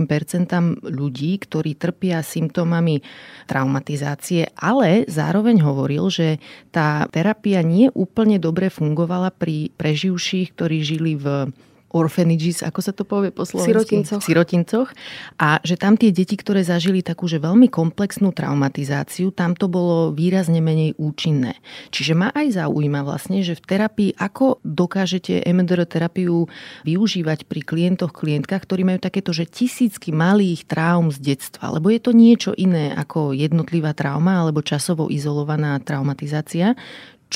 ľudí, 0.87 1.35
ktorí 1.43 1.75
trpia 1.75 2.23
symptómami 2.23 3.03
traumatizácie, 3.49 4.53
ale 4.55 4.84
ale 4.85 5.09
zároveň 5.09 5.65
hovoril, 5.65 6.13
že 6.13 6.37
tá 6.69 7.09
terapia 7.09 7.65
nie 7.65 7.89
úplne 7.97 8.37
dobre 8.37 8.69
fungovala 8.69 9.33
pri 9.33 9.73
preživších, 9.73 10.53
ktorí 10.53 10.77
žili 10.85 11.17
v 11.17 11.49
orphanages, 11.95 12.59
ako 12.59 12.79
sa 12.83 12.91
to 12.91 13.07
povie 13.07 13.31
po 13.31 13.47
slovensky? 13.47 13.71
Sirotincoch. 13.71 14.19
Sirotincoch. 14.19 14.89
A 15.39 15.63
že 15.63 15.79
tam 15.79 15.95
tie 15.95 16.11
deti, 16.11 16.35
ktoré 16.35 16.67
zažili 16.67 16.99
takú, 16.99 17.31
že 17.31 17.39
veľmi 17.39 17.71
komplexnú 17.71 18.35
traumatizáciu, 18.35 19.31
tam 19.31 19.55
to 19.55 19.71
bolo 19.71 20.11
výrazne 20.11 20.59
menej 20.59 20.99
účinné. 20.99 21.55
Čiže 21.95 22.13
ma 22.19 22.35
aj 22.35 22.59
zaujíma 22.59 23.07
vlastne, 23.07 23.39
že 23.39 23.55
v 23.55 23.63
terapii, 23.63 24.11
ako 24.19 24.59
dokážete 24.67 25.39
MDR 25.47 25.87
terapiu 25.87 26.51
využívať 26.83 27.47
pri 27.47 27.61
klientoch, 27.63 28.11
klientkách, 28.11 28.67
ktorí 28.67 28.83
majú 28.83 28.99
takéto, 28.99 29.31
že 29.31 29.47
tisícky 29.47 30.11
malých 30.11 30.67
traum 30.67 31.07
z 31.13 31.33
detstva, 31.33 31.71
lebo 31.71 31.87
je 31.87 32.01
to 32.03 32.11
niečo 32.11 32.51
iné 32.57 32.91
ako 32.91 33.31
jednotlivá 33.31 33.95
trauma 33.95 34.43
alebo 34.43 34.65
časovo 34.65 35.07
izolovaná 35.07 35.79
traumatizácia. 35.79 36.75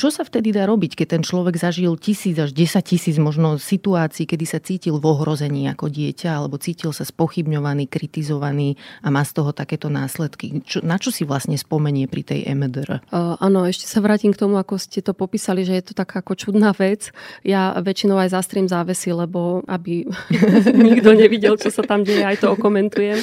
Čo 0.00 0.08
sa 0.08 0.24
vtedy 0.24 0.48
dá 0.48 0.64
robiť, 0.64 0.96
keď 0.96 1.06
ten 1.12 1.20
človek 1.20 1.60
zažil 1.60 1.92
tisíc 2.00 2.32
až 2.40 2.56
10 2.56 2.72
tisíc 2.88 3.20
možno 3.20 3.60
situácií, 3.60 4.24
kedy 4.24 4.46
sa 4.48 4.56
cítil 4.56 4.96
v 4.96 5.04
ohrození 5.04 5.68
ako 5.68 5.92
dieťa, 5.92 6.40
alebo 6.40 6.56
cítil 6.56 6.96
sa 6.96 7.04
spochybňovaný, 7.04 7.84
kritizovaný 7.84 8.80
a 9.04 9.12
má 9.12 9.20
z 9.28 9.36
toho 9.36 9.52
takéto 9.52 9.92
následky? 9.92 10.64
Čo, 10.64 10.80
na 10.80 10.96
čo 10.96 11.12
si 11.12 11.28
vlastne 11.28 11.60
spomenie 11.60 12.08
pri 12.08 12.24
tej 12.24 12.48
MDR? 12.48 13.04
Uh, 13.12 13.36
áno, 13.44 13.68
ešte 13.68 13.84
sa 13.84 14.00
vrátim 14.00 14.32
k 14.32 14.40
tomu, 14.40 14.56
ako 14.56 14.80
ste 14.80 15.04
to 15.04 15.12
popísali, 15.12 15.68
že 15.68 15.76
je 15.76 15.92
to 15.92 15.94
taká 16.00 16.24
ako 16.24 16.32
čudná 16.32 16.72
vec. 16.72 17.12
Ja 17.44 17.76
väčšinou 17.76 18.16
aj 18.24 18.32
zastriem 18.40 18.72
závesy, 18.72 19.12
lebo 19.12 19.68
aby 19.68 20.08
nikto 20.96 21.12
nevidel, 21.12 21.60
čo 21.60 21.68
sa 21.68 21.84
tam 21.84 22.08
deje, 22.08 22.24
aj 22.24 22.40
to 22.40 22.48
okomentujem. 22.56 23.20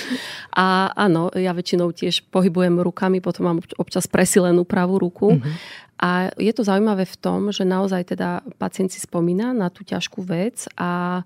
A 0.53 0.93
áno, 0.93 1.33
ja 1.33 1.57
väčšinou 1.57 1.89
tiež 1.89 2.29
pohybujem 2.29 2.77
rukami, 2.85 3.17
potom 3.17 3.49
mám 3.49 3.59
občas 3.81 4.05
presilenú 4.05 4.61
pravú 4.61 5.01
ruku. 5.01 5.41
Uh-huh 5.41 5.85
A 5.97 6.29
je 6.37 6.53
to 6.53 6.61
zaujímavé 6.61 7.09
v 7.09 7.17
tom, 7.17 7.49
že 7.49 7.65
naozaj 7.65 8.13
teda 8.13 8.45
pacient 8.61 8.93
si 8.93 9.01
spomína 9.01 9.49
na 9.53 9.73
tú 9.73 9.81
ťažkú 9.81 10.21
vec 10.21 10.69
a 10.77 11.21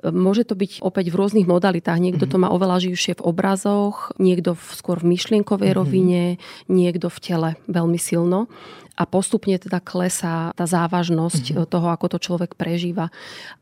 Môže 0.00 0.48
to 0.48 0.56
byť 0.56 0.80
opäť 0.80 1.12
v 1.12 1.18
rôznych 1.20 1.44
modalitách. 1.44 2.00
Niekto 2.00 2.24
to 2.24 2.40
mhm. 2.40 2.42
má 2.42 2.48
oveľa 2.56 2.88
živšie 2.88 3.20
v 3.20 3.24
obrazoch, 3.36 4.16
niekto 4.16 4.56
skôr 4.72 4.96
v 4.96 5.12
myšlienkovej 5.12 5.76
mm-hmm. 5.76 5.80
rovine, 5.80 6.22
niekto 6.72 7.12
v 7.12 7.18
tele 7.20 7.50
veľmi 7.68 8.00
silno 8.00 8.48
a 9.00 9.08
postupne 9.08 9.56
teda 9.56 9.80
klesá 9.80 10.52
tá 10.52 10.68
závažnosť 10.68 11.56
mm-hmm. 11.56 11.68
toho, 11.72 11.88
ako 11.88 12.06
to 12.12 12.18
človek 12.20 12.52
prežíva. 12.52 13.08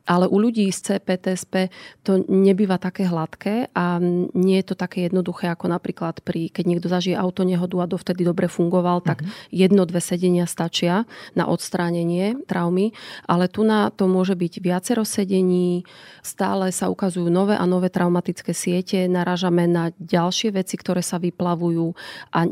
Ale 0.03 0.27
u 0.27 0.43
ľudí 0.43 0.67
z 0.75 0.99
CPTSP 0.99 1.71
to 2.03 2.27
nebýva 2.27 2.83
také 2.83 3.07
hladké 3.07 3.71
a 3.71 4.03
nie 4.35 4.59
je 4.59 4.67
to 4.67 4.75
také 4.75 5.07
jednoduché, 5.07 5.47
ako 5.55 5.71
napríklad 5.71 6.19
pri, 6.27 6.51
keď 6.51 6.65
niekto 6.67 6.91
zažije 6.91 7.15
auto 7.15 7.47
nehodu 7.47 7.87
a 7.87 7.87
dovtedy 7.87 8.27
dobre 8.27 8.51
fungoval, 8.51 8.99
tak 9.07 9.23
mm-hmm. 9.23 9.55
jedno, 9.55 9.87
dve 9.87 10.03
sedenia 10.03 10.51
stačia 10.51 11.07
na 11.39 11.47
odstránenie 11.47 12.43
traumy, 12.51 12.91
ale 13.31 13.47
tu 13.47 13.63
na 13.63 13.95
to 13.95 14.11
môže 14.11 14.35
byť 14.35 14.59
viacero 14.59 15.07
sedení, 15.07 15.87
stále 16.27 16.75
sa 16.75 16.91
ukazujú 16.91 17.31
nové 17.31 17.55
a 17.55 17.63
nové 17.63 17.95
traumatické 17.95 18.51
siete, 18.51 19.07
naražame 19.07 19.71
na 19.71 19.95
ďalšie 20.03 20.51
veci, 20.51 20.75
ktoré 20.75 21.05
sa 21.05 21.23
vyplavujú 21.23 21.95
a 22.35 22.43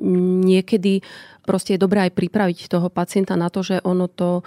niekedy 0.47 1.03
proste 1.47 1.78
je 1.78 1.84
dobré 1.86 2.11
aj 2.11 2.18
pripraviť 2.18 2.66
toho 2.66 2.90
pacienta 2.90 3.38
na 3.38 3.47
to, 3.47 3.62
že 3.62 3.78
ono 3.86 4.11
to 4.11 4.42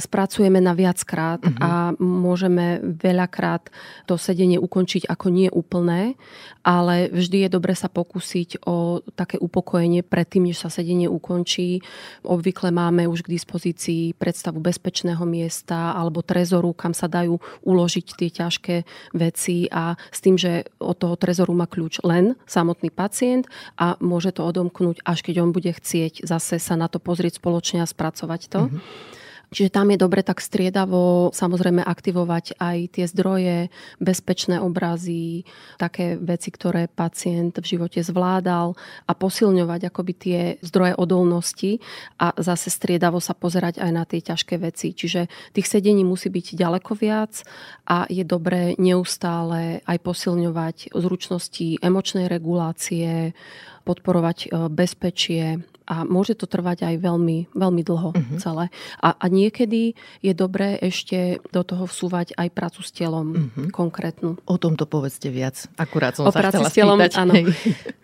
spracujeme 0.00 0.58
na 0.58 0.72
viackrát 0.72 1.44
uh-huh. 1.44 1.60
a 1.60 1.70
môžeme 2.00 2.80
veľakrát 2.80 3.68
to 4.08 4.16
sedenie 4.16 4.56
ukončiť 4.56 5.04
ako 5.06 5.26
nie 5.28 5.52
úplné, 5.52 6.16
ale 6.64 7.12
vždy 7.12 7.46
je 7.46 7.48
dobre 7.52 7.76
sa 7.76 7.92
pokúsiť 7.92 8.64
o 8.64 9.04
také 9.12 9.36
upokojenie 9.36 10.00
predtým, 10.00 10.48
než 10.48 10.64
sa 10.64 10.72
sedenie 10.72 11.06
ukončí. 11.06 11.84
Obvykle 12.24 12.72
máme 12.72 13.04
už 13.04 13.28
k 13.28 13.32
dispozícii 13.36 14.16
predstavu 14.16 14.58
bezpečného 14.58 15.22
miesta 15.28 15.92
alebo 15.92 16.24
trezoru, 16.24 16.72
kam 16.72 16.96
sa 16.96 17.06
dajú 17.06 17.36
uložiť 17.68 18.06
tie 18.16 18.30
ťažké 18.32 18.76
veci 19.12 19.68
a 19.68 19.94
s 20.08 20.18
tým, 20.24 20.40
že 20.40 20.66
od 20.80 20.96
toho 20.96 21.14
trezoru 21.20 21.52
má 21.52 21.68
kľúč 21.68 22.00
len 22.02 22.34
samotný 22.48 22.88
pacient 22.88 23.44
a 23.76 24.00
môže 24.00 24.32
to 24.32 24.42
odomknúť, 24.44 25.04
až 25.04 25.20
keď 25.20 25.44
on 25.44 25.52
bude 25.52 25.68
chcieť 25.68 26.30
zase 26.30 26.62
sa 26.62 26.78
na 26.78 26.86
to 26.86 27.02
pozrieť 27.02 27.42
spoločne 27.42 27.82
a 27.82 27.90
spracovať 27.90 28.40
to. 28.46 28.60
Uh-huh. 28.68 29.18
Čiže 29.50 29.74
tam 29.74 29.90
je 29.90 29.98
dobre 29.98 30.22
tak 30.22 30.38
striedavo 30.38 31.34
samozrejme 31.34 31.82
aktivovať 31.82 32.54
aj 32.62 32.78
tie 32.94 33.04
zdroje, 33.10 33.74
bezpečné 33.98 34.62
obrazy, 34.62 35.42
také 35.74 36.14
veci, 36.14 36.54
ktoré 36.54 36.86
pacient 36.86 37.58
v 37.58 37.66
živote 37.66 37.98
zvládal 37.98 38.78
a 39.10 39.12
posilňovať 39.12 39.90
akoby 39.90 40.12
tie 40.14 40.40
zdroje 40.62 40.94
odolnosti 40.94 41.82
a 42.22 42.30
zase 42.38 42.70
striedavo 42.70 43.18
sa 43.18 43.34
pozerať 43.34 43.82
aj 43.82 43.90
na 43.90 44.06
tie 44.06 44.22
ťažké 44.22 44.54
veci. 44.62 44.94
Čiže 44.94 45.26
tých 45.50 45.66
sedení 45.66 46.06
musí 46.06 46.30
byť 46.30 46.54
ďaleko 46.54 46.94
viac 46.94 47.42
a 47.90 48.06
je 48.06 48.22
dobré 48.22 48.78
neustále 48.78 49.82
aj 49.82 49.98
posilňovať 49.98 50.94
zručnosti 50.94 51.82
emočnej 51.82 52.30
regulácie, 52.30 53.34
podporovať 53.82 54.38
e, 54.46 54.48
bezpečie 54.70 55.64
a 55.90 56.06
môže 56.06 56.38
to 56.38 56.46
trvať 56.46 56.86
aj 56.86 56.94
veľmi, 57.02 57.50
veľmi 57.50 57.82
dlho 57.82 58.10
uh-huh. 58.14 58.38
celé. 58.38 58.70
A, 59.02 59.18
a 59.18 59.26
niekedy 59.26 59.98
je 60.22 60.32
dobré 60.38 60.78
ešte 60.78 61.42
do 61.50 61.66
toho 61.66 61.90
vsúvať 61.90 62.38
aj 62.38 62.48
prácu 62.54 62.80
s 62.86 62.94
telom 62.94 63.26
uh-huh. 63.34 63.74
konkrétnu. 63.74 64.38
O 64.46 64.54
tomto 64.54 64.86
povedzte 64.86 65.34
viac. 65.34 65.66
Akurát 65.74 66.14
som 66.14 66.30
o 66.30 66.30
sa 66.30 66.46
práci 66.46 66.62
s 66.62 66.78
telom, 66.78 67.02
spýtať. 67.02 67.18
áno. 67.18 67.34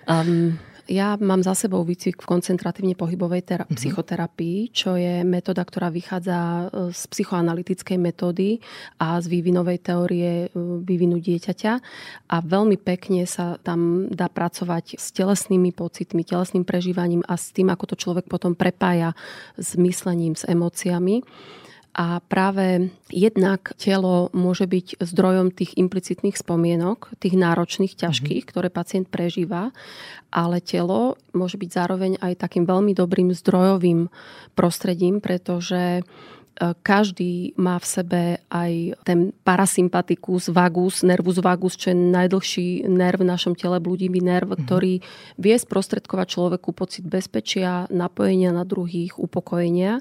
Um, 0.07 0.59
ja 0.87 1.19
mám 1.19 1.43
za 1.43 1.59
sebou 1.59 1.83
výcvik 1.83 2.23
v 2.23 2.31
koncentratívne 2.31 2.95
pohybovej 2.95 3.43
tera- 3.43 3.67
mm-hmm. 3.67 3.79
psychoterapii, 3.79 4.59
čo 4.71 4.95
je 4.95 5.27
metóda, 5.27 5.67
ktorá 5.67 5.91
vychádza 5.91 6.39
e, 6.39 6.65
z 6.95 7.03
psychoanalytickej 7.11 7.99
metódy 7.99 8.63
a 9.03 9.19
z 9.19 9.27
vývinovej 9.27 9.79
teórie 9.83 10.31
e, 10.47 10.49
vývinu 10.83 11.19
dieťaťa. 11.19 11.73
A 12.31 12.37
veľmi 12.39 12.79
pekne 12.79 13.27
sa 13.27 13.59
tam 13.61 14.07
dá 14.09 14.31
pracovať 14.31 14.99
s 14.99 15.11
telesnými 15.11 15.75
pocitmi, 15.75 16.23
telesným 16.23 16.63
prežívaním 16.63 17.27
a 17.27 17.35
s 17.35 17.51
tým, 17.51 17.71
ako 17.71 17.95
to 17.95 17.97
človek 17.99 18.31
potom 18.31 18.55
prepája 18.55 19.13
s 19.59 19.75
myslením, 19.75 20.39
s 20.39 20.47
emóciami. 20.47 21.27
A 21.97 22.21
práve 22.21 22.93
jednak 23.09 23.73
telo 23.81 24.29
môže 24.37 24.69
byť 24.69 25.01
zdrojom 25.01 25.49
tých 25.49 25.81
implicitných 25.81 26.37
spomienok, 26.37 27.17
tých 27.17 27.41
náročných, 27.41 27.97
ťažkých, 27.97 28.45
mm-hmm. 28.45 28.53
ktoré 28.53 28.69
pacient 28.69 29.09
prežíva, 29.09 29.73
ale 30.29 30.61
telo 30.61 31.17
môže 31.33 31.57
byť 31.57 31.71
zároveň 31.73 32.13
aj 32.21 32.37
takým 32.37 32.69
veľmi 32.69 32.93
dobrým 32.93 33.33
zdrojovým 33.33 34.13
prostredím, 34.53 35.25
pretože 35.25 36.05
E, 36.57 36.73
každý 36.81 37.53
má 37.61 37.77
v 37.77 37.87
sebe 37.87 38.23
aj 38.49 38.97
ten 39.05 39.37
parasympatikus 39.45 40.49
vagus, 40.49 41.05
nervus 41.05 41.37
vagus, 41.45 41.77
čo 41.77 41.93
je 41.93 41.97
najdlhší 41.97 42.89
nerv 42.89 43.21
v 43.21 43.29
našom 43.29 43.53
tele, 43.53 43.77
bludivý 43.77 44.25
nerv, 44.25 44.57
mm-hmm. 44.57 44.65
ktorý 44.65 44.95
vie 45.37 45.57
sprostredkovať 45.57 46.27
človeku 46.33 46.73
pocit 46.73 47.05
bezpečia, 47.05 47.85
napojenia 47.93 48.57
na 48.57 48.65
druhých, 48.65 49.21
upokojenia. 49.21 50.01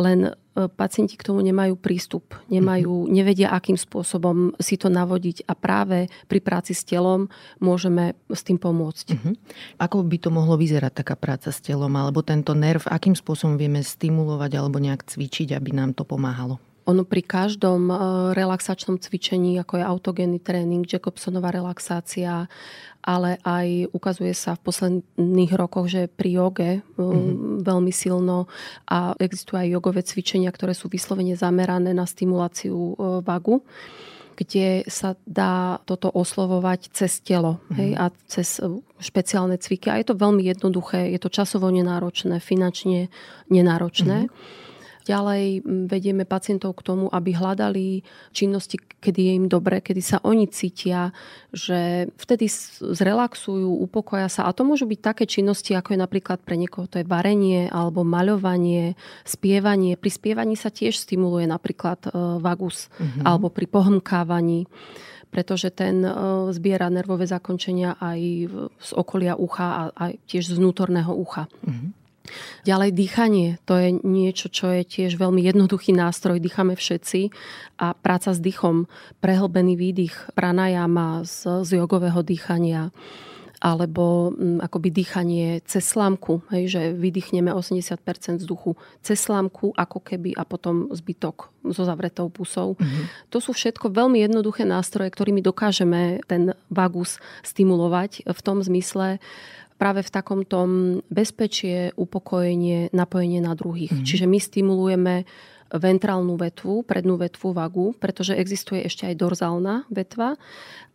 Len 0.00 0.32
pacienti 0.68 1.16
k 1.16 1.24
tomu 1.24 1.40
nemajú 1.40 1.78
prístup, 1.78 2.36
nemajú, 2.50 3.06
mhm. 3.06 3.10
nevedia, 3.14 3.48
akým 3.54 3.78
spôsobom 3.78 4.52
si 4.60 4.76
to 4.76 4.92
navodiť 4.92 5.46
a 5.48 5.56
práve 5.56 6.10
pri 6.26 6.40
práci 6.42 6.76
s 6.76 6.84
telom 6.84 7.30
môžeme 7.62 8.18
s 8.28 8.42
tým 8.44 8.60
pomôcť. 8.60 9.06
Uh-huh. 9.14 9.34
Ako 9.80 10.04
by 10.04 10.16
to 10.20 10.28
mohlo 10.34 10.58
vyzerať 10.58 11.04
taká 11.04 11.14
práca 11.14 11.54
s 11.54 11.62
telom 11.62 11.92
alebo 11.96 12.20
tento 12.20 12.52
nerv, 12.52 12.84
akým 12.90 13.14
spôsobom 13.14 13.56
vieme 13.56 13.80
stimulovať 13.80 14.50
alebo 14.58 14.82
nejak 14.82 15.06
cvičiť, 15.06 15.54
aby 15.54 15.70
nám 15.72 15.94
to 15.96 16.04
pomáhalo? 16.04 16.58
Ono 16.88 17.02
pri 17.04 17.22
každom 17.22 17.92
e, 17.92 17.94
relaxačnom 18.32 18.96
cvičení, 18.96 19.60
ako 19.60 19.80
je 19.80 19.84
autogénny 19.84 20.38
tréning, 20.40 20.88
Jacobsonová 20.88 21.52
relaxácia, 21.52 22.48
ale 23.00 23.40
aj 23.44 23.92
ukazuje 23.96 24.32
sa 24.36 24.56
v 24.56 24.64
posledných 24.64 25.52
rokoch, 25.56 25.88
že 25.88 26.08
pri 26.08 26.30
joge 26.36 26.70
mm-hmm. 27.00 27.64
veľmi 27.64 27.92
silno 27.92 28.48
a 28.88 29.16
existujú 29.16 29.56
aj 29.56 29.72
jogové 29.72 30.00
cvičenia, 30.04 30.52
ktoré 30.52 30.76
sú 30.76 30.92
vyslovene 30.92 31.36
zamerané 31.36 31.96
na 31.96 32.04
stimuláciu 32.04 32.76
e, 32.76 32.94
vagu 33.24 33.64
kde 34.40 34.88
sa 34.88 35.20
dá 35.28 35.84
toto 35.84 36.08
oslovovať 36.08 36.96
cez 36.96 37.20
telo 37.20 37.60
mm. 37.68 37.76
hej, 37.76 37.90
a 37.92 38.04
cez 38.24 38.56
špeciálne 38.96 39.60
cviky. 39.60 39.92
A 39.92 40.00
je 40.00 40.08
to 40.08 40.16
veľmi 40.16 40.40
jednoduché, 40.40 41.12
je 41.12 41.20
to 41.20 41.28
časovo 41.28 41.68
nenáročné, 41.68 42.40
finančne 42.40 43.12
nenáročné. 43.52 44.32
Mm. 44.32 44.59
Ďalej 45.10 45.44
vedieme 45.90 46.22
pacientov 46.22 46.78
k 46.78 46.86
tomu, 46.86 47.10
aby 47.10 47.34
hľadali 47.34 48.06
činnosti, 48.30 48.78
kedy 48.78 49.20
je 49.26 49.32
im 49.42 49.46
dobre, 49.50 49.82
kedy 49.82 49.98
sa 49.98 50.22
oni 50.22 50.46
cítia, 50.46 51.10
že 51.50 52.06
vtedy 52.14 52.46
zrelaxujú, 52.78 53.82
upokoja 53.90 54.30
sa. 54.30 54.46
A 54.46 54.54
to 54.54 54.62
môžu 54.62 54.86
byť 54.86 55.00
také 55.02 55.24
činnosti, 55.26 55.74
ako 55.74 55.98
je 55.98 56.00
napríklad 56.00 56.38
pre 56.46 56.54
niekoho 56.54 56.86
to 56.86 57.02
je 57.02 57.06
varenie 57.06 57.66
alebo 57.66 58.06
maľovanie, 58.06 58.94
spievanie. 59.26 59.98
Pri 59.98 60.10
spievaní 60.14 60.54
sa 60.54 60.70
tiež 60.70 60.94
stimuluje 60.94 61.50
napríklad 61.50 62.06
e, 62.06 62.10
vagus 62.38 62.86
mm-hmm. 62.94 63.26
alebo 63.26 63.50
pri 63.50 63.66
pohmkávaní 63.66 64.70
pretože 65.30 65.70
ten 65.70 66.02
e, 66.02 66.10
zbiera 66.50 66.90
nervové 66.90 67.22
zakončenia 67.22 67.94
aj 68.02 68.20
z 68.82 68.90
okolia 68.98 69.38
ucha 69.38 69.66
a 69.70 69.82
aj 69.94 70.12
tiež 70.26 70.50
z 70.50 70.58
vnútorného 70.58 71.14
ucha. 71.14 71.46
Mm-hmm. 71.62 71.99
Ďalej 72.68 72.90
dýchanie, 72.92 73.48
to 73.64 73.74
je 73.80 73.88
niečo, 74.04 74.52
čo 74.52 74.70
je 74.70 74.84
tiež 74.84 75.16
veľmi 75.16 75.40
jednoduchý 75.40 75.96
nástroj, 75.96 76.38
dýchame 76.38 76.76
všetci. 76.76 77.32
A 77.80 77.96
práca 77.96 78.36
s 78.36 78.40
dýchom, 78.40 78.86
prehlbený 79.24 79.74
výdych 79.74 80.30
pranajama 80.36 81.24
z, 81.24 81.64
z 81.64 81.80
jogového 81.80 82.20
dýchania 82.20 82.92
alebo 83.60 84.32
mm, 84.32 84.64
akoby 84.64 84.88
dýchanie 84.88 85.60
cez 85.68 85.84
slámku, 85.84 86.40
hej, 86.48 86.64
že 86.72 86.82
vydýchneme 86.96 87.52
80% 87.52 88.40
vzduchu 88.40 88.80
cez 89.04 89.20
slámku, 89.20 89.76
ako 89.76 90.00
keby 90.00 90.32
a 90.32 90.48
potom 90.48 90.88
zbytok 90.88 91.52
so 91.68 91.84
zavretou 91.84 92.32
pusou. 92.32 92.80
Mm-hmm. 92.80 93.28
To 93.28 93.38
sú 93.38 93.52
všetko 93.52 93.92
veľmi 93.92 94.24
jednoduché 94.24 94.64
nástroje, 94.64 95.12
ktorými 95.12 95.44
dokážeme 95.44 96.24
ten 96.24 96.56
vagus 96.72 97.20
stimulovať 97.44 98.24
v 98.24 98.40
tom 98.40 98.64
zmysle, 98.64 99.20
práve 99.76 100.04
v 100.04 100.12
takomto 100.12 100.64
bezpečie, 101.08 101.92
upokojenie, 101.96 102.92
napojenie 102.92 103.40
na 103.40 103.52
druhých. 103.52 103.92
Mm-hmm. 103.92 104.08
Čiže 104.08 104.24
my 104.28 104.38
stimulujeme 104.40 105.14
ventrálnu 105.70 106.34
vetvu, 106.34 106.82
prednú 106.82 107.14
vetvu 107.14 107.54
vagu, 107.54 107.94
pretože 107.98 108.34
existuje 108.34 108.82
ešte 108.82 109.06
aj 109.06 109.14
dorzálna 109.18 109.86
vetva 109.90 110.34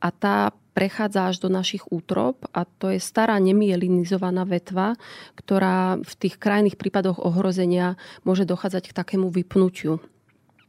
a 0.04 0.08
tá 0.12 0.52
prechádza 0.76 1.32
až 1.32 1.40
do 1.40 1.48
našich 1.48 1.88
útrop 1.88 2.44
a 2.52 2.68
to 2.68 2.92
je 2.92 3.00
stará 3.00 3.40
nemielinizovaná 3.40 4.44
vetva, 4.44 5.00
ktorá 5.40 5.96
v 6.04 6.14
tých 6.20 6.36
krajných 6.36 6.76
prípadoch 6.76 7.24
ohrozenia 7.24 7.96
môže 8.28 8.44
dochádzať 8.44 8.92
k 8.92 8.98
takému 8.98 9.32
vypnutiu 9.32 10.04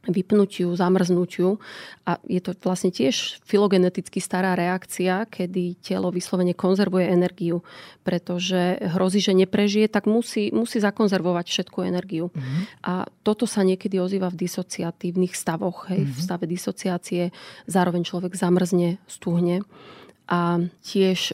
vypnutiu, 0.07 0.71
zamrznutiu. 0.73 1.59
A 2.07 2.17
je 2.25 2.39
to 2.39 2.55
vlastne 2.63 2.89
tiež 2.89 3.43
filogeneticky 3.43 4.23
stará 4.23 4.55
reakcia, 4.55 5.27
kedy 5.27 5.77
telo 5.83 6.09
vyslovene 6.09 6.55
konzervuje 6.55 7.11
energiu, 7.11 7.61
pretože 8.01 8.79
hrozí, 8.95 9.19
že 9.19 9.35
neprežije, 9.35 9.91
tak 9.91 10.07
musí, 10.07 10.49
musí 10.55 10.79
zakonzervovať 10.79 11.45
všetku 11.47 11.77
energiu. 11.83 12.31
Mm-hmm. 12.31 12.87
A 12.87 13.05
toto 13.21 13.43
sa 13.43 13.67
niekedy 13.67 13.99
ozýva 13.99 14.31
v 14.31 14.47
disociatívnych 14.47 15.35
stavoch. 15.35 15.91
Hej. 15.91 16.07
Mm-hmm. 16.07 16.15
V 16.15 16.23
stave 16.23 16.45
disociácie 16.47 17.23
zároveň 17.67 18.07
človek 18.07 18.33
zamrzne, 18.33 18.97
stuhne 19.05 19.67
a 20.27 20.59
tiež 20.83 21.31
e, 21.31 21.33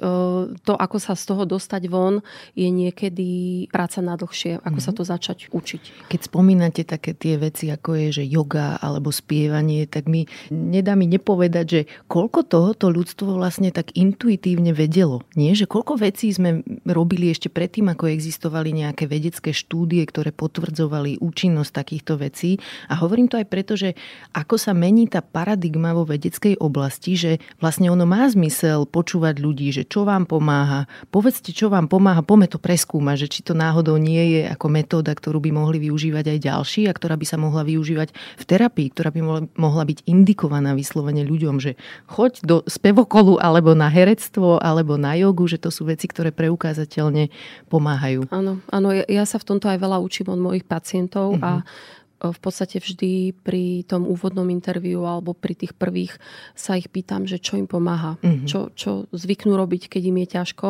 to, 0.61 0.73
ako 0.77 0.97
sa 1.01 1.17
z 1.17 1.23
toho 1.33 1.43
dostať 1.49 1.89
von, 1.89 2.21
je 2.53 2.69
niekedy 2.69 3.27
práca 3.73 3.99
na 4.05 4.13
dlhšie, 4.13 4.61
ako 4.61 4.69
mm-hmm. 4.69 4.85
sa 4.85 4.91
mhm. 4.93 4.97
to 4.97 5.03
začať 5.03 5.37
učiť. 5.49 5.83
Keď 6.13 6.21
spomínate 6.21 6.81
také 6.85 7.17
tie 7.17 7.41
veci, 7.41 7.73
ako 7.73 7.97
je, 7.97 8.07
že 8.21 8.23
yoga 8.29 8.77
alebo 8.77 9.09
spievanie, 9.09 9.89
tak 9.89 10.05
mi 10.05 10.29
nedá 10.53 10.93
mi 10.93 11.09
nepovedať, 11.09 11.65
že 11.65 11.81
koľko 12.05 12.45
tohoto 12.45 12.93
ľudstvo 12.93 13.33
vlastne 13.33 13.73
tak 13.73 13.97
intuitívne 13.97 14.71
vedelo. 14.71 15.25
Nie? 15.33 15.57
Že 15.57 15.65
koľko 15.65 15.93
vecí 15.97 16.29
sme 16.29 16.61
robili 16.85 17.33
ešte 17.33 17.49
predtým, 17.49 17.89
ako 17.89 18.13
existovali 18.13 18.73
nejaké 18.77 19.09
vedecké 19.09 19.51
štúdie, 19.51 20.05
ktoré 20.05 20.29
potvrdzovali 20.29 21.17
účinnosť 21.17 21.71
takýchto 21.73 22.21
vecí. 22.21 22.61
A 22.87 23.01
hovorím 23.01 23.25
to 23.25 23.41
aj 23.41 23.47
preto, 23.49 23.73
že 23.73 23.97
ako 24.37 24.61
sa 24.61 24.77
mení 24.77 25.09
tá 25.09 25.25
paradigma 25.25 25.97
vo 25.97 26.05
vedeckej 26.05 26.61
oblasti, 26.61 27.17
že 27.17 27.31
vlastne 27.57 27.89
ono 27.89 28.05
má 28.05 28.29
zmysel 28.29 28.82
chcel 28.83 28.91
počúvať 28.91 29.39
ľudí, 29.39 29.71
že 29.71 29.87
čo 29.87 30.03
vám 30.03 30.27
pomáha, 30.27 30.91
povedzte, 31.07 31.55
čo 31.55 31.71
vám 31.71 31.87
pomáha, 31.87 32.19
poďme 32.19 32.51
to 32.51 32.59
preskúmať, 32.59 33.15
že 33.23 33.27
či 33.31 33.39
to 33.47 33.55
náhodou 33.55 33.95
nie 33.95 34.35
je 34.35 34.41
ako 34.51 34.67
metóda, 34.67 35.15
ktorú 35.15 35.39
by 35.39 35.55
mohli 35.55 35.87
využívať 35.87 36.35
aj 36.35 36.39
ďalší 36.43 36.81
a 36.91 36.93
ktorá 36.93 37.15
by 37.15 37.23
sa 37.23 37.39
mohla 37.39 37.63
využívať 37.63 38.11
v 38.11 38.43
terapii, 38.43 38.87
ktorá 38.91 39.15
by 39.15 39.21
mohla 39.55 39.83
byť 39.87 40.03
indikovaná 40.03 40.75
vyslovene 40.75 41.23
ľuďom, 41.23 41.63
že 41.63 41.79
choď 42.11 42.43
do 42.43 42.57
spevokolu 42.67 43.39
alebo 43.39 43.71
na 43.71 43.87
herectvo 43.87 44.59
alebo 44.59 44.99
na 44.99 45.15
jogu, 45.15 45.47
že 45.47 45.63
to 45.63 45.71
sú 45.71 45.87
veci, 45.87 46.11
ktoré 46.11 46.35
preukázateľne 46.35 47.31
pomáhajú. 47.71 48.27
Áno, 48.35 48.59
áno 48.67 48.89
ja, 48.91 49.07
ja 49.07 49.23
sa 49.23 49.39
v 49.39 49.47
tomto 49.55 49.71
aj 49.71 49.79
veľa 49.79 50.03
učím 50.03 50.27
od 50.27 50.39
mojich 50.43 50.67
pacientov 50.67 51.39
uh-huh. 51.39 51.47
a 51.47 51.51
mhm 51.63 52.01
v 52.31 52.39
podstate 52.39 52.79
vždy 52.79 53.35
pri 53.43 53.83
tom 53.83 54.07
úvodnom 54.07 54.47
interviu 54.47 55.03
alebo 55.03 55.35
pri 55.35 55.59
tých 55.59 55.75
prvých 55.75 56.15
sa 56.55 56.79
ich 56.79 56.87
pýtam, 56.87 57.27
že 57.27 57.43
čo 57.43 57.59
im 57.59 57.67
pomáha, 57.67 58.15
mm-hmm. 58.23 58.47
čo, 58.47 58.71
čo 58.71 59.11
zvyknú 59.11 59.59
robiť, 59.59 59.91
keď 59.91 60.01
im 60.07 60.17
je 60.23 60.27
ťažko 60.39 60.67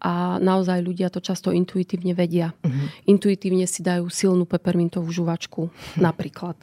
a 0.00 0.40
naozaj 0.40 0.80
ľudia 0.80 1.12
to 1.12 1.20
často 1.20 1.52
intuitívne 1.52 2.16
vedia. 2.16 2.56
Mm-hmm. 2.64 2.86
Intuitívne 3.12 3.66
si 3.68 3.84
dajú 3.84 4.08
silnú 4.08 4.48
pepermintovú 4.48 5.12
žuvačku 5.12 5.68
mm-hmm. 5.68 6.00
napríklad. 6.08 6.56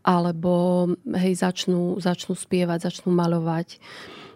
Alebo 0.00 0.88
hej, 1.12 1.36
začnú, 1.36 2.00
začnú 2.00 2.32
spievať, 2.32 2.88
začnú 2.88 3.12
maľovať 3.12 3.76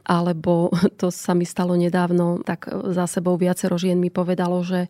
alebo 0.06 0.70
to 1.00 1.10
sa 1.10 1.34
mi 1.34 1.42
stalo 1.42 1.74
nedávno, 1.74 2.40
tak 2.46 2.70
za 2.94 3.10
sebou 3.10 3.34
viacero 3.34 3.74
žien 3.74 3.98
mi 3.98 4.08
povedalo, 4.08 4.62
že 4.62 4.86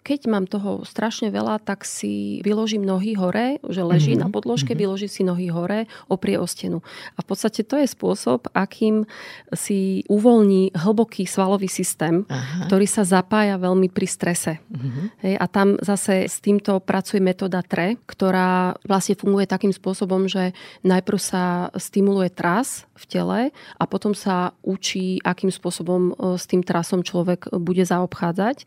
keď 0.00 0.20
mám 0.32 0.48
toho 0.48 0.80
strašne 0.88 1.28
veľa, 1.28 1.60
tak 1.60 1.84
si 1.84 2.40
vyložím 2.40 2.80
nohy 2.80 3.12
hore, 3.12 3.60
že 3.68 3.84
leží 3.84 4.16
mm-hmm. 4.16 4.24
na 4.24 4.32
podložke, 4.32 4.72
mm-hmm. 4.72 4.82
vyloží 4.82 5.08
si 5.12 5.20
nohy 5.20 5.52
hore, 5.52 5.84
oprie 6.08 6.40
o 6.40 6.48
stenu. 6.48 6.80
A 7.14 7.20
v 7.20 7.26
podstate 7.28 7.60
to 7.60 7.76
je 7.76 7.84
spôsob, 7.84 8.48
akým 8.56 9.04
si 9.52 10.02
uvoľní 10.08 10.72
hlboký 10.72 11.28
svalový 11.28 11.68
systém, 11.68 12.24
Aha. 12.32 12.64
ktorý 12.66 12.88
sa 12.88 13.04
zapája 13.04 13.60
veľmi 13.60 13.92
pri 13.92 14.06
strese. 14.08 14.52
Mm-hmm. 14.72 15.04
Hej, 15.20 15.34
a 15.36 15.46
tam 15.52 15.76
zase 15.84 16.32
s 16.32 16.40
týmto 16.40 16.80
pracuje 16.80 17.20
metóda 17.20 17.60
TRE, 17.60 18.00
ktorá 18.08 18.80
vlastne 18.88 19.20
funguje 19.20 19.44
takým 19.44 19.72
spôsobom, 19.76 20.32
že 20.32 20.56
najprv 20.80 21.18
sa 21.20 21.68
stimuluje 21.76 22.32
tras 22.32 22.88
v 22.96 23.04
tele 23.04 23.40
a 23.76 23.84
potom 23.84 24.16
sa 24.16 24.56
učí, 24.64 25.20
akým 25.24 25.52
spôsobom 25.52 26.12
e, 26.12 26.12
s 26.36 26.44
tým 26.48 26.64
trasom 26.64 27.04
človek 27.04 27.52
bude 27.56 27.84
zaobchádzať. 27.84 28.64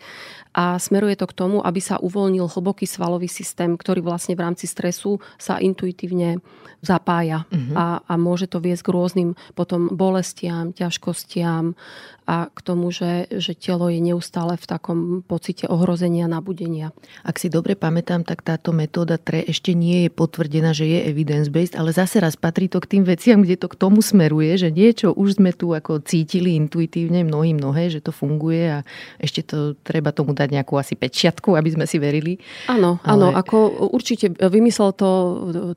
A 0.54 0.78
smeruje 0.78 1.18
to 1.18 1.23
to 1.24 1.32
k 1.32 1.40
tomu, 1.40 1.64
aby 1.64 1.80
sa 1.80 1.96
uvoľnil 2.04 2.52
hlboký 2.52 2.84
svalový 2.84 3.32
systém, 3.32 3.80
ktorý 3.80 4.04
vlastne 4.04 4.36
v 4.36 4.44
rámci 4.44 4.68
stresu 4.68 5.24
sa 5.40 5.56
intuitívne 5.64 6.44
zapája 6.84 7.48
uh-huh. 7.48 7.72
a, 7.80 7.86
a 8.04 8.14
môže 8.20 8.52
to 8.52 8.60
viesť 8.60 8.84
k 8.84 8.94
rôznym 8.94 9.30
potom 9.56 9.88
bolestiam, 9.96 10.76
ťažkostiam 10.76 11.80
a 12.24 12.48
k 12.48 12.60
tomu, 12.64 12.90
že, 12.90 13.28
že 13.32 13.54
telo 13.56 13.92
je 13.92 14.00
neustále 14.00 14.56
v 14.56 14.66
takom 14.66 15.00
pocite 15.24 15.68
ohrozenia, 15.68 16.32
nabudenia. 16.32 16.96
Ak 17.28 17.40
si 17.40 17.52
dobre 17.52 17.76
pamätám, 17.76 18.24
tak 18.24 18.42
táto 18.42 18.72
metóda 18.72 19.20
TRE 19.20 19.44
ešte 19.44 19.76
nie 19.76 20.08
je 20.08 20.10
potvrdená, 20.10 20.72
že 20.72 20.88
je 20.88 21.00
evidence-based, 21.12 21.76
ale 21.76 21.92
zase 21.92 22.24
raz 22.24 22.40
patrí 22.40 22.72
to 22.72 22.80
k 22.80 22.98
tým 22.98 23.04
veciam, 23.04 23.44
kde 23.44 23.60
to 23.60 23.68
k 23.68 23.80
tomu 23.80 24.00
smeruje, 24.00 24.56
že 24.56 24.70
niečo 24.72 25.12
už 25.12 25.44
sme 25.44 25.52
tu 25.52 25.76
ako 25.76 26.00
cítili 26.04 26.56
intuitívne 26.56 27.28
mnohí 27.28 27.52
mnohé, 27.52 27.92
že 27.92 28.00
to 28.00 28.16
funguje 28.16 28.80
a 28.80 28.80
ešte 29.20 29.44
to 29.44 29.76
treba 29.84 30.16
tomu 30.16 30.32
dať 30.32 30.56
nejakú 30.56 30.80
asi 30.80 30.96
pečiatku, 30.96 31.54
aby 31.60 31.70
sme 31.76 31.86
si 31.86 32.00
verili. 32.00 32.40
Áno, 32.72 33.04
ale... 33.04 33.12
áno, 33.12 33.28
ako 33.36 33.90
určite 33.92 34.32
vymyslel 34.32 34.96
to 34.96 35.10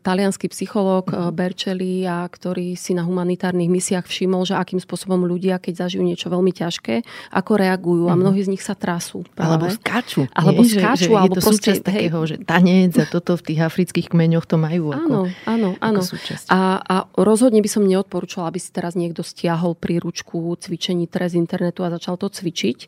talianský 0.01 0.47
psychológ 0.51 1.11
mm-hmm. 1.11 1.35
Berčeli, 1.35 1.95
a 2.07 2.27
ktorý 2.27 2.79
si 2.79 2.95
na 2.95 3.03
humanitárnych 3.03 3.69
misiách 3.71 4.07
všimol, 4.07 4.47
že 4.47 4.55
akým 4.55 4.79
spôsobom 4.79 5.27
ľudia, 5.27 5.59
keď 5.59 5.87
zažijú 5.87 6.03
niečo 6.07 6.29
veľmi 6.37 6.53
ťažké, 6.53 6.95
ako 7.33 7.53
reagujú 7.57 8.05
a 8.13 8.15
mhm. 8.15 8.21
mnohí 8.21 8.41
z 8.45 8.53
nich 8.53 8.63
sa 8.63 8.77
trasú. 8.77 9.25
Práve. 9.33 9.57
Alebo 9.57 9.67
skáču. 9.73 10.29
Alebo 10.37 10.61
nie? 10.63 10.77
skáču. 10.77 11.09
Že, 11.09 11.13
že 11.13 11.17
alebo 11.17 11.35
je 11.35 11.41
to 11.41 11.47
proste, 11.49 11.71
hej. 11.73 11.81
takého, 11.81 12.19
že 12.29 12.37
tanec 12.45 12.93
a 13.01 13.05
toto 13.09 13.33
v 13.41 13.43
tých 13.53 13.61
afrických 13.65 14.07
kmeňoch 14.13 14.45
to 14.45 14.57
majú 14.61 14.93
áno, 14.93 15.01
ako, 15.01 15.17
áno, 15.49 15.69
áno. 15.81 16.01
Ako 16.05 16.13
súčasť. 16.13 16.47
A, 16.53 16.61
a 16.79 16.97
rozhodne 17.17 17.65
by 17.65 17.71
som 17.73 17.89
neodporúčala, 17.89 18.53
aby 18.53 18.61
si 18.61 18.71
teraz 18.71 18.93
niekto 18.95 19.25
stiahol 19.25 19.73
príručku 19.75 20.39
cvičení 20.61 21.09
teraz 21.09 21.33
z 21.33 21.41
internetu 21.41 21.83
a 21.83 21.91
začal 21.91 22.21
to 22.21 22.29
cvičiť, 22.29 22.79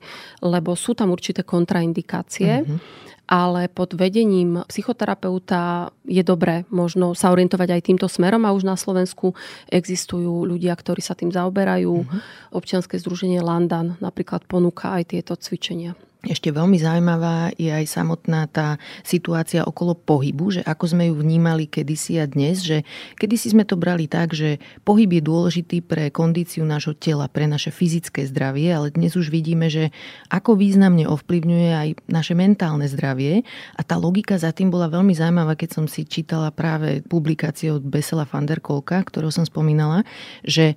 lebo 0.45 0.77
sú 0.77 0.93
tam 0.95 1.11
určité 1.11 1.43
kontraindikácie. 1.43 2.63
Mm-hmm 2.63 3.09
ale 3.29 3.69
pod 3.69 3.93
vedením 3.93 4.65
psychoterapeuta 4.73 5.93
je 6.09 6.25
dobré 6.25 6.65
možno 6.73 7.13
sa 7.13 7.29
orientovať 7.29 7.69
aj 7.77 7.83
týmto 7.85 8.09
smerom 8.09 8.49
a 8.49 8.57
už 8.57 8.65
na 8.65 8.81
Slovensku 8.81 9.37
existujú 9.69 10.49
ľudia, 10.49 10.73
ktorí 10.73 11.05
sa 11.05 11.13
tým 11.13 11.29
zaoberajú. 11.29 12.09
Uh-huh. 12.09 12.21
Občianske 12.57 12.97
združenie 12.97 13.45
Landan 13.45 14.01
napríklad 14.01 14.49
ponúka 14.49 14.97
aj 14.97 15.13
tieto 15.13 15.37
cvičenia. 15.37 15.93
Ešte 16.29 16.53
veľmi 16.53 16.77
zaujímavá 16.77 17.57
je 17.57 17.73
aj 17.73 17.89
samotná 17.89 18.45
tá 18.53 18.77
situácia 19.01 19.65
okolo 19.65 19.97
pohybu, 19.97 20.61
že 20.61 20.63
ako 20.63 20.85
sme 20.85 21.09
ju 21.09 21.17
vnímali 21.17 21.65
kedysi 21.65 22.21
a 22.21 22.29
dnes, 22.29 22.61
že 22.61 22.85
kedysi 23.17 23.57
sme 23.57 23.65
to 23.65 23.81
brali 23.81 24.05
tak, 24.05 24.37
že 24.37 24.61
pohyb 24.85 25.09
je 25.09 25.23
dôležitý 25.25 25.81
pre 25.81 26.13
kondíciu 26.13 26.69
nášho 26.69 26.93
tela, 26.93 27.33
pre 27.33 27.49
naše 27.49 27.73
fyzické 27.73 28.29
zdravie, 28.29 28.69
ale 28.69 28.93
dnes 28.93 29.17
už 29.17 29.33
vidíme, 29.33 29.73
že 29.73 29.89
ako 30.29 30.61
významne 30.61 31.09
ovplyvňuje 31.09 31.71
aj 31.73 31.89
naše 32.13 32.37
mentálne 32.37 32.85
zdravie. 32.85 33.49
A 33.75 33.81
tá 33.81 33.97
logika 33.97 34.37
za 34.37 34.53
tým 34.53 34.69
bola 34.69 34.93
veľmi 34.93 35.17
zaujímavá, 35.17 35.57
keď 35.57 35.81
som 35.81 35.85
si 35.89 36.05
čítala 36.05 36.53
práve 36.53 37.01
publikáciu 37.09 37.81
od 37.81 37.85
Besela 37.89 38.29
van 38.29 38.45
der 38.45 38.61
Kolka, 38.61 39.01
ktorú 39.01 39.33
som 39.33 39.49
spomínala, 39.49 40.05
že 40.45 40.77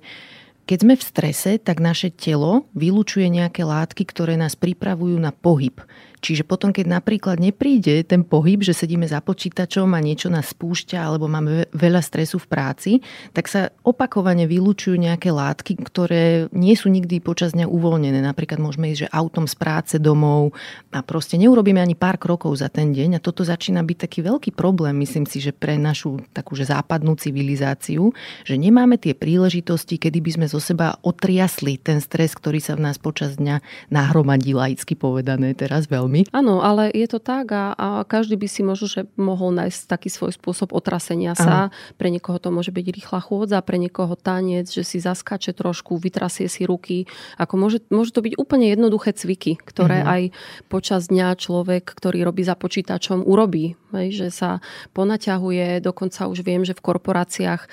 keď 0.62 0.78
sme 0.78 0.94
v 0.94 1.02
strese, 1.02 1.50
tak 1.58 1.82
naše 1.82 2.14
telo 2.14 2.70
vylučuje 2.78 3.26
nejaké 3.26 3.66
látky, 3.66 4.06
ktoré 4.06 4.38
nás 4.38 4.54
pripravujú 4.54 5.18
na 5.18 5.34
pohyb. 5.34 5.82
Čiže 6.22 6.46
potom, 6.46 6.70
keď 6.70 6.86
napríklad 6.86 7.42
nepríde 7.42 8.06
ten 8.06 8.22
pohyb, 8.22 8.62
že 8.62 8.70
sedíme 8.70 9.10
za 9.10 9.18
počítačom 9.18 9.90
a 9.90 9.98
niečo 9.98 10.30
nás 10.30 10.54
spúšťa 10.54 11.02
alebo 11.02 11.26
máme 11.26 11.66
veľa 11.74 11.98
stresu 11.98 12.38
v 12.38 12.46
práci, 12.46 12.90
tak 13.34 13.50
sa 13.50 13.74
opakovane 13.82 14.46
vylúčujú 14.46 14.94
nejaké 14.94 15.34
látky, 15.34 15.82
ktoré 15.82 16.46
nie 16.54 16.78
sú 16.78 16.94
nikdy 16.94 17.18
počas 17.18 17.58
dňa 17.58 17.66
uvoľnené. 17.66 18.22
Napríklad 18.22 18.62
môžeme 18.62 18.94
ísť 18.94 19.00
že 19.02 19.08
autom 19.10 19.50
z 19.50 19.58
práce 19.58 19.94
domov 19.98 20.54
a 20.94 21.02
proste 21.02 21.34
neurobíme 21.34 21.82
ani 21.82 21.98
pár 21.98 22.22
krokov 22.22 22.54
za 22.62 22.70
ten 22.70 22.94
deň 22.94 23.18
a 23.18 23.24
toto 23.24 23.42
začína 23.42 23.82
byť 23.82 23.98
taký 24.06 24.22
veľký 24.22 24.54
problém, 24.54 24.94
myslím 25.02 25.26
si, 25.26 25.42
že 25.42 25.50
pre 25.50 25.74
našu 25.74 26.22
takú 26.30 26.54
že 26.54 26.70
západnú 26.70 27.18
civilizáciu, 27.18 28.14
že 28.46 28.54
nemáme 28.54 28.94
tie 28.94 29.18
príležitosti, 29.18 29.98
kedy 29.98 30.22
by 30.22 30.30
sme 30.38 30.46
zo 30.46 30.62
seba 30.62 30.94
otriasli 31.02 31.82
ten 31.82 31.98
stres, 31.98 32.38
ktorý 32.38 32.62
sa 32.62 32.78
v 32.78 32.86
nás 32.86 32.94
počas 33.02 33.34
dňa 33.42 33.58
nahromadí 33.90 34.54
laicky 34.54 34.94
povedané 34.94 35.58
teraz 35.58 35.90
veľmi 35.90 36.11
veľmi. 36.12 36.28
Áno, 36.36 36.60
ale 36.60 36.92
je 36.92 37.08
to 37.08 37.18
tak 37.18 37.48
a, 37.52 37.72
a 37.72 37.88
každý 38.04 38.36
by 38.36 38.48
si 38.48 38.60
možno, 38.60 38.86
že 38.86 39.08
mohol 39.16 39.56
nájsť 39.56 39.80
taký 39.88 40.12
svoj 40.12 40.36
spôsob 40.36 40.76
otrasenia 40.76 41.32
sa. 41.32 41.72
Ano. 41.72 41.96
Pre 41.96 42.08
niekoho 42.12 42.36
to 42.36 42.52
môže 42.52 42.70
byť 42.70 42.86
rýchla 42.92 43.20
chôdza, 43.24 43.64
pre 43.64 43.80
niekoho 43.80 44.12
tanec, 44.14 44.68
že 44.68 44.84
si 44.84 45.00
zaskače 45.00 45.56
trošku, 45.56 45.96
vytrasie 45.96 46.46
si 46.52 46.68
ruky. 46.68 47.08
Ako 47.40 47.56
môže, 47.56 47.80
môže 47.88 48.12
to 48.12 48.20
byť 48.20 48.36
úplne 48.36 48.68
jednoduché 48.68 49.16
cviky, 49.16 49.56
ktoré 49.64 50.04
uh-huh. 50.04 50.14
aj 50.14 50.22
počas 50.68 51.08
dňa 51.08 51.40
človek, 51.40 51.88
ktorý 51.88 52.20
robí 52.28 52.44
za 52.44 52.54
počítačom, 52.54 53.24
urobí. 53.24 53.80
Hej, 53.92 54.24
že 54.24 54.28
sa 54.32 54.50
ponaťahuje, 54.96 55.84
dokonca 55.84 56.24
už 56.24 56.40
viem, 56.40 56.64
že 56.64 56.72
v 56.72 56.80
korporáciách 56.80 57.60
e, 57.60 57.68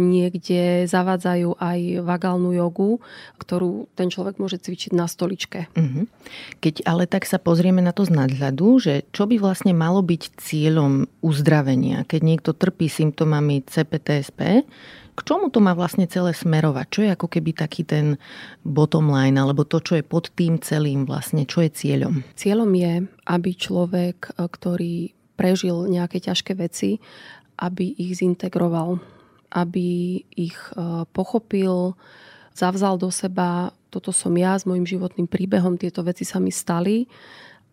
niekde 0.00 0.88
zavádzajú 0.88 1.60
aj 1.60 2.08
vagálnu 2.08 2.56
jogu, 2.56 3.04
ktorú 3.36 3.84
ten 3.92 4.08
človek 4.08 4.40
môže 4.40 4.56
cvičiť 4.56 4.96
na 4.96 5.04
stoličke. 5.04 5.68
Uh-huh. 5.76 6.08
Keď 6.64 6.88
ale 6.88 7.04
tak 7.04 7.28
sa 7.28 7.36
pozrieme 7.36 7.77
pozrieme 7.78 7.94
na 7.94 7.94
to 7.94 8.10
z 8.10 8.10
nadhľadu, 8.10 8.68
že 8.82 8.94
čo 9.14 9.30
by 9.30 9.38
vlastne 9.38 9.70
malo 9.70 10.02
byť 10.02 10.22
cieľom 10.34 11.06
uzdravenia, 11.22 12.02
keď 12.10 12.20
niekto 12.26 12.50
trpí 12.50 12.90
symptómami 12.90 13.62
CPTSP, 13.70 14.66
k 15.14 15.20
čomu 15.22 15.46
to 15.54 15.62
má 15.62 15.78
vlastne 15.78 16.10
celé 16.10 16.34
smerovať? 16.34 16.86
Čo 16.90 17.00
je 17.06 17.10
ako 17.14 17.30
keby 17.30 17.54
taký 17.54 17.86
ten 17.86 18.18
bottom 18.66 19.14
line, 19.14 19.38
alebo 19.38 19.62
to, 19.62 19.78
čo 19.78 19.94
je 19.94 20.02
pod 20.02 20.34
tým 20.34 20.58
celým 20.58 21.06
vlastne, 21.06 21.46
čo 21.46 21.62
je 21.62 21.70
cieľom? 21.70 22.26
Cieľom 22.34 22.70
je, 22.74 23.06
aby 23.30 23.50
človek, 23.54 24.34
e, 24.34 24.50
ktorý 24.50 24.94
prežil 25.38 25.86
nejaké 25.86 26.18
ťažké 26.18 26.58
veci, 26.58 26.98
aby 27.62 27.94
ich 27.94 28.18
zintegroval, 28.18 28.98
aby 29.54 30.18
ich 30.34 30.58
e, 30.74 31.06
pochopil, 31.14 31.94
zavzal 32.58 32.98
do 32.98 33.14
seba, 33.14 33.70
toto 33.94 34.10
som 34.10 34.34
ja 34.34 34.58
s 34.58 34.66
mojim 34.66 34.82
životným 34.82 35.30
príbehom, 35.30 35.78
tieto 35.78 36.02
veci 36.02 36.26
sa 36.26 36.42
mi 36.42 36.50
stali 36.50 37.06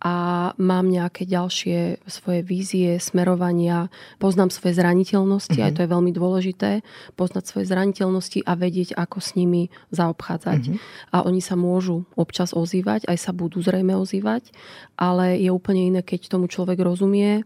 a 0.06 0.14
mám 0.62 0.86
nejaké 0.86 1.26
ďalšie 1.26 2.06
svoje 2.06 2.46
vízie, 2.46 3.02
smerovania, 3.02 3.90
poznám 4.22 4.54
svoje 4.54 4.78
zraniteľnosti, 4.78 5.58
mm-hmm. 5.58 5.66
aj 5.66 5.74
to 5.74 5.82
je 5.82 5.94
veľmi 5.98 6.12
dôležité, 6.14 6.72
poznať 7.18 7.44
svoje 7.50 7.66
zraniteľnosti 7.74 8.46
a 8.46 8.54
vedieť, 8.54 8.94
ako 8.94 9.18
s 9.18 9.34
nimi 9.34 9.74
zaobchádzať. 9.90 10.62
Mm-hmm. 10.62 11.10
A 11.10 11.26
oni 11.26 11.42
sa 11.42 11.58
môžu 11.58 12.06
občas 12.14 12.54
ozývať, 12.54 13.10
aj 13.10 13.18
sa 13.18 13.34
budú 13.34 13.66
zrejme 13.66 13.98
ozývať, 13.98 14.54
ale 14.94 15.42
je 15.42 15.50
úplne 15.50 15.90
iné, 15.90 16.06
keď 16.06 16.30
tomu 16.30 16.46
človek 16.46 16.78
rozumie, 16.86 17.42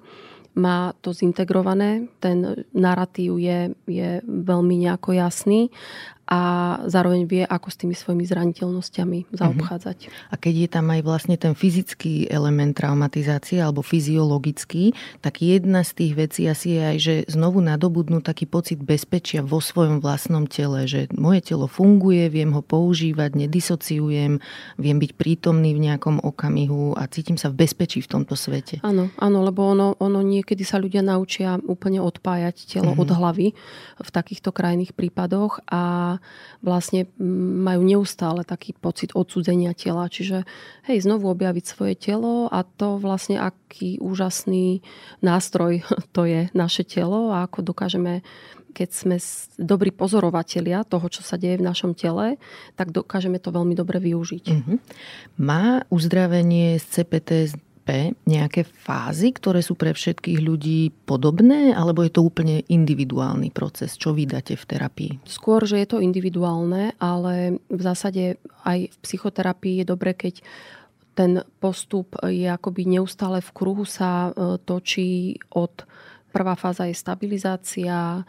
má 0.59 0.91
to 0.99 1.15
zintegrované, 1.15 2.11
ten 2.19 2.67
narratív 2.75 3.39
je, 3.39 3.71
je 3.87 4.19
veľmi 4.27 4.75
nejako 4.83 5.15
jasný 5.15 5.71
a 6.29 6.41
zároveň 6.85 7.25
vie, 7.25 7.41
ako 7.41 7.73
s 7.73 7.79
tými 7.81 7.97
svojimi 7.97 8.21
zraniteľnosťami 8.29 9.33
zaobchádzať. 9.33 9.97
A 10.29 10.37
keď 10.37 10.53
je 10.61 10.69
tam 10.69 10.85
aj 10.93 11.01
vlastne 11.01 11.35
ten 11.41 11.57
fyzický 11.57 12.29
element 12.29 12.77
traumatizácie 12.77 13.57
alebo 13.57 13.81
fyziologický, 13.81 14.93
tak 15.25 15.41
jedna 15.41 15.81
z 15.81 15.91
tých 15.97 16.13
vecí 16.13 16.41
asi 16.45 16.77
je 16.77 16.81
aj, 16.85 16.97
že 17.01 17.15
znovu 17.33 17.65
nadobudnú 17.65 18.21
taký 18.21 18.45
pocit 18.45 18.77
bezpečia 18.77 19.41
vo 19.41 19.57
svojom 19.57 20.05
vlastnom 20.05 20.45
tele, 20.45 20.85
že 20.85 21.09
moje 21.17 21.49
telo 21.49 21.65
funguje, 21.65 22.29
viem 22.29 22.53
ho 22.53 22.61
používať, 22.61 23.33
nedisociujem, 23.33 24.37
viem 24.77 24.97
byť 25.01 25.11
prítomný 25.17 25.73
v 25.73 25.89
nejakom 25.89 26.21
okamihu 26.21 26.93
a 26.93 27.09
cítim 27.09 27.41
sa 27.41 27.49
v 27.49 27.65
bezpečí 27.65 28.05
v 28.05 28.11
tomto 28.21 28.37
svete. 28.37 28.85
Áno, 28.85 29.09
áno 29.17 29.41
lebo 29.41 29.65
ono, 29.65 29.97
ono 29.97 30.21
niekedy 30.21 30.61
sa 30.61 30.77
ľudia 30.77 31.01
naučia 31.01 31.57
úplne 31.65 32.05
odpájať 32.05 32.69
telo 32.69 32.93
uh-huh. 32.93 33.01
od 33.01 33.09
hlavy 33.09 33.47
v 33.97 34.09
takýchto 34.13 34.53
krajných 34.53 34.93
prípadoch 34.93 35.65
a 35.65 36.18
vlastne 36.59 37.07
majú 37.63 37.81
neustále 37.83 38.43
taký 38.43 38.75
pocit 38.75 39.15
odsudzenia 39.15 39.71
tela. 39.73 40.11
Čiže 40.11 40.43
hej, 40.87 40.97
znovu 41.03 41.31
objaviť 41.31 41.65
svoje 41.65 41.95
telo 41.95 42.47
a 42.51 42.63
to 42.63 42.99
vlastne 42.99 43.39
aký 43.39 43.99
úžasný 43.99 44.83
nástroj 45.23 45.85
to 46.15 46.27
je 46.27 46.51
naše 46.51 46.83
telo 46.85 47.31
a 47.31 47.45
ako 47.47 47.63
dokážeme 47.73 48.21
keď 48.69 48.89
sme 48.93 49.17
dobrí 49.57 49.89
pozorovatelia 49.89 50.85
toho, 50.85 51.09
čo 51.09 51.25
sa 51.25 51.41
deje 51.41 51.57
v 51.57 51.67
našom 51.67 51.97
tele, 51.97 52.37
tak 52.77 52.93
dokážeme 52.93 53.41
to 53.41 53.49
veľmi 53.49 53.73
dobre 53.73 53.97
využiť. 53.97 54.45
Uh-huh. 54.45 54.77
Má 55.41 55.83
uzdravenie 55.89 56.77
z 56.77 56.85
CPT 57.89 58.13
nejaké 58.29 58.61
fázy, 58.63 59.33
ktoré 59.33 59.65
sú 59.65 59.73
pre 59.73 59.91
všetkých 59.91 60.39
ľudí 60.39 60.93
podobné, 61.09 61.73
alebo 61.73 62.05
je 62.05 62.13
to 62.13 62.21
úplne 62.21 62.61
individuálny 62.69 63.49
proces? 63.49 63.97
Čo 63.97 64.13
vydáte 64.13 64.53
v 64.53 64.67
terapii? 64.69 65.13
Skôr, 65.25 65.65
že 65.65 65.81
je 65.81 65.87
to 65.89 66.03
individuálne, 66.03 66.93
ale 67.01 67.57
v 67.67 67.81
zásade 67.81 68.37
aj 68.63 68.93
v 68.93 68.97
psychoterapii 69.01 69.81
je 69.81 69.85
dobre, 69.85 70.13
keď 70.13 70.45
ten 71.17 71.43
postup 71.59 72.15
je 72.23 72.47
akoby 72.47 72.87
neustále 72.87 73.43
v 73.43 73.51
kruhu 73.51 73.83
sa 73.83 74.31
e, 74.31 74.55
točí 74.63 75.35
od 75.51 75.83
prvá 76.31 76.55
fáza 76.55 76.87
je 76.87 76.95
stabilizácia, 76.95 78.23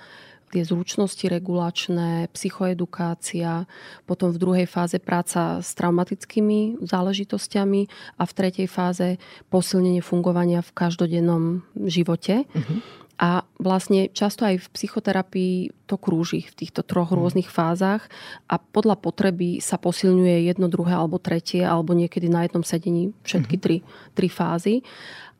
tie 0.51 0.67
zručnosti 0.67 1.23
regulačné, 1.31 2.27
psychoedukácia, 2.35 3.71
potom 4.05 4.35
v 4.35 4.41
druhej 4.43 4.67
fáze 4.67 4.99
práca 4.99 5.63
s 5.63 5.73
traumatickými 5.79 6.83
záležitosťami 6.83 7.81
a 8.19 8.23
v 8.27 8.33
tretej 8.35 8.67
fáze 8.67 9.17
posilnenie 9.49 10.03
fungovania 10.03 10.61
v 10.61 10.75
každodennom 10.75 11.63
živote. 11.87 12.45
Uh-huh. 12.51 12.79
A 13.21 13.45
vlastne 13.61 14.09
často 14.09 14.49
aj 14.49 14.65
v 14.65 14.71
psychoterapii 14.73 15.55
to 15.85 16.01
krúži 16.01 16.49
v 16.49 16.57
týchto 16.57 16.81
troch 16.81 17.13
mhm. 17.13 17.21
rôznych 17.21 17.51
fázach 17.53 18.09
a 18.49 18.57
podľa 18.57 18.97
potreby 18.97 19.61
sa 19.61 19.77
posilňuje 19.77 20.49
jedno, 20.49 20.73
druhé 20.73 20.97
alebo 20.97 21.21
tretie, 21.21 21.61
alebo 21.61 21.93
niekedy 21.93 22.33
na 22.33 22.49
jednom 22.49 22.65
sedení 22.65 23.13
všetky 23.29 23.57
tri, 23.61 23.77
tri 24.17 24.29
fázy. 24.33 24.81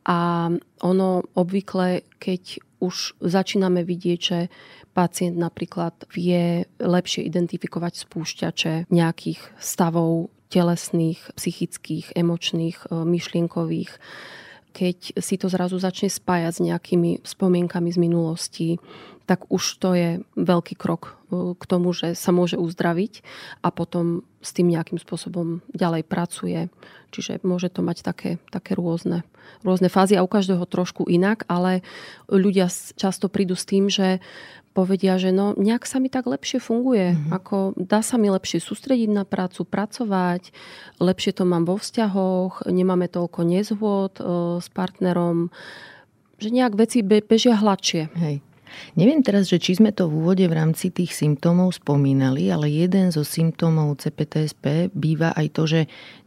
A 0.05 0.49
ono 0.81 1.25
obvykle, 1.37 2.05
keď 2.17 2.61
už 2.81 3.21
začíname 3.21 3.85
vidieť, 3.85 4.19
že 4.19 4.39
pacient 4.91 5.39
napríklad 5.39 5.95
vie 6.11 6.67
lepšie 6.79 7.23
identifikovať 7.27 8.03
spúšťače 8.07 8.91
nejakých 8.91 9.39
stavov 9.57 10.29
telesných, 10.51 11.31
psychických, 11.39 12.11
emočných, 12.11 12.91
e, 12.91 13.07
myšlienkových, 13.07 13.91
keď 14.71 15.19
si 15.19 15.35
to 15.35 15.51
zrazu 15.51 15.79
začne 15.79 16.07
spájať 16.07 16.51
s 16.51 16.63
nejakými 16.63 17.11
spomienkami 17.23 17.91
z 17.91 17.99
minulosti, 17.99 18.69
tak 19.27 19.47
už 19.47 19.63
to 19.79 19.89
je 19.95 20.09
veľký 20.35 20.75
krok 20.75 21.15
e, 21.31 21.55
k 21.55 21.63
tomu, 21.67 21.95
že 21.95 22.19
sa 22.19 22.35
môže 22.35 22.59
uzdraviť 22.59 23.23
a 23.63 23.71
potom 23.71 24.27
s 24.43 24.51
tým 24.51 24.67
nejakým 24.71 24.99
spôsobom 24.99 25.63
ďalej 25.71 26.03
pracuje. 26.03 26.67
Čiže 27.11 27.43
môže 27.43 27.71
to 27.71 27.83
mať 27.83 28.03
také, 28.03 28.31
také 28.51 28.75
rôzne, 28.75 29.23
rôzne 29.63 29.91
fázy 29.91 30.15
a 30.15 30.23
u 30.23 30.29
každého 30.31 30.63
trošku 30.67 31.07
inak, 31.07 31.43
ale 31.51 31.83
ľudia 32.31 32.71
často 32.95 33.27
prídu 33.27 33.59
s 33.59 33.67
tým, 33.67 33.91
že 33.91 34.23
povedia, 34.71 35.19
že 35.19 35.35
no 35.35 35.53
nejak 35.59 35.83
sa 35.83 35.99
mi 35.99 36.07
tak 36.07 36.27
lepšie 36.27 36.63
funguje, 36.63 37.13
mm-hmm. 37.13 37.31
ako 37.31 37.75
dá 37.75 37.99
sa 37.99 38.15
mi 38.15 38.31
lepšie 38.31 38.63
sústrediť 38.63 39.11
na 39.11 39.23
prácu, 39.27 39.67
pracovať, 39.67 40.55
lepšie 40.97 41.31
to 41.35 41.43
mám 41.43 41.67
vo 41.67 41.75
vzťahoch, 41.75 42.67
nemáme 42.71 43.11
toľko 43.11 43.39
nezhôd 43.43 44.13
e, 44.17 44.23
s 44.63 44.67
partnerom, 44.71 45.51
že 46.39 46.49
nejak 46.49 46.73
veci 46.79 47.03
be, 47.03 47.19
bežia 47.21 47.59
hladšie. 47.59 48.09
Hej. 48.15 48.41
Neviem 48.95 49.19
teraz, 49.19 49.51
že 49.51 49.59
či 49.59 49.75
sme 49.75 49.91
to 49.91 50.07
v 50.07 50.23
úvode 50.23 50.45
v 50.47 50.55
rámci 50.55 50.95
tých 50.95 51.11
symptómov 51.11 51.75
spomínali, 51.75 52.47
ale 52.47 52.71
jeden 52.71 53.11
zo 53.11 53.27
symptómov 53.27 53.99
CPTSP 53.99 54.91
býva 54.95 55.35
aj 55.35 55.47
to, 55.51 55.63
že 55.67 55.81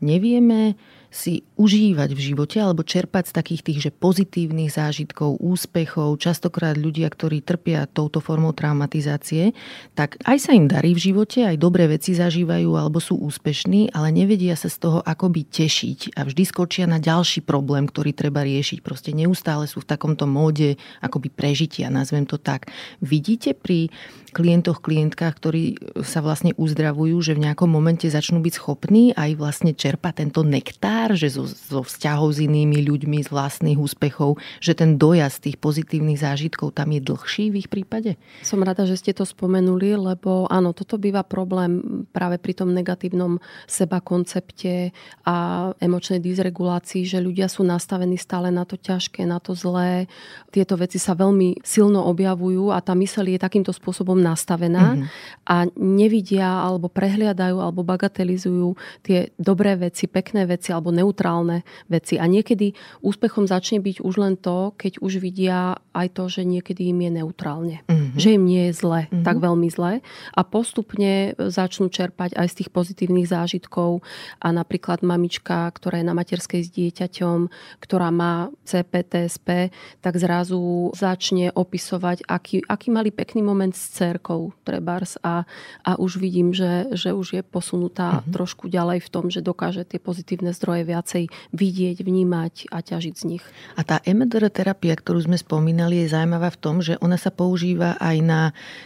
nevieme 0.04 0.76
si 1.14 1.46
užívať 1.54 2.10
v 2.10 2.20
živote 2.34 2.58
alebo 2.58 2.82
čerpať 2.82 3.30
z 3.30 3.32
takých 3.38 3.62
tých 3.62 3.78
že 3.86 3.90
pozitívnych 3.94 4.74
zážitkov, 4.74 5.38
úspechov, 5.38 6.18
častokrát 6.18 6.74
ľudia, 6.74 7.06
ktorí 7.06 7.38
trpia 7.38 7.86
touto 7.86 8.18
formou 8.18 8.50
traumatizácie, 8.50 9.54
tak 9.94 10.18
aj 10.26 10.42
sa 10.42 10.50
im 10.58 10.66
darí 10.66 10.90
v 10.90 11.14
živote, 11.14 11.46
aj 11.46 11.62
dobré 11.62 11.86
veci 11.86 12.18
zažívajú 12.18 12.74
alebo 12.74 12.98
sú 12.98 13.14
úspešní, 13.22 13.94
ale 13.94 14.10
nevedia 14.10 14.58
sa 14.58 14.66
z 14.66 14.82
toho 14.82 14.98
akoby 15.06 15.46
tešiť 15.46 16.18
a 16.18 16.26
vždy 16.26 16.42
skočia 16.42 16.90
na 16.90 16.98
ďalší 16.98 17.46
problém, 17.46 17.86
ktorý 17.86 18.10
treba 18.10 18.42
riešiť. 18.42 18.82
Proste 18.82 19.14
neustále 19.14 19.70
sú 19.70 19.86
v 19.86 19.90
takomto 19.94 20.26
móde 20.26 20.74
akoby 20.98 21.30
prežitia, 21.30 21.94
nazvem 21.94 22.26
to 22.26 22.42
tak. 22.42 22.66
Vidíte 22.98 23.54
pri 23.54 23.86
klientoch, 24.34 24.82
klientkách, 24.82 25.34
ktorí 25.38 25.78
sa 26.02 26.18
vlastne 26.18 26.50
uzdravujú, 26.58 27.22
že 27.22 27.38
v 27.38 27.46
nejakom 27.46 27.70
momente 27.70 28.10
začnú 28.10 28.42
byť 28.42 28.54
schopní 28.58 29.14
aj 29.14 29.38
vlastne 29.38 29.70
čerpať 29.70 30.26
tento 30.26 30.42
nektár, 30.42 31.14
že 31.14 31.30
zo, 31.30 31.46
zo 31.46 31.86
vzťahov 31.86 32.34
s 32.34 32.42
inými 32.42 32.82
ľuďmi, 32.82 33.22
z 33.22 33.30
vlastných 33.30 33.78
úspechov, 33.78 34.42
že 34.58 34.74
ten 34.74 34.98
dojazd 34.98 35.46
tých 35.46 35.62
pozitívnych 35.62 36.18
zážitkov 36.18 36.74
tam 36.74 36.90
je 36.90 37.00
dlhší 37.00 37.54
v 37.54 37.62
ich 37.62 37.68
prípade? 37.70 38.18
Som 38.42 38.66
rada, 38.66 38.82
že 38.82 38.98
ste 38.98 39.14
to 39.14 39.22
spomenuli, 39.22 39.94
lebo 39.94 40.50
áno, 40.50 40.74
toto 40.74 40.98
býva 40.98 41.22
problém 41.22 42.04
práve 42.10 42.42
pri 42.42 42.58
tom 42.58 42.74
negatívnom 42.74 43.38
seba 43.70 44.02
koncepte 44.02 44.90
a 45.22 45.70
emočnej 45.78 46.18
dysregulácii, 46.18 47.06
že 47.06 47.22
ľudia 47.22 47.46
sú 47.46 47.62
nastavení 47.62 48.18
stále 48.18 48.50
na 48.50 48.66
to 48.66 48.74
ťažké, 48.74 49.22
na 49.22 49.38
to 49.38 49.54
zlé. 49.54 50.10
Tieto 50.50 50.74
veci 50.74 50.98
sa 50.98 51.14
veľmi 51.14 51.60
silno 51.62 52.02
objavujú 52.10 52.72
a 52.72 52.80
tá 52.80 52.96
myseľ 52.96 53.36
je 53.36 53.38
takýmto 53.38 53.70
spôsobom 53.70 54.23
nastavená 54.24 54.96
mm-hmm. 54.96 55.08
a 55.44 55.56
nevidia 55.76 56.64
alebo 56.64 56.88
prehliadajú 56.88 57.60
alebo 57.60 57.84
bagatelizujú 57.84 58.72
tie 59.04 59.36
dobré 59.36 59.76
veci, 59.76 60.08
pekné 60.08 60.48
veci 60.48 60.72
alebo 60.72 60.88
neutrálne 60.88 61.68
veci. 61.92 62.16
A 62.16 62.24
niekedy 62.24 62.72
úspechom 63.04 63.44
začne 63.44 63.84
byť 63.84 64.00
už 64.00 64.14
len 64.16 64.34
to, 64.40 64.72
keď 64.80 65.04
už 65.04 65.20
vidia 65.20 65.76
aj 65.92 66.16
to, 66.16 66.24
že 66.32 66.48
niekedy 66.48 66.90
im 66.90 67.04
je 67.04 67.10
neutrálne. 67.20 67.76
Mm-hmm. 67.84 68.16
že 68.16 68.28
im 68.38 68.44
nie 68.46 68.62
je 68.70 68.72
zle, 68.78 69.00
uh-huh. 69.04 69.24
tak 69.26 69.42
veľmi 69.42 69.68
zle 69.68 70.00
a 70.32 70.40
postupne 70.46 71.34
začnú 71.36 71.90
čerpať 71.90 72.38
aj 72.38 72.46
z 72.50 72.54
tých 72.62 72.70
pozitívnych 72.70 73.28
zážitkov 73.28 74.00
a 74.38 74.48
napríklad 74.54 75.02
mamička, 75.02 75.68
ktorá 75.74 76.00
je 76.00 76.06
na 76.06 76.14
materskej 76.14 76.62
s 76.62 76.70
dieťaťom, 76.70 77.50
ktorá 77.82 78.08
má 78.14 78.54
CPTSP, 78.62 79.74
tak 80.00 80.14
zrazu 80.16 80.94
začne 80.94 81.50
opisovať, 81.50 82.24
aký, 82.30 82.62
aký 82.64 82.88
mali 82.94 83.10
pekný 83.10 83.42
moment 83.42 83.74
s 83.74 83.98
cerkou 84.14 84.54
trebárs 84.62 85.18
a, 85.26 85.42
a 85.82 85.98
už 85.98 86.22
vidím, 86.22 86.54
že, 86.54 86.86
že 86.94 87.10
už 87.10 87.34
je 87.34 87.42
posunutá 87.42 88.22
uh-huh. 88.22 88.30
trošku 88.30 88.70
ďalej 88.70 89.02
v 89.02 89.08
tom, 89.10 89.26
že 89.26 89.42
dokáže 89.42 89.82
tie 89.82 89.98
pozitívne 89.98 90.54
zdroje 90.54 90.86
viacej 90.86 91.22
vidieť, 91.50 91.98
vnímať 91.98 92.70
a 92.70 92.78
ťažiť 92.78 93.14
z 93.18 93.24
nich. 93.26 93.44
A 93.74 93.82
tá 93.82 93.98
MDR 94.06 94.46
terapia, 94.54 94.94
ktorú 94.94 95.26
sme 95.26 95.34
spomínali, 95.34 96.06
je 96.06 96.14
zaujímavá 96.14 96.54
v 96.54 96.60
tom, 96.62 96.78
že 96.78 96.94
ona 97.02 97.18
sa 97.18 97.34
používa 97.34 97.98
aj 97.98 98.16
na 98.22 98.40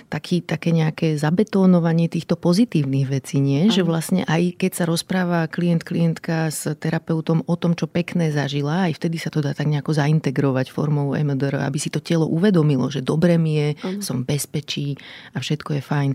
taký, 0.09 0.41
také 0.41 0.73
nejaké 0.73 1.21
zabetónovanie 1.21 2.09
týchto 2.09 2.41
pozitívnych 2.41 3.21
vecí, 3.21 3.45
nie? 3.45 3.69
Aha. 3.69 3.75
Že 3.77 3.83
vlastne 3.85 4.23
aj 4.25 4.57
keď 4.57 4.73
sa 4.73 4.85
rozpráva 4.89 5.45
klient, 5.53 5.85
klientka 5.85 6.49
s 6.49 6.65
terapeutom 6.81 7.45
o 7.45 7.55
tom, 7.61 7.77
čo 7.77 7.85
pekné 7.85 8.33
zažila, 8.33 8.89
aj 8.89 8.97
vtedy 8.97 9.21
sa 9.21 9.29
to 9.29 9.45
dá 9.45 9.53
tak 9.53 9.69
nejako 9.69 9.93
zaintegrovať 9.93 10.73
formou 10.73 11.13
MDR, 11.13 11.69
aby 11.69 11.77
si 11.77 11.93
to 11.93 12.01
telo 12.01 12.25
uvedomilo, 12.25 12.89
že 12.89 13.05
dobre 13.05 13.37
mi 13.37 13.59
je, 13.59 13.69
Aha. 13.85 14.01
som 14.01 14.23
bezpečí 14.23 14.95
a 15.35 15.39
všetko 15.39 15.79
je 15.79 15.83
fajn. 15.83 16.11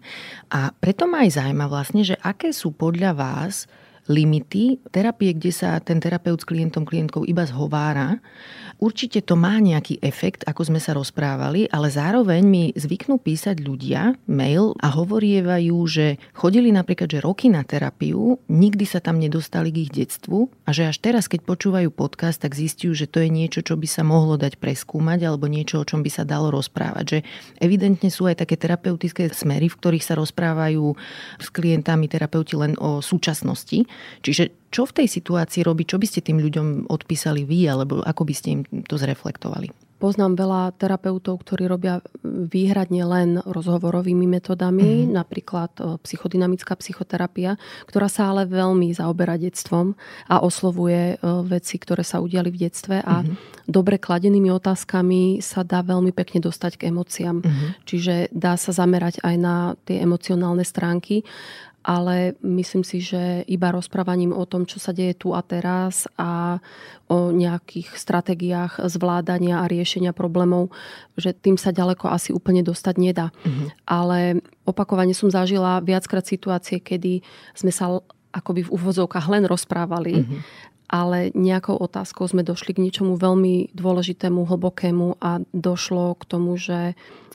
A 0.53 0.73
preto 0.75 1.05
ma 1.05 1.23
aj 1.23 1.39
zaujíma 1.39 1.65
vlastne, 1.69 2.01
že 2.03 2.19
aké 2.21 2.51
sú 2.51 2.73
podľa 2.73 3.11
vás 3.15 3.67
limity 4.11 4.83
terapie, 4.91 5.31
kde 5.31 5.51
sa 5.55 5.79
ten 5.79 6.03
terapeut 6.03 6.43
s 6.43 6.47
klientom, 6.47 6.83
klientkou 6.83 7.23
iba 7.23 7.47
zhovára. 7.47 8.19
Určite 8.83 9.23
to 9.23 9.39
má 9.39 9.63
nejaký 9.63 10.03
efekt, 10.03 10.43
ako 10.43 10.67
sme 10.67 10.79
sa 10.83 10.91
rozprávali, 10.91 11.71
ale 11.71 11.87
zároveň 11.87 12.43
mi 12.43 12.63
zvyknú 12.75 13.15
písať 13.15 13.63
ľudia 13.63 14.19
mail 14.27 14.75
a 14.83 14.91
hovorievajú, 14.91 15.77
že 15.87 16.19
chodili 16.35 16.67
napríklad, 16.75 17.07
že 17.07 17.23
roky 17.23 17.47
na 17.47 17.63
terapiu, 17.63 18.43
nikdy 18.51 18.83
sa 18.83 18.99
tam 18.99 19.23
nedostali 19.23 19.71
k 19.71 19.87
ich 19.87 19.91
detstvu 19.95 20.51
a 20.67 20.75
že 20.75 20.91
až 20.91 20.99
teraz, 20.99 21.31
keď 21.31 21.47
počúvajú 21.47 21.95
podcast, 21.95 22.43
tak 22.43 22.59
zistujú, 22.59 22.91
že 22.91 23.07
to 23.07 23.23
je 23.23 23.31
niečo, 23.31 23.63
čo 23.63 23.79
by 23.79 23.87
sa 23.87 24.03
mohlo 24.03 24.35
dať 24.35 24.59
preskúmať 24.59 25.31
alebo 25.31 25.47
niečo, 25.47 25.79
o 25.79 25.87
čom 25.87 26.03
by 26.03 26.11
sa 26.11 26.27
dalo 26.27 26.51
rozprávať. 26.51 27.05
Že 27.07 27.19
evidentne 27.63 28.11
sú 28.11 28.27
aj 28.27 28.43
také 28.43 28.59
terapeutické 28.59 29.31
smery, 29.31 29.71
v 29.71 29.79
ktorých 29.79 30.03
sa 30.03 30.19
rozprávajú 30.19 30.91
s 31.39 31.47
klientami 31.55 32.11
terapeuti 32.11 32.59
len 32.59 32.75
o 32.75 32.99
súčasnosti 32.99 33.87
Čiže 34.23 34.62
čo 34.73 34.89
v 34.89 35.05
tej 35.05 35.07
situácii 35.07 35.61
robí, 35.61 35.85
čo 35.85 36.01
by 36.01 36.09
ste 36.09 36.25
tým 36.25 36.41
ľuďom 36.41 36.89
odpísali 36.89 37.45
vy, 37.45 37.69
alebo 37.69 38.01
ako 38.01 38.25
by 38.25 38.33
ste 38.33 38.47
im 38.57 38.61
to 38.89 38.97
zreflektovali? 38.97 39.69
Poznám 40.01 40.35
veľa 40.35 40.75
terapeutov, 40.75 41.47
ktorí 41.47 41.63
robia 41.63 42.03
výhradne 42.27 43.07
len 43.07 43.29
rozhovorovými 43.39 44.27
metodami, 44.27 45.07
mm-hmm. 45.07 45.15
napríklad 45.15 45.71
e, 45.79 45.95
psychodynamická 46.03 46.75
psychoterapia, 46.75 47.55
ktorá 47.87 48.11
sa 48.11 48.35
ale 48.35 48.43
veľmi 48.43 48.91
zaoberá 48.91 49.39
detstvom 49.39 49.95
a 50.27 50.43
oslovuje 50.43 51.15
e, 51.15 51.17
veci, 51.47 51.79
ktoré 51.79 52.03
sa 52.03 52.19
udiali 52.19 52.51
v 52.51 52.67
detstve 52.67 52.99
a 52.99 53.23
mm-hmm. 53.23 53.63
dobre 53.63 53.95
kladenými 53.95 54.51
otázkami 54.51 55.39
sa 55.39 55.63
dá 55.63 55.79
veľmi 55.79 56.11
pekne 56.11 56.43
dostať 56.43 56.83
k 56.83 56.91
emóciám. 56.91 57.39
Mm-hmm. 57.39 57.69
Čiže 57.87 58.13
dá 58.35 58.59
sa 58.59 58.75
zamerať 58.75 59.23
aj 59.23 59.35
na 59.39 59.79
tie 59.87 60.03
emocionálne 60.03 60.67
stránky 60.67 61.23
ale 61.83 62.39
myslím 62.39 62.87
si, 62.87 63.03
že 63.03 63.43
iba 63.43 63.75
rozprávaním 63.75 64.31
o 64.31 64.47
tom, 64.47 64.63
čo 64.63 64.79
sa 64.79 64.95
deje 64.95 65.19
tu 65.19 65.35
a 65.35 65.43
teraz 65.43 66.07
a 66.15 66.63
o 67.11 67.35
nejakých 67.35 67.99
stratégiách 67.99 68.87
zvládania 68.87 69.61
a 69.61 69.69
riešenia 69.69 70.15
problémov, 70.15 70.71
že 71.19 71.35
tým 71.35 71.59
sa 71.59 71.75
ďaleko 71.75 72.07
asi 72.07 72.31
úplne 72.31 72.63
dostať 72.63 72.95
nedá. 72.95 73.35
Mm-hmm. 73.43 73.67
Ale 73.83 74.39
opakovane 74.63 75.11
som 75.11 75.27
zažila 75.27 75.83
viackrát 75.83 76.23
situácie, 76.23 76.79
kedy 76.79 77.19
sme 77.53 77.75
sa 77.75 77.99
akoby 78.33 78.65
v 78.65 78.73
úvodzovkách 78.73 79.27
len 79.29 79.43
rozprávali 79.45 80.23
mm-hmm 80.23 80.71
ale 80.93 81.33
nejakou 81.33 81.73
otázkou 81.73 82.29
sme 82.29 82.45
došli 82.45 82.77
k 82.77 82.83
niečomu 82.85 83.17
veľmi 83.17 83.73
dôležitému, 83.73 84.45
hlbokému 84.45 85.17
a 85.17 85.41
došlo 85.49 86.13
k 86.21 86.23
tomu, 86.29 86.53
že 86.53 86.93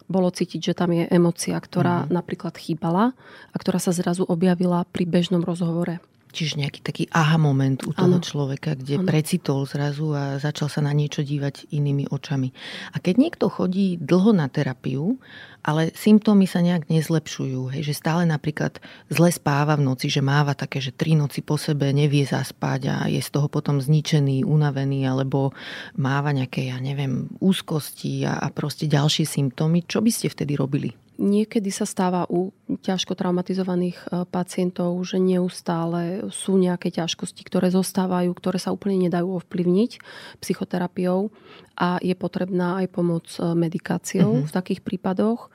bolo 0.08 0.32
cítiť, 0.32 0.72
že 0.72 0.76
tam 0.76 0.90
je 0.96 1.04
emocia, 1.12 1.54
ktorá 1.60 2.04
mm. 2.04 2.10
napríklad 2.10 2.56
chýbala 2.56 3.12
a 3.52 3.56
ktorá 3.56 3.76
sa 3.78 3.92
zrazu 3.92 4.24
objavila 4.24 4.88
pri 4.88 5.04
bežnom 5.04 5.44
rozhovore. 5.44 6.00
Čiže 6.28 6.60
nejaký 6.60 6.80
taký 6.84 7.04
aha 7.10 7.40
moment 7.40 7.80
u 7.88 7.96
toho 7.96 8.20
ano. 8.20 8.24
človeka, 8.24 8.76
kde 8.76 9.00
ano. 9.00 9.08
precitol 9.08 9.64
zrazu 9.64 10.12
a 10.12 10.36
začal 10.36 10.68
sa 10.68 10.84
na 10.84 10.92
niečo 10.92 11.24
dívať 11.24 11.72
inými 11.72 12.12
očami. 12.12 12.52
A 12.92 13.00
keď 13.00 13.14
niekto 13.16 13.46
chodí 13.48 13.96
dlho 13.96 14.36
na 14.36 14.46
terapiu, 14.52 15.16
ale 15.64 15.90
symptómy 15.92 16.46
sa 16.46 16.62
nejak 16.62 16.86
nezlepšujú, 16.86 17.74
hej, 17.74 17.82
že 17.82 17.98
stále 17.98 18.24
napríklad 18.24 18.78
zle 19.10 19.28
spáva 19.32 19.74
v 19.74 19.84
noci, 19.84 20.06
že 20.08 20.22
máva 20.22 20.54
také, 20.54 20.78
že 20.78 20.94
tri 20.94 21.18
noci 21.18 21.42
po 21.42 21.58
sebe 21.58 21.90
nevie 21.90 22.22
zaspať 22.24 22.80
a 22.88 22.96
je 23.10 23.18
z 23.18 23.30
toho 23.32 23.50
potom 23.50 23.82
zničený, 23.82 24.46
unavený, 24.46 25.04
alebo 25.04 25.52
máva 25.98 26.30
nejaké, 26.30 26.70
ja 26.70 26.78
neviem, 26.78 27.26
úzkosti 27.42 28.24
a, 28.24 28.38
a 28.38 28.48
proste 28.54 28.86
ďalšie 28.86 29.26
symptómy, 29.26 29.84
čo 29.84 29.98
by 30.00 30.10
ste 30.14 30.30
vtedy 30.30 30.54
robili? 30.54 30.94
Niekedy 31.18 31.74
sa 31.74 31.82
stáva 31.82 32.30
u 32.30 32.54
ťažko 32.70 33.18
traumatizovaných 33.18 33.98
e, 33.98 34.06
pacientov, 34.30 34.94
že 35.02 35.18
neustále 35.18 36.30
sú 36.30 36.54
nejaké 36.54 36.94
ťažkosti, 36.94 37.42
ktoré 37.42 37.74
zostávajú, 37.74 38.30
ktoré 38.38 38.62
sa 38.62 38.70
úplne 38.70 39.10
nedajú 39.10 39.42
ovplyvniť 39.42 39.98
psychoterapiou 40.38 41.34
a 41.74 41.98
je 41.98 42.14
potrebná 42.14 42.78
aj 42.78 42.86
pomoc 42.94 43.26
e, 43.34 43.50
medikáciou 43.50 44.30
uh-huh. 44.30 44.46
v 44.46 44.54
takých 44.54 44.80
prípadoch 44.86 45.50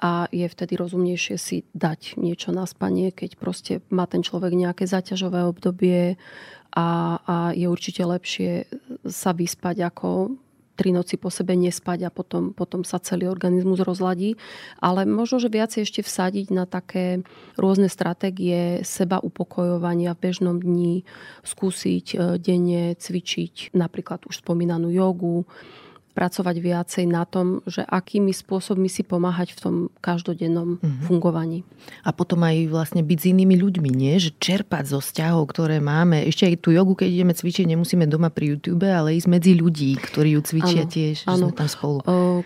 a 0.00 0.26
je 0.32 0.48
vtedy 0.48 0.74
rozumnejšie 0.80 1.36
si 1.36 1.68
dať 1.76 2.16
niečo 2.16 2.50
na 2.50 2.64
spanie, 2.64 3.12
keď 3.12 3.30
proste 3.36 3.72
má 3.92 4.08
ten 4.08 4.24
človek 4.24 4.56
nejaké 4.56 4.88
zaťažové 4.88 5.44
obdobie 5.44 6.16
a, 6.74 6.88
a 7.22 7.36
je 7.52 7.68
určite 7.68 8.02
lepšie 8.02 8.66
sa 9.06 9.30
vyspať 9.36 9.84
ako 9.84 10.34
tri 10.74 10.90
noci 10.90 11.14
po 11.14 11.30
sebe 11.30 11.54
nespať 11.54 12.06
a 12.06 12.10
potom, 12.10 12.50
potom 12.50 12.82
sa 12.82 12.98
celý 12.98 13.30
organizmus 13.30 13.82
rozladí. 13.82 14.34
Ale 14.82 15.06
možno, 15.06 15.38
že 15.38 15.50
viacej 15.50 15.86
ešte 15.86 16.00
vsadiť 16.02 16.50
na 16.50 16.66
také 16.66 17.22
rôzne 17.54 17.86
stratégie 17.86 18.82
seba 18.82 19.22
upokojovania 19.22 20.14
v 20.18 20.22
bežnom 20.30 20.58
dni, 20.58 21.06
skúsiť 21.46 22.06
e, 22.12 22.16
denne 22.42 22.98
cvičiť 22.98 23.74
napríklad 23.74 24.26
už 24.26 24.42
spomínanú 24.42 24.90
jogu, 24.90 25.46
pracovať 26.14 26.56
viacej 26.62 27.04
na 27.10 27.26
tom, 27.26 27.58
že 27.66 27.82
akými 27.82 28.30
spôsobmi 28.30 28.86
si 28.86 29.02
pomáhať 29.02 29.58
v 29.58 29.60
tom 29.60 29.74
každodennom 29.98 30.78
mm-hmm. 30.78 31.04
fungovaní. 31.10 31.66
A 32.06 32.14
potom 32.14 32.40
aj 32.46 32.70
vlastne 32.70 33.02
byť 33.02 33.18
s 33.18 33.26
inými 33.34 33.58
ľuďmi, 33.58 33.90
nie? 33.90 34.14
Že 34.22 34.30
čerpať 34.38 34.94
zo 34.94 35.02
vzťahov, 35.02 35.50
ktoré 35.50 35.82
máme. 35.82 36.22
Ešte 36.24 36.46
aj 36.46 36.62
tú 36.62 36.70
jogu, 36.70 36.94
keď 36.94 37.08
ideme 37.10 37.34
cvičiť, 37.34 37.66
nemusíme 37.66 38.06
doma 38.06 38.30
pri 38.30 38.54
YouTube, 38.54 38.86
ale 38.86 39.18
ísť 39.18 39.28
medzi 39.28 39.52
ľudí, 39.58 39.98
ktorí 39.98 40.38
ju 40.38 40.40
cvičia 40.46 40.86
ano, 40.86 40.92
tiež, 40.94 41.16
ano. 41.26 41.50
sme 41.50 41.52
tam 41.52 41.68
spolu. 41.68 41.98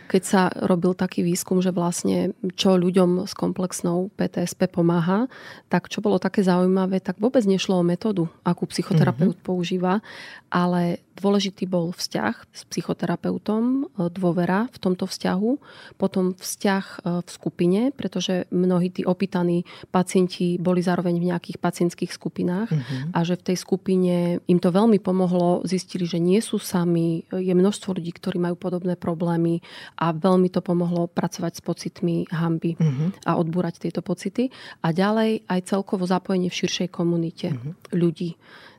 Keď 0.08 0.22
sa 0.24 0.48
robil 0.64 0.96
taký 0.96 1.20
výskum, 1.20 1.60
že 1.60 1.70
vlastne 1.70 2.32
čo 2.56 2.80
ľuďom 2.80 3.28
s 3.28 3.36
komplexnou 3.36 4.08
PTSP 4.16 4.72
pomáha, 4.72 5.28
tak 5.68 5.92
čo 5.92 6.00
bolo 6.00 6.16
také 6.16 6.40
zaujímavé, 6.40 7.04
tak 7.04 7.20
vôbec 7.20 7.44
nešlo 7.44 7.78
o 7.78 7.84
metódu, 7.84 8.32
akú 8.40 8.64
psychoterapeut 8.64 9.36
mm-hmm. 9.36 9.46
používa, 9.46 10.00
ale 10.48 11.04
Dôležitý 11.18 11.66
bol 11.66 11.90
vzťah 11.90 12.34
s 12.54 12.62
psychoterapeutom, 12.70 13.62
e, 13.90 14.06
dôvera 14.14 14.70
v 14.70 14.78
tomto 14.78 15.10
vzťahu, 15.10 15.50
potom 15.98 16.38
vzťah 16.38 16.84
e, 16.86 16.98
v 17.26 17.28
skupine, 17.28 17.80
pretože 17.90 18.46
mnohí 18.54 18.94
tí 18.94 19.02
opýtaní 19.02 19.66
pacienti 19.90 20.62
boli 20.62 20.78
zároveň 20.78 21.18
v 21.18 21.28
nejakých 21.34 21.58
pacientských 21.58 22.14
skupinách 22.14 22.70
uh-huh. 22.70 23.10
a 23.10 23.18
že 23.26 23.34
v 23.34 23.46
tej 23.50 23.56
skupine 23.58 24.14
im 24.46 24.58
to 24.62 24.70
veľmi 24.70 25.02
pomohlo, 25.02 25.66
zistili, 25.66 26.06
že 26.06 26.22
nie 26.22 26.38
sú 26.38 26.62
sami, 26.62 27.26
je 27.34 27.50
množstvo 27.50 27.98
ľudí, 27.98 28.14
ktorí 28.14 28.38
majú 28.38 28.54
podobné 28.54 28.94
problémy 28.94 29.58
a 29.98 30.14
veľmi 30.14 30.46
to 30.54 30.62
pomohlo 30.62 31.10
pracovať 31.10 31.58
s 31.58 31.62
pocitmi 31.66 32.16
hamby 32.30 32.78
uh-huh. 32.78 33.10
a 33.26 33.34
odbúrať 33.34 33.82
tieto 33.82 34.06
pocity. 34.06 34.54
A 34.86 34.94
ďalej 34.94 35.42
aj 35.50 35.60
celkovo 35.66 36.06
zapojenie 36.06 36.46
v 36.46 36.58
širšej 36.62 36.88
komunite 36.94 37.50
uh-huh. 37.50 37.74
ľudí. 37.90 38.38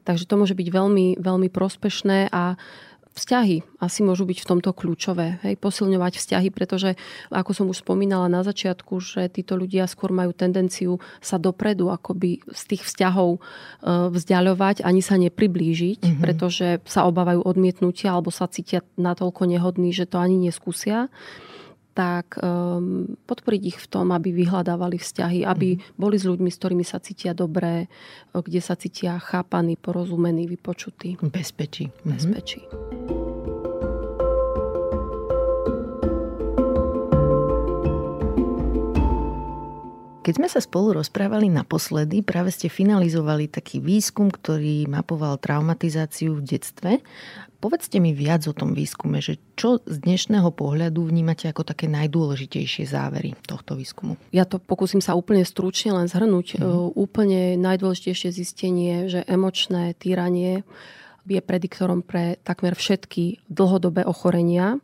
Takže 0.10 0.26
to 0.26 0.42
môže 0.42 0.58
byť 0.58 0.68
veľmi, 0.74 1.22
veľmi 1.22 1.54
prospešné 1.54 2.34
a 2.34 2.58
vzťahy 3.14 3.62
asi 3.78 4.00
môžu 4.02 4.26
byť 4.26 4.42
v 4.42 4.50
tomto 4.50 4.74
kľúčové. 4.74 5.38
Hej, 5.46 5.62
posilňovať 5.62 6.18
vzťahy, 6.18 6.50
pretože 6.50 6.98
ako 7.30 7.52
som 7.54 7.66
už 7.70 7.86
spomínala 7.86 8.26
na 8.26 8.42
začiatku, 8.42 8.98
že 8.98 9.30
títo 9.30 9.54
ľudia 9.54 9.86
skôr 9.86 10.10
majú 10.10 10.34
tendenciu 10.34 10.98
sa 11.22 11.38
dopredu 11.38 11.94
akoby 11.94 12.42
z 12.50 12.62
tých 12.74 12.90
vzťahov 12.90 13.38
e, 13.38 13.40
vzdialovať, 14.10 14.82
ani 14.82 15.06
sa 15.06 15.22
nepriblížiť, 15.22 16.02
mm-hmm. 16.02 16.24
pretože 16.26 16.82
sa 16.90 17.06
obávajú 17.06 17.46
odmietnutia 17.46 18.18
alebo 18.18 18.34
sa 18.34 18.50
cítia 18.50 18.82
natoľko 18.98 19.46
nehodní, 19.46 19.94
že 19.94 20.10
to 20.10 20.18
ani 20.18 20.50
neskúsia 20.50 21.14
tak 22.00 22.40
um, 22.40 23.12
podporiť 23.28 23.62
ich 23.76 23.78
v 23.84 23.88
tom, 23.92 24.16
aby 24.16 24.32
vyhľadávali 24.32 24.96
vzťahy, 24.96 25.44
aby 25.44 25.76
mm. 25.76 26.00
boli 26.00 26.16
s 26.16 26.24
ľuďmi, 26.24 26.48
s 26.48 26.56
ktorými 26.56 26.86
sa 26.88 27.04
cítia 27.04 27.36
dobré, 27.36 27.92
kde 28.32 28.64
sa 28.64 28.80
cítia 28.80 29.20
chápaní, 29.20 29.76
porozumení, 29.76 30.48
vypočutí. 30.48 31.20
Bezpečí. 31.20 31.92
Bezpečí. 32.08 32.64
Mm-hmm. 32.64 33.40
Keď 40.30 40.38
sme 40.38 40.46
sa 40.46 40.62
spolu 40.62 40.94
rozprávali 41.02 41.50
naposledy, 41.50 42.22
práve 42.22 42.54
ste 42.54 42.70
finalizovali 42.70 43.50
taký 43.50 43.82
výskum, 43.82 44.30
ktorý 44.30 44.86
mapoval 44.86 45.42
traumatizáciu 45.42 46.38
v 46.38 46.46
detstve. 46.46 47.02
Povedzte 47.60 48.00
mi 48.00 48.16
viac 48.16 48.48
o 48.48 48.56
tom 48.56 48.72
výskume, 48.72 49.20
že 49.20 49.36
čo 49.60 49.84
z 49.84 50.00
dnešného 50.00 50.48
pohľadu 50.56 51.12
vnímate 51.12 51.52
ako 51.52 51.68
také 51.68 51.92
najdôležitejšie 51.92 52.88
závery 52.88 53.36
tohto 53.44 53.76
výskumu? 53.76 54.16
Ja 54.32 54.48
to 54.48 54.64
pokúsim 54.64 55.04
sa 55.04 55.12
úplne 55.12 55.44
stručne 55.44 55.92
len 55.92 56.08
zhrnúť. 56.08 56.56
Mm. 56.56 56.96
Úplne 56.96 57.60
najdôležitejšie 57.60 58.32
zistenie, 58.32 59.12
že 59.12 59.28
emočné 59.28 59.92
týranie 60.00 60.64
je 61.28 61.42
prediktorom 61.44 62.00
pre 62.00 62.40
takmer 62.48 62.80
všetky 62.80 63.44
dlhodobé 63.52 64.08
ochorenia, 64.08 64.80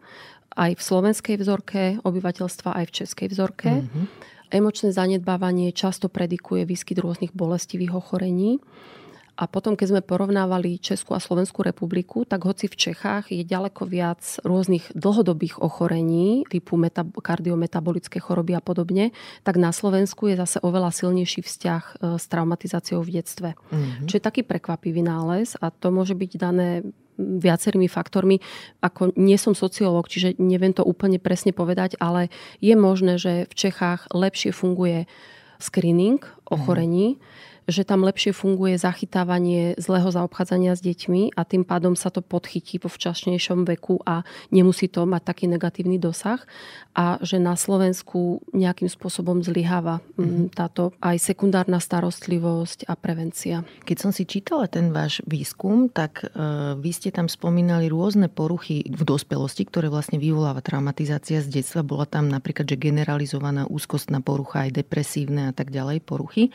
aj 0.55 0.76
v 0.76 0.82
slovenskej 0.82 1.36
vzorke 1.39 1.99
obyvateľstva, 2.03 2.76
aj 2.76 2.86
v 2.91 2.95
českej 3.03 3.28
vzorke. 3.32 3.71
Mm-hmm. 3.71 4.05
Emočné 4.55 4.95
zanedbávanie 4.95 5.76
často 5.76 6.07
predikuje 6.07 6.63
výskyt 6.63 7.01
rôznych 7.01 7.36
bolestivých 7.36 7.91
ochorení. 7.91 8.63
A 9.36 9.51
potom, 9.51 9.75
keď 9.75 9.88
sme 9.91 10.01
porovnávali 10.01 10.79
Českú 10.79 11.11
a 11.11 11.19
Slovenskú 11.19 11.59
republiku, 11.59 12.23
tak 12.23 12.47
hoci 12.47 12.71
v 12.71 12.79
Čechách 12.79 13.36
je 13.36 13.43
ďaleko 13.43 13.83
viac 13.83 14.23
rôznych 14.47 14.95
dlhodobých 14.95 15.59
ochorení, 15.59 16.47
typu 16.47 16.79
metab- 16.79 17.11
kardiometabolické 17.19 18.23
choroby 18.23 18.55
a 18.55 18.63
podobne, 18.63 19.11
tak 19.43 19.59
na 19.59 19.75
Slovensku 19.75 20.31
je 20.31 20.39
zase 20.39 20.63
oveľa 20.63 20.95
silnejší 20.95 21.43
vzťah 21.43 21.83
e, 21.83 21.93
s 22.15 22.25
traumatizáciou 22.31 23.03
v 23.03 23.19
detstve. 23.19 23.49
Mm-hmm. 23.59 24.07
Čo 24.07 24.13
je 24.15 24.23
taký 24.23 24.41
prekvapivý 24.47 25.03
nález 25.03 25.59
a 25.59 25.67
to 25.67 25.91
môže 25.91 26.15
byť 26.15 26.31
dané 26.39 26.88
viacerými 27.19 27.91
faktormi. 27.91 28.39
Ako 28.79 29.15
nie 29.19 29.36
som 29.36 29.55
sociológ, 29.55 30.07
čiže 30.07 30.39
neviem 30.39 30.71
to 30.71 30.83
úplne 30.83 31.19
presne 31.19 31.51
povedať, 31.51 31.99
ale 31.99 32.31
je 32.59 32.75
možné, 32.75 33.19
že 33.19 33.47
v 33.51 33.53
Čechách 33.55 34.11
lepšie 34.15 34.55
funguje 34.55 35.07
screening 35.59 36.23
ochorení. 36.47 37.19
Mm 37.19 37.53
že 37.66 37.82
tam 37.82 38.05
lepšie 38.05 38.32
funguje 38.32 38.78
zachytávanie 38.78 39.74
zlého 39.82 40.09
zaobchádzania 40.13 40.78
s 40.78 40.82
deťmi 40.86 41.34
a 41.34 41.41
tým 41.41 41.66
pádom 41.66 41.97
sa 41.97 42.13
to 42.13 42.22
podchytí 42.22 42.78
po 42.78 42.89
včasnejšom 42.89 43.66
veku 43.66 44.01
a 44.05 44.22
nemusí 44.53 44.86
to 44.86 45.09
mať 45.09 45.22
taký 45.26 45.45
negatívny 45.49 45.97
dosah 45.97 46.41
a 46.95 47.20
že 47.20 47.41
na 47.41 47.57
Slovensku 47.57 48.45
nejakým 48.55 48.88
spôsobom 48.88 49.41
zlyháva 49.43 49.99
mm-hmm. 50.16 50.55
táto 50.55 50.95
aj 51.01 51.18
sekundárna 51.20 51.82
starostlivosť 51.82 52.88
a 52.88 52.93
prevencia. 52.95 53.68
Keď 53.84 53.97
som 53.99 54.11
si 54.16 54.24
čítala 54.24 54.70
ten 54.72 54.93
váš 54.95 55.20
výskum, 55.28 55.91
tak 55.91 56.24
uh, 56.24 56.78
vy 56.80 56.91
ste 56.95 57.11
tam 57.11 57.28
spomínali 57.28 57.91
rôzne 57.91 58.32
poruchy 58.32 58.88
v 58.88 59.01
dospelosti, 59.03 59.68
ktoré 59.68 59.91
vlastne 59.91 60.22
vyvoláva 60.22 60.63
traumatizácia 60.63 61.43
z 61.43 61.51
detstva. 61.51 61.84
Bola 61.84 62.07
tam 62.07 62.32
napríklad, 62.32 62.70
že 62.70 62.80
generalizovaná 62.80 63.68
úzkostná 63.68 64.24
porucha, 64.24 64.63
aj 64.63 64.80
depresívne 64.80 65.51
a 65.51 65.53
tak 65.53 65.76
ďalej 65.76 65.99
poruchy 66.05 66.53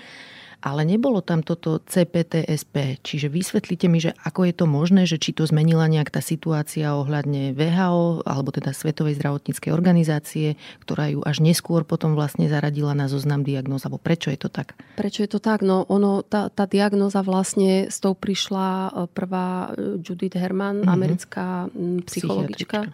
ale 0.60 0.84
nebolo 0.84 1.24
tam 1.24 1.40
toto 1.40 1.80
CPTSP. 1.80 3.00
Čiže 3.00 3.32
vysvetlite 3.32 3.88
mi, 3.88 3.98
že 4.00 4.12
ako 4.24 4.48
je 4.48 4.54
to 4.54 4.66
možné, 4.68 5.08
že 5.08 5.16
či 5.16 5.32
to 5.32 5.48
zmenila 5.48 5.88
nejak 5.88 6.12
tá 6.12 6.20
situácia 6.20 6.92
ohľadne 6.92 7.56
VHO, 7.56 8.28
alebo 8.28 8.52
teda 8.52 8.76
Svetovej 8.76 9.16
zdravotníckej 9.16 9.72
organizácie, 9.72 10.60
ktorá 10.84 11.08
ju 11.08 11.24
až 11.24 11.40
neskôr 11.40 11.82
potom 11.88 12.12
vlastne 12.12 12.46
zaradila 12.46 12.92
na 12.92 13.08
zoznam 13.08 13.40
diagnóz, 13.40 13.88
alebo 13.88 13.98
prečo 13.98 14.28
je 14.28 14.38
to 14.38 14.52
tak? 14.52 14.76
Prečo 15.00 15.24
je 15.24 15.30
to 15.32 15.40
tak? 15.40 15.64
No 15.64 15.88
ono, 15.88 16.20
tá, 16.20 16.52
tá 16.52 16.68
diagnóza 16.68 17.24
vlastne 17.24 17.88
s 17.88 17.98
tou 17.98 18.12
prišla 18.12 18.68
e, 18.68 18.90
prvá 19.10 19.72
e, 19.72 19.98
Judith 20.04 20.36
Herman, 20.36 20.84
mm-hmm. 20.84 20.92
americká 20.92 21.66
psychologička 22.04 22.92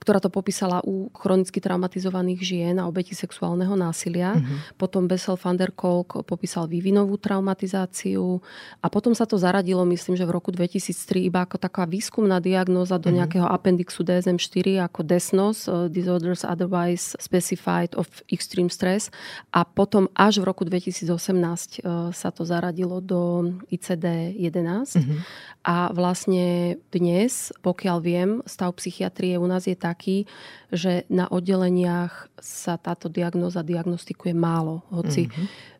ktorá 0.00 0.18
to 0.20 0.28
popísala 0.28 0.82
u 0.84 1.08
chronicky 1.14 1.62
traumatizovaných 1.62 2.40
žien 2.42 2.76
a 2.80 2.88
obeti 2.88 3.16
sexuálneho 3.16 3.72
násilia. 3.78 4.36
Uh-huh. 4.36 4.76
Potom 4.76 5.06
Bessel 5.06 5.38
van 5.38 5.56
der 5.56 5.72
Kolk 5.72 6.26
popísal 6.26 6.66
vývinovú 6.66 7.16
traumatizáciu 7.16 8.42
a 8.82 8.86
potom 8.90 9.14
sa 9.16 9.24
to 9.24 9.38
zaradilo, 9.38 9.86
myslím, 9.88 10.18
že 10.18 10.26
v 10.26 10.34
roku 10.34 10.50
2003 10.50 11.28
iba 11.30 11.44
ako 11.46 11.56
taká 11.60 11.86
výskumná 11.86 12.42
diagnóza 12.42 12.98
do 12.98 13.08
uh-huh. 13.08 13.24
nejakého 13.24 13.46
appendixu 13.46 14.02
DSM-4 14.02 14.84
ako 14.84 15.00
DESNOS, 15.06 15.58
uh, 15.70 15.86
Disorders 15.88 16.42
Otherwise 16.42 17.16
Specified 17.20 17.94
of 17.94 18.08
Extreme 18.28 18.68
Stress 18.68 19.08
a 19.54 19.62
potom 19.64 20.10
až 20.12 20.42
v 20.42 20.48
roku 20.50 20.66
2018 20.66 21.06
uh, 21.06 22.10
sa 22.10 22.28
to 22.34 22.42
zaradilo 22.44 22.98
do 23.00 23.54
ICD-11 23.70 25.00
uh-huh. 25.00 25.18
a 25.64 25.76
vlastne 25.94 26.76
dnes, 26.90 27.54
pokiaľ 27.62 27.98
viem, 28.02 28.30
stav 28.44 28.74
psychiatrie 28.76 29.38
u 29.38 29.46
nás 29.46 29.64
je 29.64 29.76
tak, 29.76 29.93
taký, 29.94 30.26
že 30.74 31.06
na 31.06 31.30
oddeleniach 31.30 32.34
sa 32.42 32.74
táto 32.74 33.06
diagnóza 33.06 33.62
diagnostikuje 33.62 34.34
málo. 34.34 34.82
Hoci 34.90 35.30
mm-hmm 35.30 35.72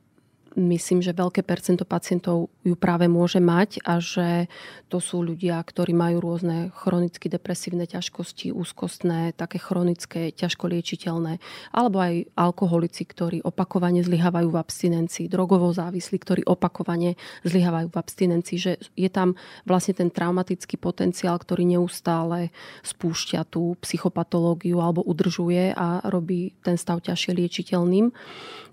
myslím, 0.54 1.02
že 1.02 1.14
veľké 1.14 1.42
percento 1.42 1.82
pacientov 1.84 2.48
ju 2.62 2.74
práve 2.78 3.10
môže 3.10 3.42
mať 3.42 3.82
a 3.84 3.98
že 3.98 4.46
to 4.88 5.02
sú 5.02 5.26
ľudia, 5.26 5.58
ktorí 5.58 5.90
majú 5.90 6.22
rôzne 6.22 6.70
chronicky 6.72 7.26
depresívne 7.26 7.84
ťažkosti, 7.84 8.54
úzkostné, 8.54 9.34
také 9.34 9.58
chronické, 9.58 10.30
ťažko 10.30 10.70
liečiteľné, 10.70 11.42
alebo 11.74 11.98
aj 12.00 12.30
alkoholici, 12.38 13.02
ktorí 13.04 13.42
opakovane 13.42 14.00
zlyhávajú 14.06 14.48
v 14.48 14.60
abstinencii, 14.60 15.26
drogovo 15.26 15.74
závislí, 15.74 16.16
ktorí 16.22 16.42
opakovane 16.46 17.18
zlyhávajú 17.42 17.90
v 17.90 17.98
abstinencii, 17.98 18.56
že 18.58 18.72
je 18.94 19.10
tam 19.10 19.34
vlastne 19.66 19.98
ten 19.98 20.08
traumatický 20.08 20.78
potenciál, 20.78 21.36
ktorý 21.36 21.66
neustále 21.66 22.54
spúšťa 22.86 23.50
tú 23.50 23.74
psychopatológiu 23.82 24.78
alebo 24.78 25.02
udržuje 25.02 25.74
a 25.74 26.00
robí 26.06 26.54
ten 26.62 26.78
stav 26.78 27.02
ťažšie 27.02 27.32
liečiteľným. 27.34 28.14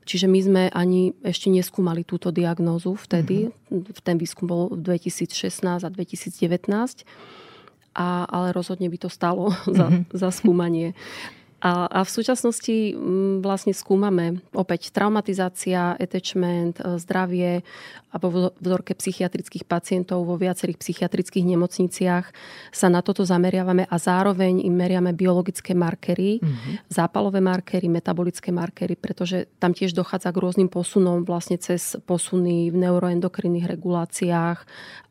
Čiže 0.01 0.25
my 0.25 0.39
sme 0.41 0.63
ani 0.73 1.13
ešte 1.21 1.53
neskúmali 1.53 2.01
túto 2.01 2.33
diagnózu 2.33 2.97
vtedy. 2.97 3.53
Mm-hmm. 3.69 4.01
Ten 4.01 4.17
výskum 4.17 4.49
bol 4.49 4.73
v 4.73 4.97
2016 4.97 5.85
a 5.85 5.89
2019. 5.89 7.05
A, 7.91 8.23
ale 8.25 8.47
rozhodne 8.55 8.89
by 8.89 8.97
to 8.97 9.09
stalo 9.11 9.53
mm-hmm. 9.53 9.75
za, 9.79 9.87
mhm. 9.87 10.01
za 10.09 10.29
skúmanie. 10.33 10.87
A, 11.61 11.85
a 11.85 11.99
v 12.01 12.09
súčasnosti 12.09 12.97
m, 12.97 13.39
vlastne 13.45 13.69
skúmame 13.71 14.41
opäť 14.51 14.89
traumatizácia, 14.89 15.93
attachment, 15.93 16.81
e, 16.81 16.97
zdravie 16.97 17.61
a 18.11 18.19
vzorke 18.19 18.91
psychiatrických 18.91 19.63
pacientov 19.63 20.27
vo 20.27 20.35
viacerých 20.35 20.75
psychiatrických 20.75 21.47
nemocniciach 21.47 22.25
sa 22.75 22.87
na 22.91 22.99
toto 22.99 23.23
zameriavame 23.23 23.87
a 23.87 23.95
zároveň 23.95 24.67
im 24.67 24.75
meriame 24.75 25.15
biologické 25.15 25.71
markery, 25.71 26.43
mm-hmm. 26.43 26.91
zápalové 26.91 27.39
markery, 27.39 27.87
metabolické 27.87 28.51
markery, 28.51 28.99
pretože 28.99 29.47
tam 29.63 29.71
tiež 29.71 29.95
dochádza 29.95 30.33
k 30.35 30.41
rôznym 30.43 30.67
posunom 30.67 31.23
vlastne 31.23 31.55
cez 31.55 31.95
posuny 32.03 32.67
v 32.67 32.83
neuroendokrinných 32.83 33.69
reguláciách 33.71 34.59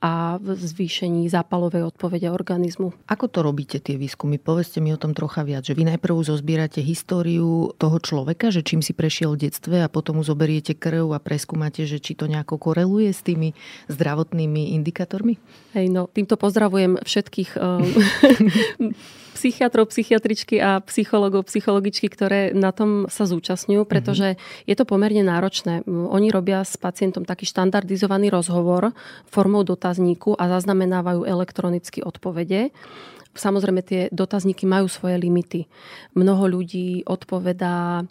a 0.05 0.37
v 0.37 0.49
zvýšení 0.57 1.29
zápalovej 1.33 1.89
odpovede 1.89 2.29
organizmu. 2.29 2.93
Ako 3.09 3.33
to 3.33 3.41
robíte 3.41 3.81
tie 3.81 3.97
výskumy? 3.97 4.37
Povedzte 4.37 4.85
mi 4.85 4.93
o 4.93 5.01
tom 5.01 5.17
trocha 5.17 5.41
viac, 5.41 5.65
že 5.65 5.73
vy 5.73 5.89
najprv 5.89 6.21
zo 6.21 6.40
zozbierate 6.41 6.81
históriu 6.81 7.77
toho 7.77 8.01
človeka, 8.01 8.49
že 8.49 8.65
čím 8.65 8.81
si 8.81 8.97
prešiel 8.97 9.37
v 9.37 9.45
detstve 9.45 9.85
a 9.85 9.93
potom 9.93 10.17
mu 10.17 10.25
zoberiete 10.25 10.73
krv 10.73 11.13
a 11.13 11.21
preskúmate, 11.21 11.85
že 11.85 12.01
či 12.01 12.17
to 12.17 12.25
nejako 12.25 12.57
koreluje 12.57 13.13
s 13.13 13.21
tými 13.21 13.53
zdravotnými 13.93 14.73
indikátormi? 14.81 15.37
Hej, 15.77 15.93
no, 15.93 16.09
týmto 16.09 16.41
pozdravujem 16.41 16.97
všetkých 17.05 17.61
um, 17.61 17.85
psychiatrov, 19.37 19.93
psychiatričky 19.93 20.57
a 20.65 20.81
psychologov, 20.89 21.53
psychologičky, 21.53 22.09
ktoré 22.09 22.57
na 22.57 22.73
tom 22.73 23.05
sa 23.13 23.29
zúčastňujú, 23.29 23.85
pretože 23.85 24.41
mm-hmm. 24.41 24.65
je 24.65 24.75
to 24.81 24.89
pomerne 24.89 25.21
náročné. 25.21 25.85
Oni 25.85 26.33
robia 26.33 26.65
s 26.65 26.81
pacientom 26.81 27.29
taký 27.29 27.45
štandardizovaný 27.45 28.33
rozhovor 28.33 28.97
formou 29.29 29.61
dotazníku 29.61 30.41
a 30.41 30.49
zaznamenávajú 30.49 31.29
elektronicky 31.29 32.01
odpovede. 32.01 32.73
Samozrejme, 33.35 33.81
tie 33.87 34.01
dotazníky 34.11 34.67
majú 34.67 34.91
svoje 34.91 35.17
limity. 35.19 35.71
Mnoho 36.19 36.51
ľudí 36.51 37.07
odpovedá 37.07 38.03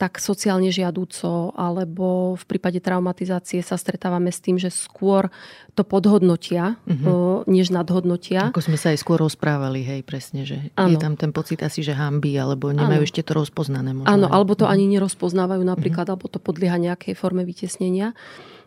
tak 0.00 0.16
sociálne 0.16 0.72
žiadúco, 0.72 1.52
alebo 1.52 2.32
v 2.32 2.44
prípade 2.48 2.80
traumatizácie 2.80 3.60
sa 3.60 3.76
stretávame 3.76 4.32
s 4.32 4.40
tým, 4.40 4.56
že 4.56 4.72
skôr 4.72 5.28
to 5.76 5.84
podhodnotia, 5.84 6.80
uh-huh. 6.88 7.44
než 7.44 7.68
nadhodnotia. 7.68 8.48
Ako 8.48 8.64
sme 8.64 8.80
sa 8.80 8.96
aj 8.96 8.98
skôr 9.04 9.20
rozprávali, 9.20 9.84
hej, 9.84 10.00
presne, 10.00 10.48
že 10.48 10.72
ano. 10.72 10.88
je 10.88 10.96
tam 10.96 11.20
ten 11.20 11.36
pocit 11.36 11.60
asi, 11.60 11.84
že 11.84 11.92
hamby, 11.92 12.32
alebo 12.40 12.72
nemajú 12.72 13.04
ano. 13.04 13.08
ešte 13.12 13.20
to 13.20 13.36
rozpoznané. 13.36 13.92
Áno, 14.08 14.32
alebo 14.32 14.56
to 14.56 14.64
ani 14.64 14.88
nerozpoznávajú 14.88 15.60
napríklad, 15.68 16.08
uh-huh. 16.08 16.16
alebo 16.16 16.32
to 16.32 16.40
podlieha 16.40 16.80
nejakej 16.80 17.12
forme 17.12 17.44
vytesnenia 17.44 18.16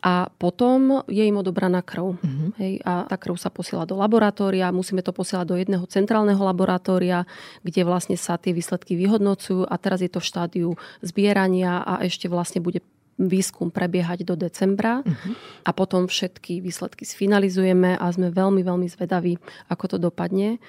a 0.03 0.27
potom 0.27 0.99
je 1.07 1.23
im 1.23 1.39
odobraná 1.39 1.79
krv. 1.79 2.19
Uh-huh. 2.19 2.51
Hej, 2.59 2.83
a 2.83 3.07
tá 3.07 3.15
krv 3.15 3.39
sa 3.39 3.47
posiela 3.47 3.87
do 3.87 3.95
laboratória, 3.95 4.67
musíme 4.75 4.99
to 4.99 5.15
posielať 5.15 5.47
do 5.47 5.55
jedného 5.55 5.87
centrálneho 5.87 6.43
laboratória, 6.43 7.23
kde 7.63 7.87
vlastne 7.87 8.19
sa 8.19 8.35
tie 8.35 8.51
výsledky 8.51 8.99
vyhodnocujú 8.99 9.63
a 9.63 9.75
teraz 9.79 10.03
je 10.03 10.11
to 10.11 10.19
v 10.19 10.27
štádiu 10.27 10.69
zbierania 10.99 11.79
a 11.87 12.03
ešte 12.03 12.27
vlastne 12.27 12.59
bude 12.59 12.83
výskum 13.15 13.69
prebiehať 13.69 14.25
do 14.27 14.35
decembra 14.35 15.05
uh-huh. 15.05 15.33
a 15.63 15.69
potom 15.71 16.09
všetky 16.09 16.59
výsledky 16.59 17.07
sfinalizujeme 17.07 17.95
a 17.95 18.05
sme 18.11 18.33
veľmi, 18.33 18.59
veľmi 18.65 18.87
zvedaví, 18.89 19.39
ako 19.71 19.95
to 19.95 19.97
dopadne. 20.01 20.59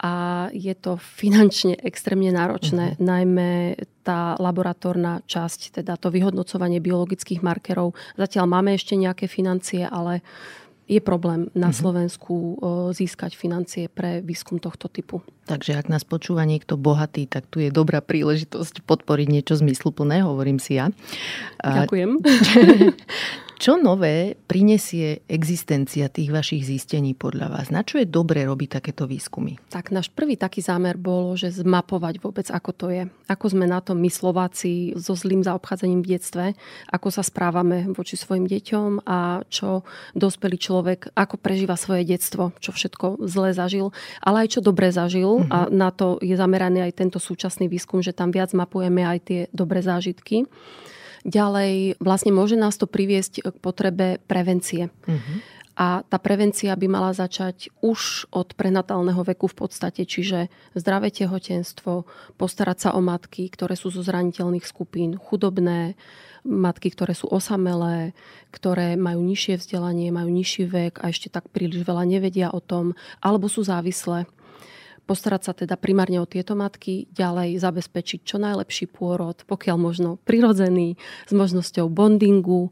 A 0.00 0.48
je 0.56 0.72
to 0.72 0.96
finančne 0.96 1.76
extrémne 1.76 2.32
náročné, 2.32 2.96
uh-huh. 2.96 3.04
najmä 3.04 3.76
tá 4.00 4.32
laboratórna 4.40 5.20
časť, 5.28 5.84
teda 5.84 6.00
to 6.00 6.08
vyhodnocovanie 6.08 6.80
biologických 6.80 7.44
markerov. 7.44 7.92
Zatiaľ 8.16 8.48
máme 8.48 8.72
ešte 8.72 8.96
nejaké 8.96 9.28
financie, 9.28 9.84
ale 9.84 10.24
je 10.88 10.98
problém 11.04 11.52
na 11.52 11.68
uh-huh. 11.68 11.80
Slovensku 11.84 12.34
získať 12.96 13.36
financie 13.36 13.92
pre 13.92 14.24
výskum 14.24 14.56
tohto 14.56 14.88
typu. 14.88 15.20
Takže 15.44 15.76
ak 15.76 15.92
nás 15.92 16.02
počúva 16.02 16.48
niekto 16.48 16.80
bohatý, 16.80 17.28
tak 17.28 17.46
tu 17.52 17.60
je 17.60 17.68
dobrá 17.68 18.00
príležitosť 18.00 18.82
podporiť 18.88 19.28
niečo 19.28 19.54
zmysluplné, 19.60 20.24
hovorím 20.24 20.56
si 20.56 20.80
ja. 20.80 20.88
Ďakujem. 21.60 22.10
Čo 23.60 23.76
nové 23.76 24.40
prinesie 24.48 25.20
existencia 25.28 26.08
tých 26.08 26.32
vašich 26.32 26.64
zistení 26.64 27.12
podľa 27.12 27.52
vás? 27.52 27.68
Na 27.68 27.84
čo 27.84 28.00
je 28.00 28.08
dobre 28.08 28.40
robiť 28.48 28.80
takéto 28.80 29.04
výskumy? 29.04 29.60
Tak 29.68 29.92
náš 29.92 30.08
prvý 30.08 30.40
taký 30.40 30.64
zámer 30.64 30.96
bolo, 30.96 31.36
že 31.36 31.52
zmapovať 31.52 32.24
vôbec, 32.24 32.48
ako 32.48 32.70
to 32.72 32.86
je. 32.88 33.04
Ako 33.28 33.52
sme 33.52 33.68
na 33.68 33.84
tom 33.84 34.00
my 34.00 34.08
Slováci 34.08 34.96
so 34.96 35.12
zlým 35.12 35.44
zaobchádzaním 35.44 36.00
v 36.00 36.08
detstve, 36.16 36.44
ako 36.88 37.12
sa 37.12 37.20
správame 37.20 37.84
voči 37.92 38.16
svojim 38.16 38.48
deťom 38.48 39.04
a 39.04 39.44
čo 39.52 39.84
dospelý 40.16 40.56
človek, 40.56 41.12
ako 41.12 41.36
prežíva 41.36 41.76
svoje 41.76 42.08
detstvo, 42.08 42.56
čo 42.64 42.72
všetko 42.72 43.28
zle 43.28 43.52
zažil, 43.52 43.92
ale 44.24 44.48
aj 44.48 44.56
čo 44.56 44.60
dobre 44.64 44.88
zažil. 44.88 45.44
Uh-huh. 45.44 45.52
A 45.52 45.68
na 45.68 45.92
to 45.92 46.16
je 46.24 46.32
zameraný 46.32 46.80
aj 46.80 46.96
tento 46.96 47.20
súčasný 47.20 47.68
výskum, 47.68 48.00
že 48.00 48.16
tam 48.16 48.32
viac 48.32 48.56
mapujeme 48.56 49.04
aj 49.04 49.18
tie 49.20 49.40
dobré 49.52 49.84
zážitky. 49.84 50.48
Ďalej 51.24 52.00
vlastne 52.00 52.32
môže 52.32 52.56
nás 52.56 52.80
to 52.80 52.88
priviesť 52.88 53.44
k 53.44 53.56
potrebe 53.60 54.22
prevencie. 54.24 54.88
Uh-huh. 55.04 55.36
A 55.80 56.04
tá 56.04 56.20
prevencia 56.20 56.76
by 56.76 56.86
mala 56.92 57.16
začať 57.16 57.72
už 57.80 58.28
od 58.28 58.52
prenatálneho 58.52 59.24
veku 59.24 59.48
v 59.48 59.64
podstate, 59.64 60.04
čiže 60.04 60.52
zdravé 60.76 61.08
tehotenstvo, 61.08 62.04
postarať 62.36 62.78
sa 62.84 62.90
o 62.92 63.00
matky, 63.00 63.48
ktoré 63.48 63.80
sú 63.80 63.88
zo 63.88 64.04
zraniteľných 64.04 64.68
skupín, 64.68 65.16
chudobné, 65.16 65.96
matky, 66.44 66.92
ktoré 66.92 67.16
sú 67.16 67.32
osamelé, 67.32 68.12
ktoré 68.52 68.96
majú 68.96 69.24
nižšie 69.24 69.56
vzdelanie, 69.56 70.12
majú 70.12 70.28
nižší 70.28 70.68
vek 70.68 71.00
a 71.00 71.12
ešte 71.12 71.32
tak 71.32 71.48
príliš 71.48 71.84
veľa 71.84 72.04
nevedia 72.04 72.52
o 72.52 72.60
tom, 72.60 72.92
alebo 73.24 73.48
sú 73.48 73.64
závislé 73.64 74.28
postarať 75.10 75.42
sa 75.42 75.52
teda 75.58 75.74
primárne 75.74 76.22
o 76.22 76.30
tieto 76.30 76.54
matky, 76.54 77.10
ďalej 77.10 77.58
zabezpečiť 77.58 78.22
čo 78.22 78.38
najlepší 78.38 78.86
pôrod, 78.94 79.42
pokiaľ 79.42 79.74
možno 79.74 80.22
prirodzený, 80.22 80.94
s 81.26 81.32
možnosťou 81.34 81.90
bondingu, 81.90 82.70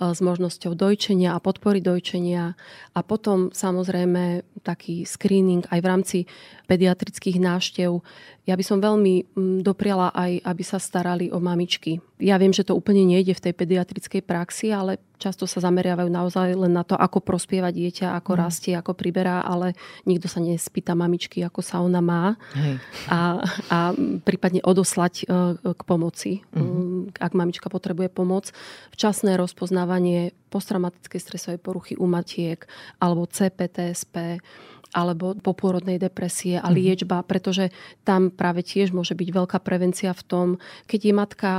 s 0.00 0.24
možnosťou 0.24 0.72
dojčenia 0.72 1.36
a 1.36 1.42
podpory 1.44 1.84
dojčenia 1.84 2.56
a 2.96 3.00
potom 3.04 3.52
samozrejme 3.52 4.40
taký 4.64 5.04
screening 5.04 5.68
aj 5.68 5.80
v 5.80 5.88
rámci 5.88 6.18
pediatrických 6.64 7.36
náštev. 7.42 8.00
Ja 8.48 8.54
by 8.56 8.64
som 8.64 8.78
veľmi 8.78 9.36
mm, 9.36 9.58
dopriala 9.66 10.14
aj, 10.14 10.40
aby 10.46 10.62
sa 10.64 10.78
starali 10.78 11.28
o 11.28 11.42
mamičky. 11.42 11.98
Ja 12.22 12.38
viem, 12.38 12.54
že 12.54 12.62
to 12.62 12.78
úplne 12.78 13.02
nejde 13.02 13.34
v 13.34 13.44
tej 13.50 13.54
pediatrickej 13.56 14.22
praxi, 14.22 14.70
ale 14.70 15.02
často 15.18 15.44
sa 15.44 15.60
zameriavajú 15.60 16.08
naozaj 16.08 16.56
len 16.56 16.72
na 16.72 16.86
to, 16.86 16.96
ako 16.96 17.20
prospieva 17.20 17.68
dieťa, 17.74 18.16
ako 18.16 18.32
mm. 18.32 18.38
rastie, 18.38 18.72
ako 18.78 18.96
priberá, 18.96 19.42
ale 19.44 19.74
nikto 20.08 20.30
sa 20.30 20.38
nespýta 20.40 20.96
mamičky, 20.96 21.42
ako 21.44 21.60
sa 21.60 21.82
ona 21.82 22.00
má 22.00 22.38
Hej. 22.54 22.78
A, 23.10 23.42
a 23.68 23.78
prípadne 24.22 24.62
odoslať 24.62 25.14
e, 25.22 25.54
k 25.60 25.82
pomoci, 25.84 26.40
mm. 26.54 27.18
ak 27.18 27.32
mamička 27.34 27.66
potrebuje 27.66 28.08
pomoc. 28.14 28.54
Včasné 28.94 29.34
rozpoznávanie 29.34 29.89
vzdelávanie 29.90 30.30
posttraumatickej 30.50 31.20
stresovej 31.22 31.60
poruchy 31.62 31.94
u 31.94 32.10
matiek 32.10 32.66
alebo 32.98 33.24
CPTSP 33.30 34.42
alebo 34.90 35.38
popôrodnej 35.38 36.02
depresie 36.02 36.58
a 36.58 36.66
mhm. 36.66 36.74
liečba, 36.74 37.22
pretože 37.22 37.70
tam 38.02 38.34
práve 38.34 38.66
tiež 38.66 38.90
môže 38.90 39.14
byť 39.14 39.28
veľká 39.30 39.58
prevencia 39.62 40.10
v 40.10 40.22
tom, 40.26 40.46
keď 40.90 41.00
je 41.06 41.12
matka 41.14 41.50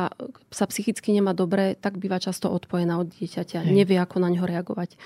sa 0.52 0.68
psychicky 0.68 1.16
nemá 1.16 1.32
dobre, 1.32 1.80
tak 1.80 1.96
býva 1.96 2.20
často 2.20 2.52
odpojená 2.52 3.00
od 3.00 3.08
dieťaťa. 3.08 3.64
Hej. 3.64 3.72
Nevie, 3.72 3.96
ako 3.96 4.20
na 4.20 4.30
ňo 4.36 4.44
reagovať. 4.44 5.00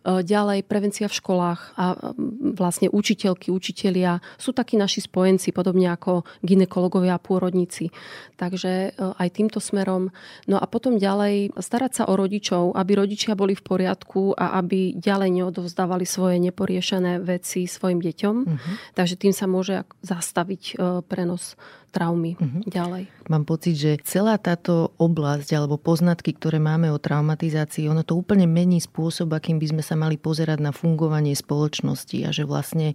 E, 0.00 0.20
ďalej 0.24 0.64
prevencia 0.64 1.08
v 1.08 1.16
školách 1.16 1.60
a 1.76 2.14
vlastne 2.56 2.92
učiteľky, 2.92 3.52
učitelia 3.52 4.20
sú 4.36 4.52
takí 4.52 4.76
naši 4.76 5.04
spojenci, 5.04 5.52
podobne 5.52 5.92
ako 5.92 6.24
ginekologovia 6.44 7.16
a 7.16 7.22
pôrodníci. 7.22 7.92
Takže 8.36 8.72
e, 8.72 8.88
aj 8.96 9.28
týmto 9.32 9.60
smerom. 9.60 10.12
No 10.48 10.56
a 10.60 10.64
potom 10.68 11.00
ďalej 11.00 11.56
starať 11.56 11.92
sa 12.00 12.04
o 12.08 12.16
rodičov, 12.16 12.76
aby 12.76 12.96
rodičia 13.00 13.29
boli 13.34 13.58
v 13.58 13.64
poriadku 13.64 14.34
a 14.36 14.58
aby 14.60 14.94
ďalej 14.96 15.30
neodovzdávali 15.42 16.06
svoje 16.06 16.38
neporiešené 16.42 17.22
veci 17.22 17.66
svojim 17.66 17.98
deťom. 17.98 18.36
Uh-huh. 18.46 18.74
Takže 18.94 19.14
tým 19.18 19.34
sa 19.34 19.50
môže 19.50 19.82
zastaviť 20.04 20.62
e, 20.78 21.04
prenos 21.04 21.54
traumy 21.90 22.38
uh-huh. 22.38 22.62
ďalej. 22.70 23.10
Mám 23.26 23.44
pocit, 23.50 23.74
že 23.74 23.92
celá 24.06 24.38
táto 24.38 24.94
oblasť 24.96 25.58
alebo 25.58 25.74
poznatky, 25.74 26.38
ktoré 26.38 26.62
máme 26.62 26.90
o 26.94 27.02
traumatizácii, 27.02 27.90
ono 27.90 28.06
to 28.06 28.14
úplne 28.14 28.46
mení 28.46 28.78
spôsob, 28.78 29.34
akým 29.34 29.58
by 29.58 29.66
sme 29.74 29.82
sa 29.82 29.98
mali 29.98 30.14
pozerať 30.14 30.58
na 30.62 30.70
fungovanie 30.70 31.34
spoločnosti 31.34 32.18
a 32.26 32.30
že 32.30 32.46
vlastne 32.46 32.94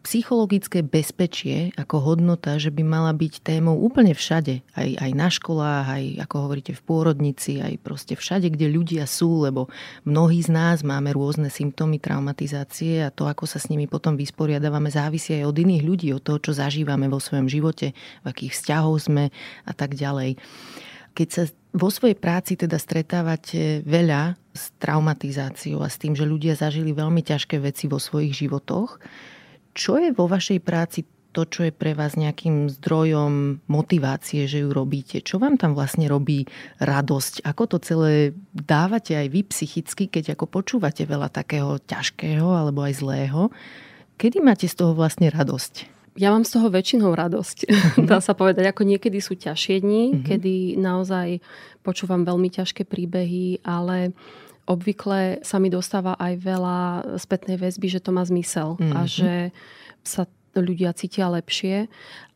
psychologické 0.00 0.80
bezpečie 0.80 1.76
ako 1.76 2.00
hodnota, 2.00 2.56
že 2.56 2.72
by 2.72 2.80
mala 2.80 3.12
byť 3.12 3.44
témou 3.44 3.76
úplne 3.76 4.16
všade. 4.16 4.64
Aj, 4.72 4.88
aj 4.96 5.10
na 5.12 5.28
školách, 5.28 5.86
aj 5.86 6.04
ako 6.24 6.36
hovoríte 6.48 6.72
v 6.72 6.82
pôrodnici, 6.82 7.60
aj 7.60 7.76
proste 7.84 8.16
všade, 8.16 8.48
kde 8.48 8.72
ľudia 8.72 9.04
sú, 9.04 9.44
lebo 9.44 9.68
mnohí 10.08 10.40
z 10.40 10.50
nás 10.50 10.80
máme 10.80 11.12
rôzne 11.12 11.52
symptómy 11.52 12.00
traumatizácie 12.00 13.04
a 13.04 13.12
to, 13.12 13.28
ako 13.28 13.44
sa 13.44 13.60
s 13.60 13.68
nimi 13.68 13.84
potom 13.84 14.16
vysporiadávame, 14.16 14.88
závisí 14.88 15.36
aj 15.36 15.44
od 15.52 15.56
iných 15.60 15.84
ľudí, 15.84 16.08
od 16.16 16.24
toho, 16.24 16.40
čo 16.40 16.56
zažívame 16.56 17.04
vo 17.12 17.20
svojom 17.20 17.46
živote, 17.52 17.92
v 18.24 18.26
akých 18.26 18.56
vzťahoch 18.56 18.98
sme 18.98 19.28
a 19.68 19.72
tak 19.76 20.00
ďalej. 20.00 20.40
Keď 21.12 21.28
sa 21.28 21.42
vo 21.76 21.92
svojej 21.92 22.16
práci 22.16 22.56
teda 22.56 22.80
stretávate 22.80 23.84
veľa 23.84 24.34
s 24.50 24.74
traumatizáciou 24.82 25.84
a 25.84 25.92
s 25.92 26.00
tým, 26.00 26.18
že 26.18 26.26
ľudia 26.26 26.58
zažili 26.58 26.90
veľmi 26.90 27.22
ťažké 27.22 27.62
veci 27.62 27.86
vo 27.86 28.02
svojich 28.02 28.34
životoch, 28.34 28.98
čo 29.74 29.98
je 30.00 30.10
vo 30.10 30.26
vašej 30.26 30.60
práci 30.62 31.06
to, 31.30 31.46
čo 31.46 31.70
je 31.70 31.72
pre 31.74 31.94
vás 31.94 32.18
nejakým 32.18 32.66
zdrojom 32.80 33.62
motivácie, 33.70 34.50
že 34.50 34.66
ju 34.66 34.74
robíte? 34.74 35.22
Čo 35.22 35.38
vám 35.38 35.54
tam 35.54 35.78
vlastne 35.78 36.10
robí 36.10 36.50
radosť? 36.82 37.46
Ako 37.46 37.70
to 37.70 37.76
celé 37.78 38.34
dávate 38.50 39.14
aj 39.14 39.30
vy 39.30 39.46
psychicky, 39.46 40.10
keď 40.10 40.34
ako 40.34 40.50
počúvate 40.50 41.06
veľa 41.06 41.30
takého 41.30 41.78
ťažkého 41.86 42.50
alebo 42.50 42.82
aj 42.82 42.98
zlého? 42.98 43.54
Kedy 44.18 44.42
máte 44.42 44.66
z 44.66 44.74
toho 44.74 44.92
vlastne 44.92 45.30
radosť? 45.30 46.02
Ja 46.18 46.34
mám 46.34 46.42
z 46.42 46.58
toho 46.58 46.68
väčšinou 46.68 47.14
radosť, 47.14 47.58
mhm. 47.70 48.10
dá 48.10 48.18
sa 48.18 48.34
povedať. 48.34 48.66
Ako 48.66 48.82
niekedy 48.82 49.22
sú 49.22 49.38
ťažšie 49.38 49.80
dni, 49.80 50.02
mm-hmm. 50.10 50.26
kedy 50.26 50.54
naozaj 50.76 51.38
počúvam 51.86 52.26
veľmi 52.26 52.50
ťažké 52.50 52.82
príbehy, 52.82 53.62
ale 53.62 54.10
obvykle 54.68 55.40
sa 55.44 55.56
mi 55.56 55.72
dostáva 55.72 56.16
aj 56.20 56.34
veľa 56.40 56.78
spätnej 57.16 57.56
väzby, 57.56 57.86
že 57.88 58.00
to 58.00 58.10
má 58.10 58.24
zmysel 58.26 58.76
mm-hmm. 58.76 58.94
a 58.96 59.00
mhm. 59.04 59.10
že 59.10 59.32
sa 60.04 60.24
ľudia 60.56 60.90
cítia 60.96 61.30
lepšie 61.30 61.86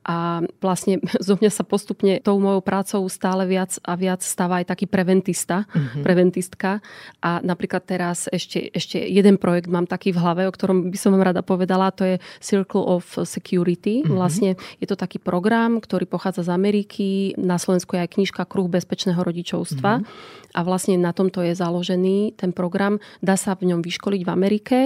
a 0.04 0.44
vlastne 0.60 1.00
zo 1.26 1.34
mňa 1.40 1.50
sa 1.50 1.64
postupne 1.64 2.20
tou 2.20 2.36
mojou 2.36 2.60
prácou 2.60 3.00
stále 3.08 3.48
viac 3.48 3.80
a 3.82 3.96
viac 3.96 4.20
stáva 4.20 4.60
aj 4.60 4.76
taký 4.76 4.86
preventista, 4.86 5.64
mm-hmm. 5.64 6.02
preventistka. 6.04 6.84
A 7.24 7.40
napríklad 7.40 7.82
teraz 7.88 8.28
ešte, 8.28 8.68
ešte 8.70 9.00
jeden 9.00 9.40
projekt 9.40 9.72
mám 9.72 9.88
taký 9.88 10.12
v 10.12 10.20
hlave, 10.20 10.42
o 10.44 10.52
ktorom 10.52 10.92
by 10.92 10.98
som 11.00 11.16
vám 11.16 11.32
rada 11.32 11.40
povedala, 11.40 11.90
to 11.90 12.04
je 12.04 12.16
Circle 12.38 12.84
of 12.84 13.08
Security. 13.24 14.04
Mm-hmm. 14.04 14.14
Vlastne 14.14 14.50
je 14.78 14.86
to 14.86 14.94
taký 14.94 15.16
program, 15.16 15.80
ktorý 15.80 16.04
pochádza 16.04 16.46
z 16.46 16.50
Ameriky. 16.52 17.32
Na 17.40 17.56
Slovensku 17.56 17.96
je 17.96 18.04
aj 18.04 18.12
knižka 18.14 18.44
Kruh 18.44 18.68
bezpečného 18.68 19.18
rodičovstva. 19.18 20.04
Mm-hmm. 20.04 20.52
A 20.54 20.60
vlastne 20.62 20.94
na 21.00 21.10
tomto 21.10 21.42
je 21.42 21.56
založený 21.56 22.38
ten 22.38 22.54
program. 22.54 23.02
Dá 23.18 23.34
sa 23.34 23.58
v 23.58 23.74
ňom 23.74 23.82
vyškoliť 23.82 24.22
v 24.22 24.30
Amerike 24.30 24.78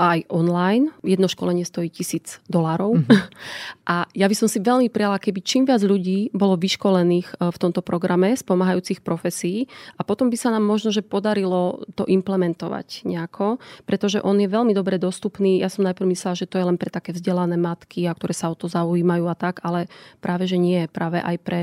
aj 0.00 0.32
online. 0.32 0.96
Jedno 1.04 1.28
školenie 1.28 1.68
stojí 1.68 1.92
tisíc 1.92 2.40
dolárov. 2.48 3.04
Mm-hmm. 3.04 3.20
A 3.92 4.08
ja 4.16 4.24
by 4.30 4.36
som 4.38 4.48
si 4.48 4.56
veľmi 4.56 4.88
prijala, 4.88 5.20
keby 5.20 5.44
čím 5.44 5.68
viac 5.68 5.84
ľudí 5.84 6.32
bolo 6.32 6.56
vyškolených 6.56 7.36
e, 7.36 7.52
v 7.52 7.58
tomto 7.60 7.84
programe 7.84 8.32
z 8.32 8.40
pomáhajúcich 8.46 9.04
profesí 9.04 9.68
a 9.98 10.06
potom 10.06 10.30
by 10.30 10.38
sa 10.38 10.54
nám 10.54 10.62
možno, 10.62 10.94
že 10.94 11.02
podarilo 11.04 11.84
to 11.98 12.06
implementovať 12.06 13.04
nejako, 13.04 13.58
pretože 13.84 14.22
on 14.22 14.38
je 14.38 14.48
veľmi 14.48 14.72
dobre 14.72 14.96
dostupný. 14.96 15.60
Ja 15.60 15.68
som 15.68 15.84
najprv 15.84 16.06
myslela, 16.06 16.38
že 16.38 16.48
to 16.48 16.56
je 16.56 16.64
len 16.70 16.78
pre 16.78 16.88
také 16.88 17.10
vzdelané 17.10 17.58
matky, 17.58 18.06
a 18.06 18.14
ktoré 18.14 18.32
sa 18.32 18.48
o 18.48 18.56
to 18.56 18.70
zaujímajú 18.70 19.26
a 19.26 19.36
tak, 19.36 19.60
ale 19.66 19.90
práve, 20.22 20.46
že 20.46 20.56
nie. 20.56 20.86
Práve 20.86 21.18
aj 21.18 21.36
pre 21.42 21.60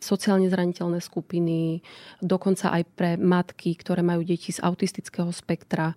sociálne 0.00 0.48
zraniteľné 0.48 0.98
skupiny, 1.04 1.84
dokonca 2.24 2.72
aj 2.72 2.82
pre 2.96 3.10
matky, 3.20 3.76
ktoré 3.76 4.00
majú 4.00 4.24
deti 4.24 4.50
z 4.50 4.64
autistického 4.64 5.28
spektra 5.28 5.92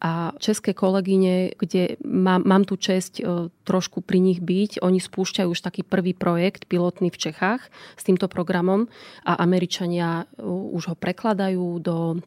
a 0.00 0.32
české 0.38 0.76
kolegyne, 0.76 1.56
kde 1.56 1.96
mám, 2.04 2.44
mám 2.44 2.64
tú 2.68 2.76
čest 2.76 3.16
e, 3.16 3.48
trošku 3.64 4.04
pri 4.04 4.20
nich 4.20 4.44
byť, 4.44 4.84
oni 4.84 5.00
spúšťajú 5.00 5.48
už 5.48 5.60
taký 5.64 5.88
prvý 5.88 6.12
projekt 6.12 6.68
pilotný 6.68 7.08
v 7.08 7.16
Čechách 7.16 7.64
s 7.96 8.02
týmto 8.04 8.28
programom 8.28 8.92
a 9.24 9.40
Američania 9.40 10.28
e, 10.36 10.44
už 10.44 10.92
ho 10.92 10.96
prekladajú 11.00 11.80
do 11.80 12.20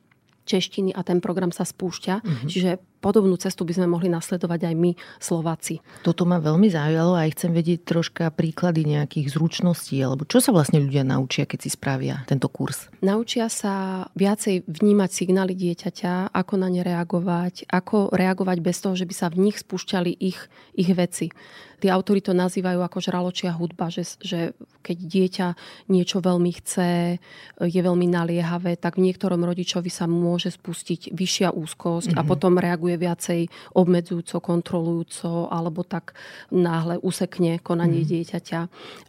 češtiny 0.50 0.98
a 0.98 1.06
ten 1.06 1.22
program 1.22 1.54
sa 1.54 1.62
spúšťa. 1.62 2.16
Uh-huh. 2.26 2.50
Čiže 2.50 2.82
podobnú 3.00 3.36
cestu 3.36 3.68
by 3.68 3.76
sme 3.76 3.88
mohli 3.92 4.08
nasledovať 4.08 4.72
aj 4.72 4.76
my, 4.76 4.92
Slováci. 5.20 5.84
Toto 6.04 6.24
ma 6.24 6.40
veľmi 6.40 6.72
zaujalo 6.72 7.16
a 7.16 7.28
aj 7.28 7.36
chcem 7.36 7.52
vedieť 7.52 7.80
troška 7.84 8.32
príklady 8.32 8.88
nejakých 8.88 9.36
zručností, 9.36 10.00
alebo 10.00 10.24
čo 10.24 10.40
sa 10.40 10.56
vlastne 10.56 10.80
ľudia 10.80 11.04
naučia, 11.04 11.44
keď 11.44 11.60
si 11.64 11.70
spravia 11.74 12.24
tento 12.28 12.48
kurz? 12.48 12.88
Naučia 13.04 13.52
sa 13.52 14.08
viacej 14.16 14.68
vnímať 14.68 15.10
signály 15.12 15.56
dieťaťa, 15.56 16.32
ako 16.32 16.54
na 16.56 16.70
ne 16.70 16.84
reagovať, 16.86 17.68
ako 17.68 18.14
reagovať 18.14 18.58
bez 18.64 18.78
toho, 18.80 18.96
že 18.96 19.08
by 19.10 19.16
sa 19.16 19.28
v 19.28 19.50
nich 19.50 19.58
spúšťali 19.60 20.12
ich, 20.20 20.40
ich 20.78 20.92
veci. 20.94 21.34
Tí 21.80 21.88
autori 21.88 22.20
to 22.20 22.36
nazývajú 22.36 22.84
ako 22.84 23.00
žraločia 23.00 23.56
hudba, 23.56 23.88
že, 23.88 24.04
že 24.20 24.52
keď 24.84 24.98
dieťa 25.00 25.48
niečo 25.88 26.20
veľmi 26.20 26.52
chce, 26.60 27.20
je 27.64 27.82
veľmi 27.82 28.04
naliehavé, 28.04 28.76
tak 28.76 29.00
v 29.00 29.08
niektorom 29.08 29.40
rodičovi 29.48 29.88
sa 29.88 30.04
môže 30.04 30.52
spustiť 30.52 31.16
vyššia 31.16 31.56
úzkosť 31.56 32.12
mm-hmm. 32.12 32.20
a 32.20 32.24
mhm. 32.24 32.30
potom 32.30 32.54
reaguje 32.60 32.89
viacej 32.96 33.52
obmedzujúco, 33.76 34.40
kontrolujúco 34.40 35.52
alebo 35.52 35.86
tak 35.86 36.16
náhle 36.50 36.98
usekne 37.04 37.60
konanie 37.62 38.02
mm-hmm. 38.02 38.14
dieťaťa 38.16 38.62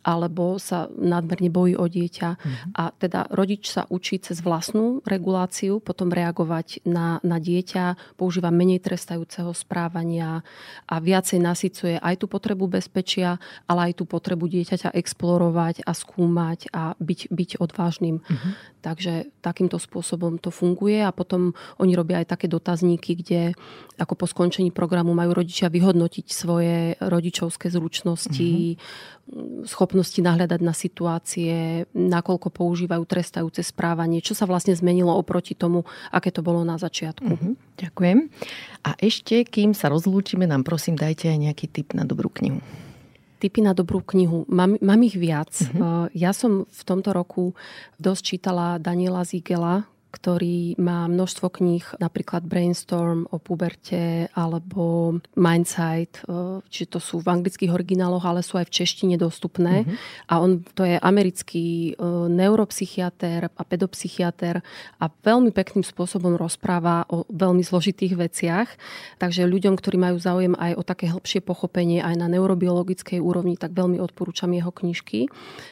alebo 0.05 0.59
sa 0.59 0.91
nadmerne 0.93 1.49
bojí 1.49 1.79
o 1.79 1.87
dieťa. 1.87 2.29
Mm-hmm. 2.35 2.73
A 2.77 2.93
teda 2.97 3.31
rodič 3.31 3.71
sa 3.71 3.87
učí 3.89 4.19
cez 4.19 4.43
vlastnú 4.43 5.01
reguláciu 5.07 5.79
potom 5.81 6.11
reagovať 6.11 6.85
na, 6.85 7.23
na 7.23 7.39
dieťa, 7.39 8.17
používa 8.19 8.51
menej 8.51 8.83
trestajúceho 8.83 9.55
správania 9.55 10.43
a 10.91 10.97
viacej 10.99 11.39
nasycuje 11.39 11.97
aj 12.01 12.21
tú 12.21 12.27
potrebu 12.27 12.67
bezpečia, 12.67 13.39
ale 13.71 13.93
aj 13.93 14.03
tú 14.03 14.05
potrebu 14.09 14.51
dieťaťa 14.51 14.93
explorovať 14.97 15.87
a 15.87 15.93
skúmať 15.95 16.73
a 16.75 16.97
byť, 16.99 17.21
byť 17.31 17.51
odvážnym. 17.61 18.21
Uh-huh. 18.21 18.51
Takže 18.81 19.29
takýmto 19.45 19.77
spôsobom 19.77 20.41
to 20.41 20.49
funguje 20.49 21.05
a 21.05 21.13
potom 21.13 21.53
oni 21.77 21.93
robia 21.93 22.25
aj 22.25 22.37
také 22.37 22.49
dotazníky, 22.49 23.13
kde 23.21 23.53
ako 24.01 24.17
po 24.17 24.25
skončení 24.25 24.73
programu 24.73 25.13
majú 25.13 25.37
rodičia 25.37 25.69
vyhodnotiť 25.69 26.27
svoje 26.33 26.97
rodičovské 27.05 27.69
zručnosti, 27.69 28.81
uh-huh. 28.81 29.69
schopnosti 29.69 30.17
nahľadať 30.17 30.61
na 30.65 30.73
situácie, 30.73 31.85
nakoľko 31.93 32.49
používajú 32.49 33.05
trestajúce 33.05 33.61
správanie, 33.61 34.25
čo 34.25 34.33
sa 34.33 34.49
vlastne 34.49 34.73
zmenilo 34.73 35.13
oproti 35.13 35.53
tomu, 35.53 35.85
aké 36.09 36.33
to 36.33 36.41
bolo 36.41 36.65
na 36.65 36.81
začiatku. 36.81 37.29
Uh-huh. 37.29 37.53
Ďakujem. 37.77 38.33
A 38.89 38.97
ešte, 38.97 39.45
kým 39.45 39.77
sa 39.77 39.93
rozlúčime, 39.93 40.49
nám 40.49 40.65
prosím 40.65 40.97
dajte 40.97 41.29
aj 41.29 41.39
nejaký 41.39 41.67
tip 41.69 41.93
na 41.93 42.09
dobrú 42.09 42.33
knihu? 42.33 42.65
Typy 43.41 43.65
na 43.65 43.73
dobrú 43.73 44.05
knihu. 44.05 44.45
Mám, 44.49 44.81
mám 44.81 45.01
ich 45.05 45.17
viac. 45.17 45.53
Uh-huh. 45.53 46.09
Ja 46.17 46.33
som 46.33 46.65
v 46.69 46.83
tomto 46.89 47.13
roku 47.13 47.53
dosť 48.01 48.23
čítala 48.37 48.81
Daniela 48.81 49.25
Zigela, 49.29 49.85
ktorý 50.11 50.75
má 50.83 51.07
množstvo 51.07 51.47
kníh, 51.49 51.87
napríklad 52.03 52.43
Brainstorm 52.43 53.31
o 53.31 53.39
puberte 53.39 54.27
alebo 54.35 55.17
Mindsight, 55.39 56.27
e, 56.27 56.61
čiže 56.67 56.99
to 56.99 57.01
sú 57.01 57.23
v 57.23 57.31
anglických 57.31 57.71
origináloch, 57.71 58.27
ale 58.27 58.43
sú 58.43 58.59
aj 58.59 58.67
v 58.67 58.75
češtine 58.83 59.17
dostupné. 59.17 59.87
Mm-hmm. 59.87 59.97
A 60.27 60.35
on 60.43 60.67
to 60.75 60.83
je 60.83 60.99
americký 60.99 61.95
e, 61.95 62.03
neuropsychiater 62.29 63.55
a 63.55 63.63
pedopsychiater 63.63 64.61
a 64.99 65.05
veľmi 65.07 65.55
pekným 65.55 65.87
spôsobom 65.87 66.35
rozpráva 66.35 67.07
o 67.09 67.23
veľmi 67.31 67.63
zložitých 67.63 68.19
veciach. 68.19 68.69
Takže 69.23 69.47
ľuďom, 69.47 69.79
ktorí 69.79 69.97
majú 69.97 70.19
záujem 70.19 70.59
aj 70.59 70.73
o 70.75 70.83
také 70.83 71.07
hĺbšie 71.09 71.41
pochopenie 71.47 72.03
aj 72.03 72.19
na 72.19 72.27
neurobiologickej 72.27 73.23
úrovni, 73.23 73.55
tak 73.55 73.79
veľmi 73.79 74.03
odporúčam 74.03 74.51
jeho 74.51 74.75
knižky. 74.75 75.31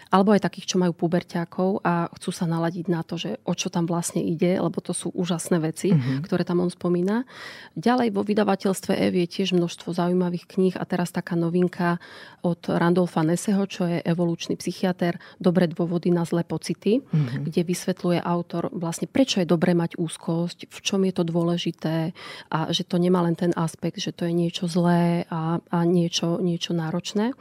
Alebo 0.08 0.32
aj 0.32 0.44
takých, 0.44 0.74
čo 0.74 0.80
majú 0.80 0.96
puberťákov 0.96 1.84
a 1.84 2.08
chcú 2.16 2.30
sa 2.32 2.48
naladiť 2.48 2.86
na 2.88 3.04
to, 3.04 3.20
že 3.20 3.36
o 3.44 3.52
čo 3.52 3.68
tam 3.68 3.84
vlastne 3.84 4.24
ide, 4.24 4.56
lebo 4.56 4.80
to 4.80 4.96
sú 4.96 5.12
úžasné 5.12 5.60
veci, 5.60 5.92
mm-hmm. 5.92 6.24
ktoré 6.24 6.48
tam 6.48 6.64
on 6.64 6.72
spomína. 6.72 7.28
Ďalej 7.76 8.16
vo 8.16 8.24
vydavateľstve 8.24 8.96
EV 8.96 9.14
je 9.24 9.28
tiež 9.28 9.48
množstvo 9.52 9.92
zaujímavých 9.92 10.48
kníh 10.48 10.74
a 10.80 10.84
teraz 10.88 11.12
taká 11.12 11.36
novinka 11.36 12.00
od 12.40 12.60
Randolfa 12.70 13.20
Neseho, 13.20 13.68
čo 13.68 13.84
je 13.84 14.00
evolučný 14.00 14.56
psychiatr, 14.56 15.20
Dobré 15.36 15.68
dôvody 15.68 16.10
na 16.10 16.24
zlé 16.24 16.42
pocity, 16.42 17.00
mm-hmm. 17.04 17.44
kde 17.46 17.62
vysvetľuje 17.68 18.18
autor 18.24 18.72
vlastne, 18.72 19.06
prečo 19.10 19.38
je 19.38 19.46
dobré 19.48 19.76
mať 19.76 20.00
úzkosť, 20.00 20.70
v 20.70 20.78
čom 20.82 21.00
je 21.04 21.12
to 21.14 21.24
dôležité 21.26 22.16
a 22.48 22.72
že 22.72 22.86
to 22.86 22.96
nemá 22.96 23.22
len 23.22 23.36
ten 23.36 23.52
aspekt, 23.54 24.00
že 24.00 24.14
to 24.14 24.26
je 24.26 24.34
niečo 24.34 24.66
zlé 24.66 25.28
a, 25.28 25.60
a 25.60 25.78
niečo, 25.84 26.40
niečo 26.40 26.72
náročné. 26.72 27.34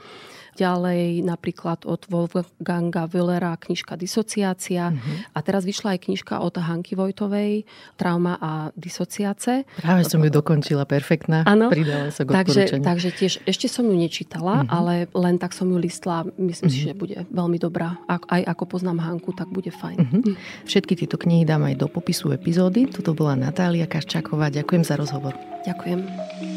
Ďalej 0.57 1.21
napríklad 1.21 1.85
od 1.85 2.09
Wolfganga 2.09 3.05
Willera 3.05 3.53
knižka 3.61 3.93
Disociácia. 3.93 4.89
Mm-hmm. 4.89 5.38
A 5.38 5.39
teraz 5.45 5.61
vyšla 5.69 5.93
aj 5.93 6.09
knižka 6.09 6.41
od 6.41 6.57
Hanky 6.57 6.97
Vojtovej 6.97 7.69
Trauma 7.93 8.41
a 8.41 8.73
disociace. 8.73 9.69
Práve 9.77 10.09
som 10.09 10.17
ju 10.17 10.34
dokončila, 10.34 10.89
perfektná. 10.89 11.45
Áno. 11.45 11.69
Pridala 11.69 12.09
sa 12.09 12.25
k 12.25 12.41
takže, 12.41 12.81
takže 12.81 13.09
tiež 13.13 13.34
ešte 13.45 13.69
som 13.69 13.85
ju 13.85 13.93
nečítala, 13.93 14.65
mm-hmm. 14.65 14.73
ale 14.73 14.93
len 15.13 15.38
tak 15.38 15.53
som 15.53 15.69
ju 15.69 15.77
listla. 15.77 16.25
Myslím 16.41 16.73
mm-hmm. 16.73 16.73
si, 16.73 16.79
mhm. 16.81 16.88
že 16.89 16.93
bude 16.97 17.17
veľmi 17.29 17.57
dobrá. 17.61 18.01
Aj 18.09 18.41
ako 18.49 18.65
poznám 18.65 19.05
Hanku, 19.05 19.38
tak 19.38 19.53
bude 19.53 19.69
fajn. 19.69 19.97
Mm-hmm. 20.01 20.34
Všetky 20.65 20.97
tieto 20.97 21.21
knihy 21.21 21.45
dám 21.45 21.69
aj 21.69 21.77
do 21.77 21.85
popisu 21.85 22.34
epizódy. 22.34 22.89
Toto 22.89 23.13
bola 23.13 23.38
Natália 23.38 23.85
Kaščáková. 23.85 24.49
Ďakujem 24.49 24.81
za 24.81 24.97
rozhovor. 24.97 25.38
Ďakujem. 25.69 26.56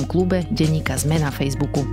Facebookovom 0.01 0.05
klube 0.09 0.37
Denníka 0.49 0.97
Zme 0.97 1.21
na 1.21 1.29
Facebooku. 1.29 1.85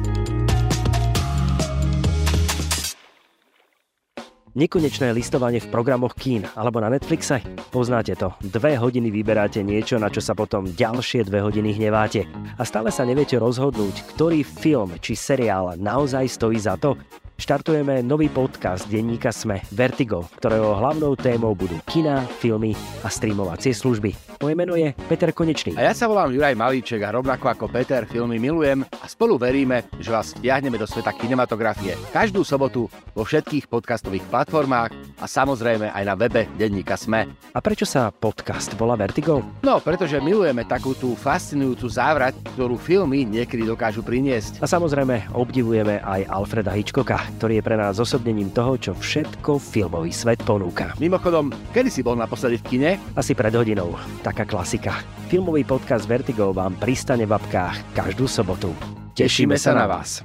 Nekonečné 4.59 5.15
listovanie 5.15 5.63
v 5.63 5.71
programoch 5.71 6.19
kín 6.19 6.43
alebo 6.59 6.83
na 6.83 6.91
Netflixe? 6.91 7.39
Poznáte 7.71 8.19
to. 8.19 8.35
Dve 8.43 8.75
hodiny 8.75 9.13
vyberáte 9.15 9.63
niečo, 9.63 10.01
na 10.03 10.11
čo 10.11 10.19
sa 10.19 10.35
potom 10.35 10.67
ďalšie 10.67 11.29
dve 11.29 11.45
hodiny 11.45 11.79
hneváte. 11.79 12.27
A 12.59 12.63
stále 12.67 12.91
sa 12.91 13.07
neviete 13.07 13.39
rozhodnúť, 13.39 14.03
ktorý 14.17 14.43
film 14.43 14.99
či 14.99 15.15
seriál 15.15 15.79
naozaj 15.79 16.27
stojí 16.27 16.59
za 16.59 16.75
to? 16.75 16.99
Štartujeme 17.39 18.03
nový 18.03 18.27
podcast 18.35 18.91
denníka 18.91 19.31
Sme 19.31 19.63
Vertigo, 19.71 20.27
ktorého 20.43 20.75
hlavnou 20.75 21.15
témou 21.15 21.55
budú 21.55 21.79
kina, 21.87 22.27
filmy 22.43 22.75
a 23.07 23.09
streamovacie 23.09 23.71
služby. 23.71 24.43
Moje 24.43 24.55
meno 24.59 24.75
je 24.75 24.91
Peter 25.07 25.31
Konečný. 25.31 25.79
A 25.79 25.87
ja 25.87 25.95
sa 25.95 26.11
volám 26.11 26.35
Juraj 26.35 26.59
Malíček 26.59 26.99
a 26.99 27.15
rovnako 27.15 27.47
ako 27.47 27.71
Peter 27.71 28.11
filmy 28.11 28.43
milujem 28.43 28.83
a 28.83 29.07
spolu 29.07 29.39
veríme, 29.39 29.87
že 30.03 30.11
vás 30.11 30.35
vtiahneme 30.35 30.83
do 30.83 30.87
sveta 30.91 31.15
kinematografie 31.15 31.95
každú 32.11 32.43
sobotu 32.43 32.91
vo 33.15 33.23
všetkých 33.23 33.71
podcastových 33.71 34.27
platformách 34.27 34.91
a 35.23 35.27
samozrejme 35.31 35.95
aj 35.95 36.05
na 36.11 36.19
webe 36.19 36.51
denníka 36.59 36.99
Sme. 36.99 37.31
A 37.55 37.63
prečo 37.63 37.87
sa 37.87 38.11
podcast 38.11 38.75
volá 38.75 38.99
Vertigo? 38.99 39.47
No, 39.63 39.79
pretože 39.79 40.19
milujeme 40.19 40.67
takú 40.67 40.91
tú 40.99 41.15
fascinujúcu 41.15 41.87
závrať, 41.87 42.35
ktorú 42.59 42.75
filmy 42.75 43.23
niekedy 43.23 43.63
dokážu 43.63 44.03
priniesť. 44.03 44.59
A 44.59 44.67
samozrejme 44.67 45.31
obdivujeme 45.39 46.03
aj 46.03 46.27
Alfreda 46.27 46.75
Hitchcocka, 46.75 47.28
ktorý 47.37 47.61
je 47.61 47.67
pre 47.67 47.77
nás 47.77 48.01
osobnením 48.01 48.49
toho, 48.57 48.81
čo 48.81 48.93
všetko 48.97 49.61
filmový 49.61 50.09
svet 50.09 50.41
ponúka. 50.43 50.97
Mimochodom, 50.97 51.53
kedy 51.77 51.93
si 51.93 52.01
bol 52.01 52.17
naposledy 52.17 52.57
v 52.59 52.67
kine? 52.67 52.91
Asi 53.13 53.37
pred 53.37 53.53
hodinou. 53.53 53.93
Taká 54.25 54.49
klasika. 54.49 55.05
Filmový 55.29 55.69
podcast 55.69 56.09
Vertigo 56.09 56.57
vám 56.57 56.81
pristane 56.81 57.29
v 57.29 57.37
apkách 57.37 57.95
každú 57.95 58.25
sobotu. 58.25 58.73
Tešíme 59.13 59.59
sa 59.61 59.75
na 59.75 59.87
vás. 59.87 60.25